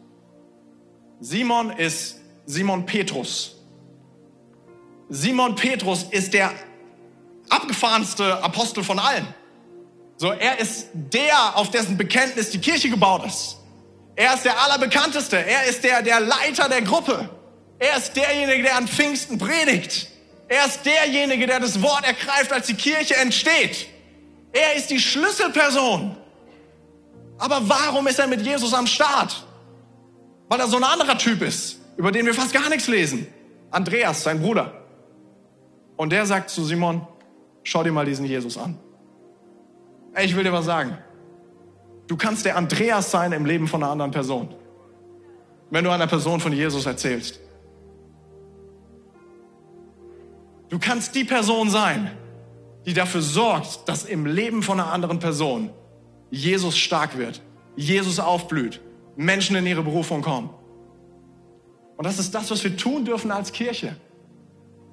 Simon 1.19 1.71
ist 1.71 2.19
Simon 2.45 2.85
Petrus. 2.85 3.62
Simon 5.13 5.53
Petrus 5.53 6.07
ist 6.09 6.33
der 6.33 6.51
abgefahrenste 7.47 8.43
Apostel 8.43 8.83
von 8.83 8.97
allen. 8.97 9.27
So, 10.17 10.31
er 10.31 10.59
ist 10.59 10.87
der, 10.93 11.55
auf 11.55 11.69
dessen 11.69 11.97
Bekenntnis 11.97 12.49
die 12.49 12.57
Kirche 12.57 12.89
gebaut 12.89 13.23
ist. 13.23 13.57
Er 14.15 14.33
ist 14.33 14.43
der 14.43 14.59
allerbekannteste. 14.59 15.37
Er 15.37 15.65
ist 15.65 15.83
der, 15.83 16.01
der 16.01 16.19
Leiter 16.19 16.67
der 16.67 16.81
Gruppe. 16.81 17.29
Er 17.77 17.95
ist 17.95 18.15
derjenige, 18.15 18.63
der 18.63 18.75
an 18.75 18.87
Pfingsten 18.87 19.37
predigt. 19.37 20.07
Er 20.47 20.65
ist 20.65 20.83
derjenige, 20.83 21.45
der 21.45 21.59
das 21.59 21.83
Wort 21.83 22.03
ergreift, 22.05 22.51
als 22.51 22.65
die 22.65 22.73
Kirche 22.73 23.15
entsteht. 23.15 23.85
Er 24.51 24.73
ist 24.75 24.89
die 24.89 24.99
Schlüsselperson. 24.99 26.17
Aber 27.37 27.61
warum 27.69 28.07
ist 28.07 28.17
er 28.17 28.25
mit 28.25 28.41
Jesus 28.41 28.73
am 28.73 28.87
Start? 28.87 29.45
Weil 30.49 30.59
er 30.59 30.67
so 30.67 30.77
ein 30.77 30.83
anderer 30.83 31.19
Typ 31.19 31.43
ist, 31.43 31.77
über 31.97 32.11
den 32.11 32.25
wir 32.25 32.33
fast 32.33 32.51
gar 32.51 32.67
nichts 32.69 32.87
lesen. 32.87 33.27
Andreas, 33.69 34.23
sein 34.23 34.41
Bruder. 34.41 34.82
Und 35.97 36.11
der 36.11 36.25
sagt 36.25 36.49
zu 36.49 36.63
Simon, 36.63 37.07
schau 37.63 37.83
dir 37.83 37.91
mal 37.91 38.05
diesen 38.05 38.25
Jesus 38.25 38.57
an. 38.57 38.77
Ich 40.21 40.35
will 40.35 40.43
dir 40.43 40.53
was 40.53 40.65
sagen. 40.65 40.97
Du 42.07 42.17
kannst 42.17 42.45
der 42.45 42.57
Andreas 42.57 43.11
sein 43.11 43.31
im 43.31 43.45
Leben 43.45 43.67
von 43.67 43.81
einer 43.81 43.91
anderen 43.91 44.11
Person. 44.11 44.53
Wenn 45.69 45.83
du 45.83 45.91
einer 45.91 46.07
Person 46.07 46.39
von 46.39 46.53
Jesus 46.53 46.85
erzählst. 46.85 47.39
Du 50.69 50.79
kannst 50.79 51.15
die 51.15 51.23
Person 51.23 51.69
sein, 51.69 52.11
die 52.85 52.93
dafür 52.93 53.21
sorgt, 53.21 53.87
dass 53.87 54.03
im 54.03 54.25
Leben 54.25 54.61
von 54.61 54.79
einer 54.79 54.91
anderen 54.91 55.19
Person 55.19 55.69
Jesus 56.29 56.77
stark 56.77 57.17
wird, 57.17 57.41
Jesus 57.75 58.19
aufblüht, 58.19 58.81
Menschen 59.15 59.55
in 59.55 59.65
ihre 59.65 59.83
Berufung 59.83 60.21
kommen. 60.21 60.49
Und 61.95 62.05
das 62.05 62.19
ist 62.19 62.33
das, 62.33 62.49
was 62.51 62.63
wir 62.63 62.75
tun 62.75 63.05
dürfen 63.05 63.31
als 63.31 63.51
Kirche 63.51 63.95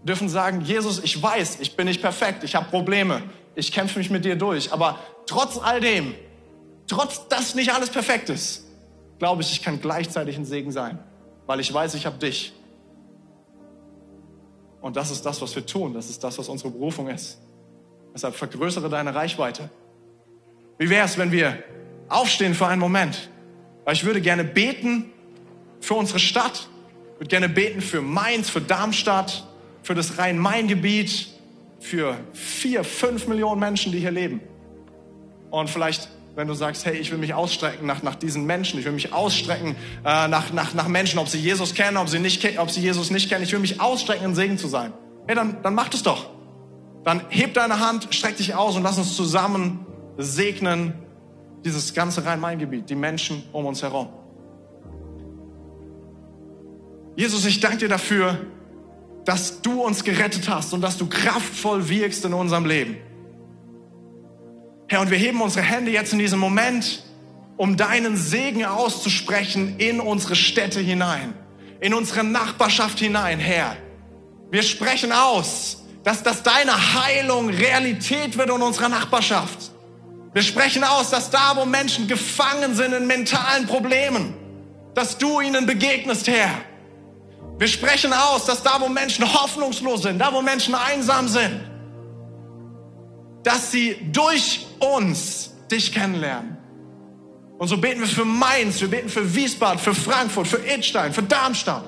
dürfen 0.03 0.29
sagen, 0.29 0.63
Jesus, 0.63 1.03
ich 1.03 1.23
weiß, 1.23 1.59
ich 1.61 1.77
bin 1.77 1.87
nicht 1.87 2.01
perfekt, 2.01 2.45
ich 2.45 2.55
habe 2.55 2.69
Probleme, 2.71 3.23
ich 3.55 3.73
kämpfe 3.73 3.99
mich 3.99 4.11
mit 4.11 4.25
dir 4.25 4.37
durch, 4.37 4.73
aber 4.73 4.99
trotz 5.27 5.59
all 5.59 5.81
dem, 5.81 6.15
trotz 6.87 7.29
dass 7.29 7.55
nicht 7.55 7.73
alles 7.73 7.91
perfekt 7.91 8.31
ist, 8.31 8.65
glaube 9.19 9.43
ich, 9.43 9.53
ich 9.53 9.63
kann 9.63 9.81
gleichzeitig 9.81 10.37
ein 10.37 10.45
Segen 10.45 10.73
sein, 10.73 10.99
weil 11.47 11.61
ich 11.61 11.73
weiß, 11.73 11.95
ich 11.95 12.07
habe 12.07 12.19
dich. 12.19 12.53
Und 14.81 14.97
das 14.97 15.11
ist 15.11 15.27
das, 15.27 15.43
was 15.43 15.55
wir 15.55 15.67
tun, 15.67 15.93
das 15.93 16.09
ist 16.09 16.25
das, 16.25 16.39
was 16.39 16.49
unsere 16.49 16.71
Berufung 16.71 17.09
ist. 17.09 17.39
Deshalb 18.15 18.35
vergrößere 18.35 18.89
deine 18.89 19.15
Reichweite. 19.15 19.69
Wie 20.79 20.89
wäre 20.89 21.05
es, 21.05 21.19
wenn 21.19 21.31
wir 21.31 21.63
aufstehen 22.09 22.55
für 22.55 22.67
einen 22.67 22.81
Moment? 22.81 23.29
Weil 23.85 23.95
ich 23.95 24.05
würde 24.05 24.23
gerne 24.23 24.45
beten 24.45 25.13
für 25.81 25.95
unsere 25.95 26.19
Stadt, 26.19 26.69
ich 27.15 27.21
würde 27.21 27.29
gerne 27.29 27.49
beten 27.51 27.83
für 27.83 28.01
Mainz, 28.01 28.49
für 28.49 28.63
Darmstadt, 28.63 29.47
für 29.91 29.97
das 29.97 30.19
Rhein-Main-Gebiet, 30.19 31.27
für 31.81 32.17
vier, 32.33 32.85
fünf 32.85 33.27
Millionen 33.27 33.59
Menschen, 33.59 33.91
die 33.91 33.99
hier 33.99 34.13
leben. 34.13 34.41
Und 35.51 35.69
vielleicht, 35.69 36.09
wenn 36.37 36.47
du 36.47 36.55
sagst, 36.55 36.87
hey, 36.87 36.97
ich 36.97 37.11
will 37.11 37.19
mich 37.19 37.35
ausstrecken 37.35 37.89
nach, 37.89 38.01
nach 38.05 38.15
diesen 38.15 38.47
Menschen, 38.47 38.79
ich 38.79 38.85
will 38.85 38.93
mich 38.93 39.13
ausstrecken 39.13 39.75
äh, 40.05 40.29
nach, 40.29 40.53
nach, 40.53 40.75
nach 40.75 40.87
Menschen, 40.87 41.19
ob 41.19 41.27
sie 41.27 41.41
Jesus 41.41 41.75
kennen, 41.75 41.97
ob 41.97 42.09
sie, 42.09 42.21
nicht, 42.21 42.57
ob 42.61 42.71
sie 42.71 42.81
Jesus 42.81 43.11
nicht 43.11 43.29
kennen, 43.29 43.43
ich 43.43 43.51
will 43.51 43.59
mich 43.59 43.81
ausstrecken, 43.81 44.27
ein 44.27 44.35
Segen 44.37 44.59
zu 44.59 44.69
sein. 44.69 44.93
Hey, 45.27 45.35
dann, 45.35 45.61
dann 45.65 45.75
mach 45.75 45.89
das 45.89 46.05
doch. 46.05 46.31
Dann 47.03 47.23
heb 47.29 47.55
deine 47.55 47.81
Hand, 47.81 48.15
streck 48.15 48.37
dich 48.37 48.55
aus 48.55 48.77
und 48.77 48.85
lass 48.85 48.97
uns 48.97 49.17
zusammen 49.17 49.87
segnen 50.19 50.93
dieses 51.65 51.95
ganze 51.95 52.25
Rhein-Main-Gebiet, 52.25 52.89
die 52.89 52.95
Menschen 52.95 53.43
um 53.51 53.67
uns 53.67 53.83
herum. 53.83 54.09
Jesus, 57.17 57.45
ich 57.45 57.59
danke 57.59 57.79
dir 57.79 57.89
dafür, 57.89 58.39
dass 59.31 59.63
du 59.63 59.81
uns 59.81 60.03
gerettet 60.03 60.49
hast 60.49 60.73
und 60.73 60.81
dass 60.81 60.99
du 60.99 61.07
kraftvoll 61.07 61.89
wirkst 61.89 62.25
in 62.25 62.35
unserem 62.35 62.67
Leben. 62.67 62.97
Herr, 64.89 65.03
und 65.03 65.13
wir 65.13 65.19
heben 65.19 65.41
unsere 65.41 65.65
Hände 65.65 65.93
jetzt 65.93 66.13
in 66.13 66.19
diesem 66.19 66.41
Moment, 66.41 67.05
um 67.57 67.77
deinen 67.77 68.17
Segen 68.17 68.65
auszusprechen 68.65 69.77
in 69.79 70.01
unsere 70.01 70.35
Städte 70.35 70.81
hinein, 70.81 71.33
in 71.81 71.95
unsere 71.95 72.25
Nachbarschaft 72.25 72.99
hinein, 72.99 73.39
Herr. 73.39 73.77
Wir 74.51 74.65
sprechen 74.65 75.13
aus, 75.13 75.85
dass, 76.03 76.25
dass 76.25 76.43
deine 76.43 76.73
Heilung 76.95 77.51
Realität 77.51 78.37
wird 78.37 78.49
in 78.51 78.61
unserer 78.61 78.89
Nachbarschaft. 78.89 79.71
Wir 80.33 80.43
sprechen 80.43 80.83
aus, 80.83 81.11
dass 81.11 81.31
da, 81.31 81.53
wo 81.55 81.65
Menschen 81.67 82.09
gefangen 82.09 82.75
sind 82.75 82.93
in 82.93 83.07
mentalen 83.07 83.69
Problemen, 83.69 84.35
dass 84.95 85.19
du 85.19 85.41
ihnen 85.41 85.67
begegnest, 85.67 86.27
Herr 86.27 86.51
wir 87.61 87.69
sprechen 87.69 88.15
aus, 88.15 88.47
dass 88.47 88.63
da, 88.63 88.81
wo 88.81 88.89
Menschen 88.89 89.23
hoffnungslos 89.31 90.05
sind, 90.05 90.19
da, 90.19 90.33
wo 90.33 90.41
Menschen 90.41 90.75
einsam 90.75 91.29
sind, 91.29 91.61
dass 93.43 93.71
sie 93.71 93.97
durch 94.11 94.67
uns 94.79 95.53
dich 95.71 95.93
kennenlernen. 95.93 96.57
Und 97.59 97.69
so 97.69 97.77
beten 97.77 98.01
wir 98.01 98.07
für 98.07 98.25
Mainz, 98.25 98.81
wir 98.81 98.89
beten 98.89 99.11
für 99.11 99.35
Wiesbaden, 99.35 99.79
für 99.79 99.95
Frankfurt, 99.95 100.49
für 100.49 100.57
Idstein, 100.57 101.13
für 101.13 101.23
Darmstadt, 101.23 101.85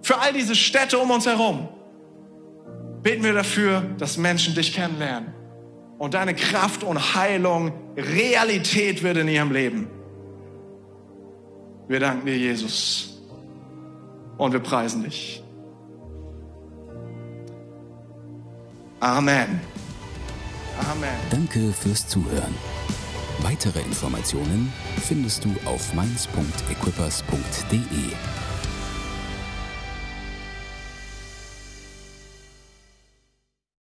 für 0.00 0.16
all 0.20 0.32
diese 0.32 0.54
Städte 0.54 0.96
um 1.00 1.10
uns 1.10 1.26
herum. 1.26 1.68
Beten 3.02 3.24
wir 3.24 3.32
dafür, 3.32 3.82
dass 3.98 4.16
Menschen 4.16 4.54
dich 4.54 4.74
kennenlernen 4.74 5.34
und 5.98 6.14
deine 6.14 6.36
Kraft 6.36 6.84
und 6.84 7.16
Heilung 7.16 7.72
Realität 7.96 9.02
wird 9.02 9.16
in 9.16 9.26
ihrem 9.26 9.50
Leben. 9.50 9.90
Wir 11.88 11.98
danken 11.98 12.26
dir, 12.26 12.38
Jesus 12.38 13.13
und 14.38 14.52
wir 14.52 14.60
preisen 14.60 15.02
dich. 15.02 15.42
Amen. 19.00 19.60
Amen. 20.90 21.14
Danke 21.30 21.72
fürs 21.72 22.08
Zuhören. 22.08 22.54
Weitere 23.42 23.80
Informationen 23.80 24.72
findest 25.02 25.44
du 25.44 25.50
auf 25.66 25.92
mainz.equippers.de. 25.94 28.43